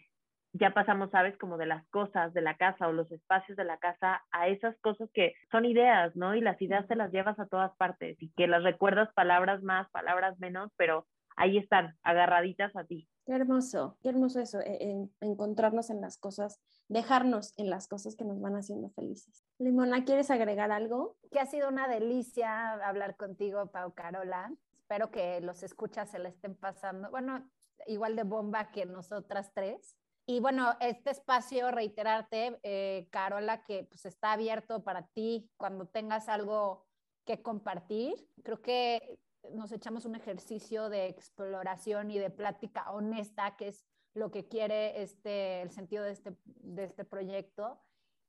ya 0.53 0.71
pasamos, 0.73 1.11
sabes, 1.11 1.37
como 1.39 1.57
de 1.59 1.67
las 1.67 1.87
cosas 1.89 2.33
de 2.33 2.43
la 2.43 2.57
casa 2.57 2.89
o 2.89 2.93
los 2.93 3.11
espacios 3.13 3.57
de 3.57 3.65
la 3.65 3.79
casa 3.79 4.23
a 4.31 4.49
esas 4.49 4.79
cosas 4.81 5.11
que 5.13 5.35
son 5.51 5.65
ideas, 5.65 6.15
¿no? 6.17 6.35
Y 6.35 6.41
las 6.41 6.61
ideas 6.63 6.87
te 6.89 6.97
las 6.97 7.13
llevas 7.13 7.39
a 7.39 7.47
todas 7.47 7.75
partes 7.77 8.17
y 8.21 8.31
que 8.33 8.47
las 8.47 8.63
recuerdas 8.63 9.13
palabras 9.15 9.63
más, 9.63 9.91
palabras 9.91 10.39
menos, 10.39 10.71
pero 10.77 11.07
ahí 11.37 11.59
están, 11.59 11.97
agarraditas 12.03 12.75
a 12.77 12.85
ti. 12.85 13.09
Qué 13.29 13.35
hermoso, 13.35 13.99
qué 14.01 14.09
hermoso 14.09 14.41
eso, 14.41 14.59
e, 14.61 14.91
en, 14.91 15.13
encontrarnos 15.21 15.91
en 15.91 16.01
las 16.01 16.17
cosas, 16.17 16.63
dejarnos 16.89 17.53
en 17.59 17.69
las 17.69 17.87
cosas 17.87 18.17
que 18.17 18.25
nos 18.25 18.41
van 18.41 18.57
haciendo 18.57 18.89
felices. 18.89 19.45
Limona, 19.59 20.07
¿quieres 20.07 20.31
agregar 20.31 20.73
algo? 20.73 21.19
Que 21.31 21.39
ha 21.39 21.45
sido 21.45 21.69
una 21.69 21.89
delicia 21.89 22.73
hablar 22.89 23.19
contigo, 23.19 23.71
Pau 23.71 23.93
Carola. 23.93 24.51
Espero 24.79 25.11
que 25.11 25.43
los 25.43 25.63
escuchas 25.63 26.11
se 26.11 26.19
la 26.19 26.31
estén 26.31 26.55
pasando, 26.55 27.11
bueno, 27.11 27.47
igual 27.87 28.17
de 28.17 28.23
bomba 28.23 28.71
que 28.71 28.87
nosotras 28.87 29.53
tres. 29.53 29.95
Y 30.25 30.41
bueno, 30.41 30.73
este 30.81 31.11
espacio, 31.11 31.71
reiterarte, 31.71 32.59
eh, 32.63 33.09
Carola, 33.11 33.63
que 33.63 33.85
pues 33.85 34.07
está 34.07 34.33
abierto 34.33 34.83
para 34.85 35.07
ti 35.07 35.51
cuando 35.59 35.87
tengas 35.87 36.31
algo 36.31 36.87
que 37.27 37.43
compartir. 37.43 38.15
Creo 38.43 38.63
que 38.63 39.19
nos 39.55 39.73
echamos 39.73 40.05
un 40.05 40.15
ejercicio 40.15 40.89
de 40.89 41.07
exploración 41.07 42.11
y 42.11 42.19
de 42.19 42.31
plática 42.31 42.91
honesta, 42.91 43.57
que 43.57 43.69
es 43.69 43.87
lo 44.15 44.31
que 44.31 44.49
quiere 44.49 45.03
este, 45.03 45.63
el 45.63 45.71
sentido 45.71 46.05
de 46.05 46.13
este, 46.13 46.33
de 46.45 46.85
este 46.85 47.05
proyecto. 47.05 47.79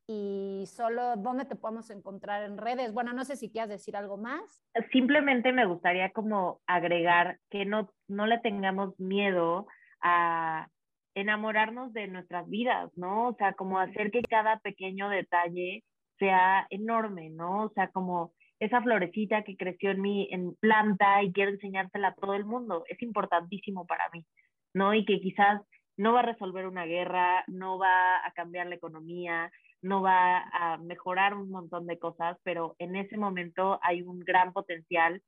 Y 0.07 0.63
solo, 0.65 1.15
¿dónde 1.17 1.45
te 1.45 1.55
podemos 1.55 1.89
encontrar 1.91 2.43
en 2.43 2.57
redes? 2.57 2.93
Bueno, 2.93 3.13
no 3.13 3.23
sé 3.25 3.35
si 3.35 3.51
quieras 3.51 3.69
decir 3.69 3.95
algo 3.95 4.17
más. 4.17 4.63
Simplemente 4.91 5.53
me 5.53 5.67
gustaría 5.67 6.11
como 6.11 6.61
agregar 6.65 7.39
que 7.51 7.65
no, 7.65 7.91
no 8.07 8.25
le 8.25 8.39
tengamos 8.39 8.99
miedo 8.99 9.67
a 10.01 10.67
enamorarnos 11.13 11.93
de 11.93 12.07
nuestras 12.07 12.49
vidas, 12.49 12.91
¿no? 12.95 13.29
O 13.29 13.35
sea, 13.35 13.53
como 13.53 13.79
hacer 13.79 14.09
que 14.09 14.21
cada 14.23 14.57
pequeño 14.59 15.09
detalle 15.09 15.83
sea 16.17 16.65
enorme, 16.69 17.29
¿no? 17.29 17.65
O 17.65 17.69
sea, 17.69 17.89
como 17.89 18.33
esa 18.59 18.81
florecita 18.81 19.43
que 19.43 19.55
creció 19.57 19.91
en 19.91 20.01
mí 20.01 20.27
en 20.31 20.55
planta 20.55 21.23
y 21.23 21.31
quiero 21.31 21.51
enseñársela 21.51 22.09
a 22.09 22.15
todo 22.15 22.33
el 22.33 22.45
mundo, 22.45 22.83
es 22.87 23.01
importantísimo 23.01 23.85
para 23.87 24.09
mí, 24.13 24.25
¿no? 24.73 24.93
Y 24.93 25.05
que 25.05 25.21
quizás 25.21 25.61
no 25.97 26.13
va 26.13 26.19
a 26.19 26.23
resolver 26.23 26.67
una 26.67 26.85
guerra, 26.85 27.43
no 27.47 27.77
va 27.77 28.25
a 28.25 28.31
cambiar 28.33 28.67
la 28.67 28.75
economía, 28.75 29.51
no 29.81 30.01
va 30.01 30.39
a 30.51 30.77
mejorar 30.77 31.33
un 31.33 31.49
montón 31.49 31.87
de 31.87 31.99
cosas, 31.99 32.37
pero 32.43 32.75
en 32.79 32.95
ese 32.95 33.17
momento 33.17 33.79
hay 33.81 34.01
un 34.01 34.19
gran 34.19 34.53
potencial 34.53 35.21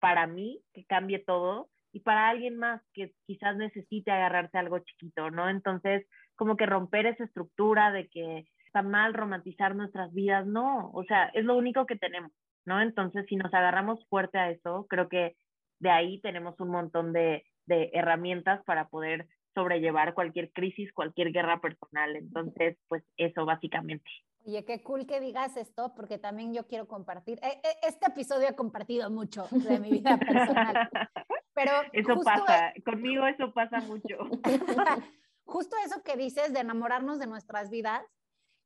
para 0.00 0.26
mí 0.26 0.60
que 0.72 0.84
cambie 0.84 1.20
todo 1.20 1.68
y 1.92 2.00
para 2.00 2.28
alguien 2.28 2.56
más 2.56 2.82
que 2.94 3.12
quizás 3.26 3.56
necesite 3.56 4.10
agarrarse 4.10 4.58
algo 4.58 4.78
chiquito, 4.80 5.30
¿no? 5.30 5.48
Entonces, 5.48 6.06
como 6.34 6.56
que 6.56 6.66
romper 6.66 7.06
esa 7.06 7.24
estructura 7.24 7.92
de 7.92 8.08
que 8.08 8.46
está 8.66 8.82
mal 8.82 9.14
romantizar 9.14 9.76
nuestras 9.76 10.12
vidas, 10.12 10.46
no, 10.46 10.90
o 10.92 11.04
sea, 11.04 11.26
es 11.34 11.44
lo 11.44 11.56
único 11.56 11.86
que 11.86 11.96
tenemos, 11.96 12.32
¿no? 12.64 12.80
Entonces, 12.80 13.26
si 13.28 13.36
nos 13.36 13.52
agarramos 13.52 14.04
fuerte 14.08 14.38
a 14.38 14.50
eso, 14.50 14.86
creo 14.88 15.08
que 15.08 15.36
de 15.78 15.90
ahí 15.90 16.20
tenemos 16.20 16.58
un 16.60 16.70
montón 16.70 17.12
de, 17.12 17.44
de 17.66 17.90
herramientas 17.92 18.62
para 18.64 18.88
poder 18.88 19.28
sobrellevar 19.54 20.14
cualquier 20.14 20.50
crisis, 20.52 20.92
cualquier 20.92 21.32
guerra 21.32 21.60
personal. 21.60 22.16
Entonces, 22.16 22.78
pues 22.88 23.02
eso 23.16 23.44
básicamente. 23.44 24.10
Oye, 24.44 24.64
qué 24.64 24.82
cool 24.82 25.06
que 25.06 25.20
digas 25.20 25.56
esto, 25.56 25.92
porque 25.94 26.18
también 26.18 26.52
yo 26.52 26.66
quiero 26.66 26.88
compartir. 26.88 27.38
E, 27.42 27.60
e, 27.62 27.86
este 27.86 28.06
episodio 28.06 28.48
he 28.48 28.56
compartido 28.56 29.10
mucho 29.10 29.46
de 29.50 29.78
mi 29.78 29.90
vida 29.90 30.16
personal. 30.18 30.88
Pero 31.54 31.72
eso 31.92 32.20
pasa, 32.24 32.70
e 32.70 32.82
conmigo 32.82 33.26
eso 33.26 33.52
pasa 33.52 33.80
mucho. 33.80 34.16
justo 35.44 35.76
eso 35.84 36.02
que 36.02 36.16
dices 36.16 36.52
de 36.52 36.60
enamorarnos 36.60 37.18
de 37.18 37.26
nuestras 37.26 37.70
vidas. 37.70 38.02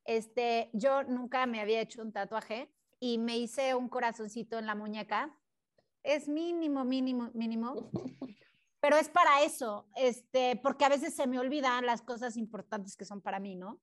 Este, 0.04 0.70
yo 0.72 1.02
nunca 1.02 1.46
me 1.46 1.60
había 1.60 1.80
hecho 1.80 2.00
un 2.00 2.12
tatuaje 2.12 2.70
y 2.98 3.18
me 3.18 3.36
hice 3.36 3.74
un 3.74 3.88
corazoncito 3.88 4.58
en 4.58 4.66
la 4.66 4.74
muñeca. 4.74 5.36
Es 6.02 6.28
mínimo, 6.28 6.84
mínimo, 6.84 7.30
mínimo 7.34 7.90
pero 8.80 8.96
es 8.96 9.08
para 9.08 9.42
eso, 9.42 9.88
este, 9.96 10.60
porque 10.62 10.84
a 10.84 10.88
veces 10.88 11.14
se 11.14 11.26
me 11.26 11.40
olvidan 11.40 11.86
las 11.86 12.02
cosas 12.02 12.36
importantes 12.36 12.96
que 12.96 13.04
son 13.04 13.20
para 13.20 13.40
mí, 13.40 13.56
¿no? 13.56 13.80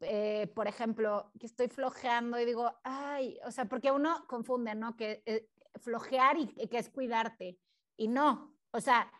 Eh, 0.00 0.52
por 0.54 0.68
ejemplo, 0.68 1.32
que 1.40 1.46
estoy 1.46 1.68
flojeando 1.68 2.38
y 2.38 2.44
digo, 2.44 2.72
ay, 2.84 3.38
o 3.44 3.50
sea, 3.50 3.64
porque 3.64 3.90
uno 3.90 4.26
confunde, 4.28 4.74
¿no? 4.74 4.96
Que 4.96 5.22
eh, 5.26 5.48
flojear 5.80 6.36
y 6.38 6.68
que 6.68 6.78
es 6.78 6.88
cuidarte. 6.88 7.58
Y 7.96 8.06
no, 8.06 8.54
o 8.70 8.80
sea, 8.80 9.10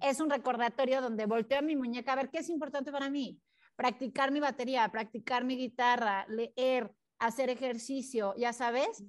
es 0.00 0.20
un 0.20 0.30
recordatorio 0.30 1.00
donde 1.00 1.26
volteo 1.26 1.58
a 1.58 1.62
mi 1.62 1.76
muñeca 1.76 2.12
a 2.12 2.16
ver 2.16 2.30
qué 2.30 2.38
es 2.38 2.48
importante 2.48 2.92
para 2.92 3.10
mí. 3.10 3.40
Practicar 3.76 4.30
mi 4.30 4.40
batería, 4.40 4.88
practicar 4.88 5.44
mi 5.44 5.56
guitarra, 5.56 6.26
leer, 6.28 6.94
hacer 7.26 7.50
ejercicio, 7.50 8.34
ya 8.36 8.52
sabes. 8.52 9.02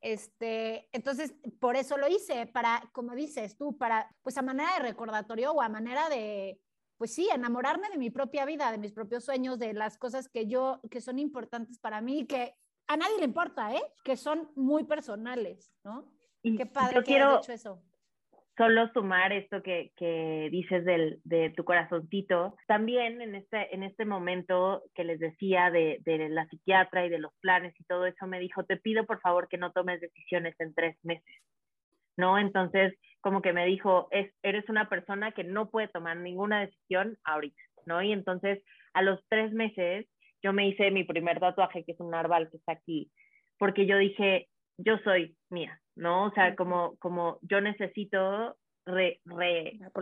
Este, 0.00 0.88
entonces, 0.92 1.34
por 1.60 1.76
eso 1.76 1.96
lo 1.96 2.08
hice, 2.08 2.46
para, 2.46 2.90
como 2.92 3.14
dices 3.14 3.56
tú, 3.56 3.76
para, 3.78 4.14
pues 4.22 4.36
a 4.36 4.42
manera 4.42 4.74
de 4.74 4.80
recordatorio 4.80 5.52
o 5.52 5.62
a 5.62 5.68
manera 5.68 6.08
de, 6.08 6.60
pues 6.98 7.14
sí, 7.14 7.28
enamorarme 7.32 7.88
de 7.88 7.98
mi 7.98 8.10
propia 8.10 8.44
vida, 8.44 8.70
de 8.70 8.78
mis 8.78 8.92
propios 8.92 9.24
sueños, 9.24 9.58
de 9.58 9.72
las 9.72 9.96
cosas 9.96 10.28
que 10.28 10.46
yo, 10.46 10.80
que 10.90 11.00
son 11.00 11.18
importantes 11.18 11.78
para 11.78 12.00
mí, 12.00 12.26
que 12.26 12.54
a 12.86 12.96
nadie 12.96 13.18
le 13.18 13.24
importa, 13.24 13.74
¿eh? 13.74 13.82
Que 14.04 14.16
son 14.16 14.50
muy 14.56 14.84
personales, 14.84 15.72
¿no? 15.84 16.12
Y 16.42 16.56
Qué 16.56 16.66
padre 16.66 16.96
que 16.96 17.04
quiero... 17.04 17.38
hecho 17.38 17.52
eso 17.52 17.82
solo 18.56 18.88
sumar 18.92 19.32
esto 19.32 19.62
que, 19.62 19.90
que 19.96 20.48
dices 20.50 20.84
del, 20.84 21.20
de 21.24 21.50
tu 21.50 21.64
corazoncito, 21.64 22.56
también 22.66 23.20
en 23.20 23.34
este, 23.34 23.74
en 23.74 23.82
este 23.82 24.04
momento 24.04 24.82
que 24.94 25.04
les 25.04 25.18
decía 25.18 25.70
de, 25.70 25.98
de, 26.04 26.28
la 26.28 26.46
psiquiatra 26.46 27.04
y 27.04 27.08
de 27.08 27.18
los 27.18 27.32
planes 27.40 27.74
y 27.78 27.84
todo 27.84 28.06
eso, 28.06 28.26
me 28.26 28.38
dijo, 28.38 28.64
te 28.64 28.76
pido 28.76 29.06
por 29.06 29.20
favor 29.20 29.48
que 29.48 29.58
no 29.58 29.72
tomes 29.72 30.00
decisiones 30.00 30.54
en 30.60 30.74
tres 30.74 30.96
meses, 31.02 31.42
¿no? 32.16 32.38
Entonces, 32.38 32.94
como 33.20 33.42
que 33.42 33.52
me 33.52 33.66
dijo, 33.66 34.08
es, 34.10 34.32
eres 34.42 34.68
una 34.68 34.88
persona 34.88 35.32
que 35.32 35.44
no 35.44 35.70
puede 35.70 35.88
tomar 35.88 36.16
ninguna 36.16 36.60
decisión 36.60 37.18
ahorita, 37.24 37.62
¿no? 37.86 38.02
Y 38.02 38.12
entonces, 38.12 38.62
a 38.92 39.02
los 39.02 39.20
tres 39.28 39.52
meses, 39.52 40.06
yo 40.42 40.52
me 40.52 40.68
hice 40.68 40.90
mi 40.90 41.04
primer 41.04 41.40
tatuaje, 41.40 41.84
que 41.84 41.92
es 41.92 42.00
un 42.00 42.10
narval 42.10 42.50
que 42.50 42.58
está 42.58 42.72
aquí, 42.72 43.10
porque 43.58 43.86
yo 43.86 43.98
dije, 43.98 44.48
yo 44.76 44.98
soy 44.98 45.36
mía, 45.50 45.80
¿no? 45.96 46.26
O 46.26 46.30
sea, 46.32 46.54
como, 46.56 46.96
como 46.98 47.38
yo 47.42 47.60
necesito 47.60 48.56
re, 48.84 49.20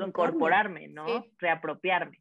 incorporarme, 0.07 0.89
¿no? 0.89 1.07
Reapropiarme. 1.39 2.19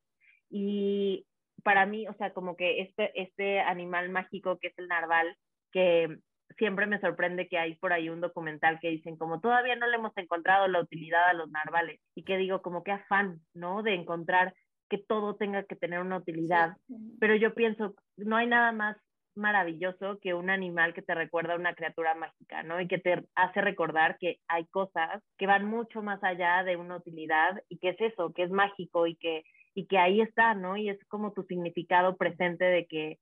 Y 0.49 1.25
para 1.63 1.85
mí, 1.85 2.07
o 2.07 2.13
sea, 2.15 2.33
como 2.33 2.55
que 2.55 2.81
este, 2.81 3.11
este 3.19 3.59
animal 3.59 4.09
mágico 4.09 4.57
que 4.59 4.67
es 4.67 4.77
el 4.77 4.87
narval, 4.87 5.37
que 5.71 6.19
siempre 6.57 6.85
me 6.85 6.99
sorprende 6.99 7.47
que 7.47 7.57
hay 7.57 7.75
por 7.75 7.93
ahí 7.93 8.09
un 8.09 8.21
documental 8.21 8.79
que 8.79 8.89
dicen 8.89 9.15
como 9.15 9.39
todavía 9.39 9.75
no 9.75 9.87
le 9.87 9.95
hemos 9.95 10.15
encontrado 10.17 10.67
la 10.67 10.81
utilidad 10.81 11.29
a 11.29 11.33
los 11.33 11.49
narvales 11.49 12.01
y 12.13 12.23
que 12.23 12.37
digo 12.37 12.61
como 12.61 12.83
que 12.83 12.91
afán, 12.91 13.39
¿no? 13.53 13.83
De 13.83 13.93
encontrar 13.93 14.53
que 14.89 14.97
todo 14.97 15.35
tenga 15.35 15.63
que 15.63 15.77
tener 15.77 15.99
una 15.99 16.17
utilidad. 16.17 16.75
Pero 17.19 17.35
yo 17.35 17.53
pienso, 17.53 17.95
no 18.17 18.35
hay 18.35 18.47
nada 18.47 18.73
más 18.73 18.97
maravilloso 19.35 20.19
que 20.21 20.33
un 20.33 20.49
animal 20.49 20.93
que 20.93 21.01
te 21.01 21.15
recuerda 21.15 21.53
a 21.53 21.57
una 21.57 21.75
criatura 21.75 22.15
mágica, 22.15 22.63
¿no? 22.63 22.79
Y 22.81 22.87
que 22.87 22.97
te 22.97 23.25
hace 23.35 23.61
recordar 23.61 24.17
que 24.19 24.39
hay 24.47 24.65
cosas 24.67 25.21
que 25.37 25.47
van 25.47 25.65
mucho 25.65 26.01
más 26.01 26.23
allá 26.23 26.63
de 26.63 26.75
una 26.75 26.97
utilidad 26.97 27.61
y 27.69 27.77
que 27.77 27.89
es 27.89 28.01
eso, 28.01 28.33
que 28.33 28.43
es 28.43 28.51
mágico 28.51 29.07
y 29.07 29.15
que, 29.15 29.43
y 29.73 29.87
que 29.87 29.97
ahí 29.97 30.21
está, 30.21 30.53
¿no? 30.53 30.77
Y 30.77 30.89
es 30.89 30.97
como 31.07 31.33
tu 31.33 31.43
significado 31.43 32.17
presente 32.17 32.65
de 32.65 32.85
que 32.87 33.19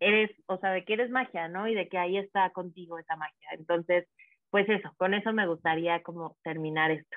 eres, 0.00 0.30
o 0.46 0.58
sea, 0.58 0.70
de 0.70 0.84
que 0.84 0.94
eres 0.94 1.10
magia, 1.10 1.48
¿no? 1.48 1.68
Y 1.68 1.74
de 1.74 1.88
que 1.88 1.98
ahí 1.98 2.16
está 2.18 2.50
contigo 2.50 2.98
esa 2.98 3.16
magia. 3.16 3.48
Entonces, 3.52 4.06
pues 4.50 4.68
eso, 4.68 4.92
con 4.96 5.14
eso 5.14 5.32
me 5.32 5.46
gustaría 5.46 6.02
como 6.02 6.36
terminar 6.42 6.90
esto. 6.90 7.16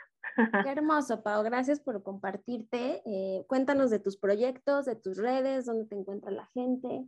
Qué 0.63 0.69
hermoso, 0.69 1.23
Pau. 1.23 1.43
Gracias 1.43 1.79
por 1.79 2.03
compartirte. 2.03 3.01
Eh, 3.05 3.45
cuéntanos 3.47 3.89
de 3.89 3.99
tus 3.99 4.17
proyectos, 4.17 4.85
de 4.85 4.95
tus 4.95 5.17
redes, 5.17 5.65
dónde 5.65 5.85
te 5.85 5.95
encuentra 5.95 6.31
la 6.31 6.45
gente. 6.47 7.05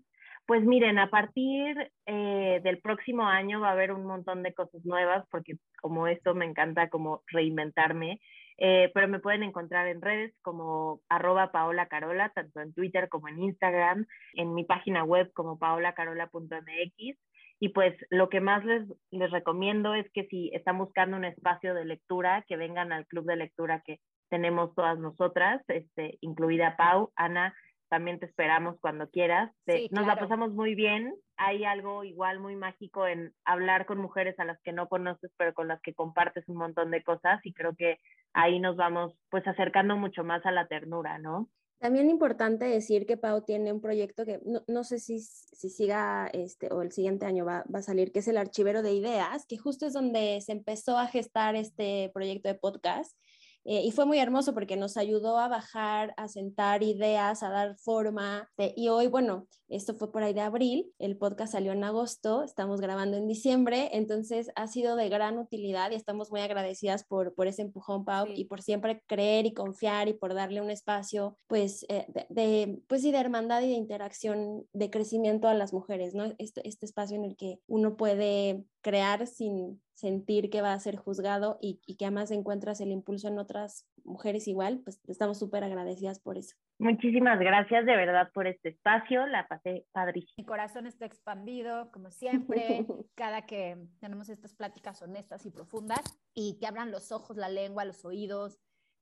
Pues 0.50 0.64
miren, 0.66 0.97
a 0.97 1.12
partir 1.12 1.91
eh, 2.08 2.60
del 2.64 2.80
próximo 2.80 3.28
año 3.28 3.60
va 3.60 3.70
a 3.70 3.74
haber 3.74 3.91
un 3.91 4.04
montón 4.04 4.41
de 4.41 4.52
cosas 4.52 4.84
nuevas, 4.84 5.24
porque 5.30 5.58
como 5.80 6.08
esto 6.08 6.34
me 6.34 6.45
encanta 6.45 6.89
como 6.89 7.22
reinventarme, 7.28 8.20
eh, 8.58 8.89
pero 8.95 9.08
me 9.08 9.20
pueden 9.20 9.43
encontrar 9.43 9.88
en 9.88 10.02
redes 10.02 10.34
como 10.41 11.02
arroba 11.08 11.52
Paola 11.52 11.88
tanto 12.34 12.62
en 12.62 12.74
Twitter 12.74 13.10
como 13.10 13.28
en 13.28 13.43
Instagram, 13.43 14.08
en 14.34 14.56
mi 14.56 14.64
página 14.64 15.04
web 15.04 15.32
como 15.34 15.60
paolacarola.mx. 15.60 17.20
Y 17.60 17.70
pues 17.70 17.93
lo 18.10 18.30
que 18.30 18.41
más 18.41 18.66
les, 18.66 18.88
les 19.12 19.30
recomiendo 19.30 19.93
es 19.93 20.10
que 20.14 20.26
si 20.32 20.50
están 20.56 20.80
buscando 20.80 21.16
un 21.16 21.26
espacio 21.26 21.76
de 21.76 21.86
lectura, 21.86 22.43
que 22.47 22.58
vengan 22.58 22.91
al 22.91 23.06
club 23.06 23.26
de 23.26 23.36
lectura 23.36 23.84
que 23.86 24.00
tenemos 24.32 24.74
todas 24.74 24.97
nosotras, 24.97 25.62
este, 25.68 26.18
incluida 26.22 26.76
Pau, 26.76 27.12
Ana, 27.16 27.54
también 27.90 28.20
te 28.20 28.26
esperamos 28.26 28.80
cuando 28.80 29.10
quieras. 29.10 29.52
nos 29.92 30.08
la 30.08 30.16
pasamos 30.16 30.54
muy 30.54 30.76
bien. 30.76 31.16
Hay 31.38 31.66
algo 31.66 32.04
igual 32.04 32.40
muy 32.40 32.56
mágico 32.56 33.08
en 33.08 33.34
hablar 33.46 33.86
con 33.86 33.98
mujeres 34.00 34.40
a 34.40 34.46
las 34.46 34.60
que 34.62 34.72
no 34.72 34.88
conoces, 34.88 35.32
pero 35.38 35.54
con 35.54 35.68
las 35.68 35.82
que 35.82 35.94
compartes 35.94 36.48
un 36.48 36.58
montón 36.58 36.92
de 36.92 37.04
cosas 37.04 37.40
y 37.44 37.54
creo 37.54 37.76
que 37.76 37.98
ahí 38.34 38.60
nos 38.60 38.76
vamos 38.76 39.14
pues 39.30 39.46
acercando 39.48 39.98
mucho 39.98 40.24
más 40.24 40.46
a 40.46 40.52
la 40.52 40.68
ternura, 40.68 41.18
¿no? 41.18 41.50
También 41.80 42.10
importante 42.10 42.66
decir 42.66 43.06
que 43.06 43.16
Pau 43.16 43.42
tiene 43.42 43.72
un 43.72 43.80
proyecto 43.80 44.26
que 44.26 44.42
no, 44.68 44.84
sé 44.84 45.00
si, 45.00 45.22
si, 45.22 45.70
siga 45.70 46.28
este 46.34 46.68
o 46.74 46.82
el 46.82 46.92
siguiente 46.92 47.26
año 47.26 47.46
va, 47.46 47.64
va, 47.74 47.80
a 47.80 47.84
salir, 47.84 48.12
que 48.12 48.20
es 48.20 48.28
el 48.28 48.38
archivero 48.38 48.82
de 48.82 48.92
ideas, 48.92 49.46
que 49.46 49.58
justo 49.58 49.86
es 49.86 49.94
donde 49.94 50.42
se 50.42 50.52
empezó 50.52 50.98
a 50.98 51.08
gestar 51.08 51.56
este 51.56 52.12
proyecto 52.14 52.50
de 52.50 52.56
podcast 52.56 53.18
eh, 53.66 53.84
y 53.84 53.91
fue 53.91 54.05
muy 54.05 54.20
hermoso 54.20 54.53
porque 54.53 54.78
nos 54.78 54.97
ayudó 54.97 55.38
a 55.38 55.47
bajar, 55.47 56.14
a 56.18 56.28
sentar 56.28 56.84
ideas, 56.84 57.43
a 57.43 57.49
dar 57.49 57.78
forma. 57.78 58.49
y 58.76 58.89
hoy, 58.89 59.07
bueno, 59.07 59.47
esto 59.70 59.93
fue 59.93 60.12
por 60.12 60.24
ahí 60.24 60.34
de 60.34 60.41
abril, 60.41 60.91
el 60.97 61.16
podcast 61.18 61.51
salió 61.51 61.72
en 61.74 61.84
agosto, 61.84 62.43
estamos 62.43 62.82
grabando 62.82 63.18
en 63.18 63.28
diciembre, 63.28 63.89
entonces 63.93 64.49
ha 64.55 64.68
sido 64.68 64.95
de 64.95 65.10
gran 65.10 65.38
utilidad 65.38 65.91
y 65.91 65.95
estamos 65.95 66.32
muy 66.32 66.41
agradecidas 66.41 67.03
por, 67.03 67.36
por 67.36 67.47
ese 67.47 67.62
empujón, 67.62 68.03
Pau, 68.03 68.26
y 68.28 68.45
por 68.45 68.64
siempre 68.64 69.03
creer 69.05 69.45
y 69.45 69.53
confiar 69.53 70.07
y 70.07 70.14
por 70.14 70.34
darle 70.34 70.62
un 70.62 70.72
espacio, 70.72 71.38
pues, 71.47 71.86
eh, 71.89 72.07
de, 72.30 72.82
pues, 72.88 73.03
y 73.03 73.12
de 73.12 73.20
hermandad 73.20 73.62
y 73.62 73.68
de 73.68 73.76
interacción, 73.76 74.66
de 74.74 74.89
crecimiento 74.89 75.47
a 75.47 75.53
las 75.53 75.72
mujeres, 75.72 76.16
¿no? 76.16 76.34
Este, 76.39 76.68
este 76.68 76.88
espacio 76.88 77.18
en 77.18 77.26
el 77.26 77.36
que 77.36 77.60
uno 77.68 77.95
puede 77.95 78.66
crear 78.82 79.28
sin 79.28 79.82
sentir 80.00 80.50
que 80.50 80.62
va 80.62 80.74
a 80.74 80.80
ser 80.80 80.95
juzgado 80.95 81.58
y, 81.62 81.82
y 81.86 81.97
que 81.97 82.06
además 82.06 82.32
encuentras 82.32 82.80
el 82.80 82.91
impulso 82.91 83.28
en 83.28 83.38
otras 83.38 83.86
mujeres 84.06 84.47
igual, 84.47 84.82
pues 84.84 85.02
estamos 85.08 85.38
súper 85.38 85.64
agradecidas 85.64 86.20
por 86.20 86.38
eso. 86.38 86.56
Muchísimas 86.80 87.39
gracias 87.39 87.86
de 87.86 87.95
verdad 87.95 88.32
por 88.34 88.47
este 88.47 88.70
espacio, 88.70 89.28
la 89.28 89.47
pasé 89.47 89.86
padrísimo. 89.91 90.36
Mi 90.38 90.45
corazón 90.45 90.88
está 90.88 91.06
expandido, 91.06 91.91
como 91.91 92.10
siempre, 92.10 92.86
cada 93.16 93.45
que 93.45 93.78
tenemos 94.00 94.30
estas 94.30 94.56
pláticas 94.56 95.02
honestas 95.02 95.45
y 95.45 95.52
profundas 95.52 96.02
y 96.34 96.58
que 96.60 96.68
abran 96.68 96.91
los 96.91 97.12
ojos, 97.12 97.36
la 97.36 97.50
lengua, 97.50 97.84
los 97.84 98.06
oídos, 98.06 98.60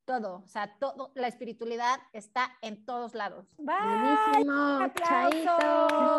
todo, 0.07 0.41
o 0.43 0.47
sea, 0.47 0.73
todo, 0.79 1.11
la 1.15 1.27
espiritualidad 1.27 1.99
está 2.13 2.49
en 2.61 2.83
todos 2.85 3.13
lados. 3.13 3.45
Buenísimo, 3.57 4.87
chaito. 4.95 6.17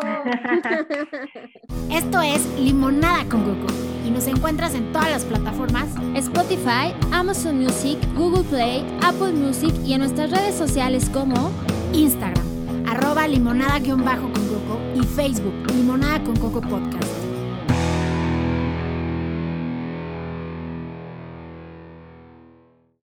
Esto 1.91 2.21
es 2.21 2.45
Limonada 2.59 3.25
con 3.27 3.43
Coco 3.43 3.73
y 4.05 4.11
nos 4.11 4.27
encuentras 4.27 4.75
en 4.75 4.91
todas 4.93 5.09
las 5.09 5.25
plataformas 5.25 5.89
Spotify, 6.15 6.93
Amazon 7.11 7.57
Music, 7.57 7.97
Google 8.15 8.43
Play, 8.43 8.85
Apple 9.01 9.33
Music 9.33 9.73
y 9.83 9.93
en 9.93 10.01
nuestras 10.01 10.29
redes 10.29 10.53
sociales 10.55 11.09
como 11.09 11.51
Instagram, 11.91 12.45
arroba 12.87 13.27
limonada-con 13.27 14.03
coco 14.03 14.79
y 14.93 15.03
Facebook 15.03 15.53
Limonada 15.73 16.23
con 16.23 16.35
Coco 16.35 16.61
Podcast. 16.61 17.08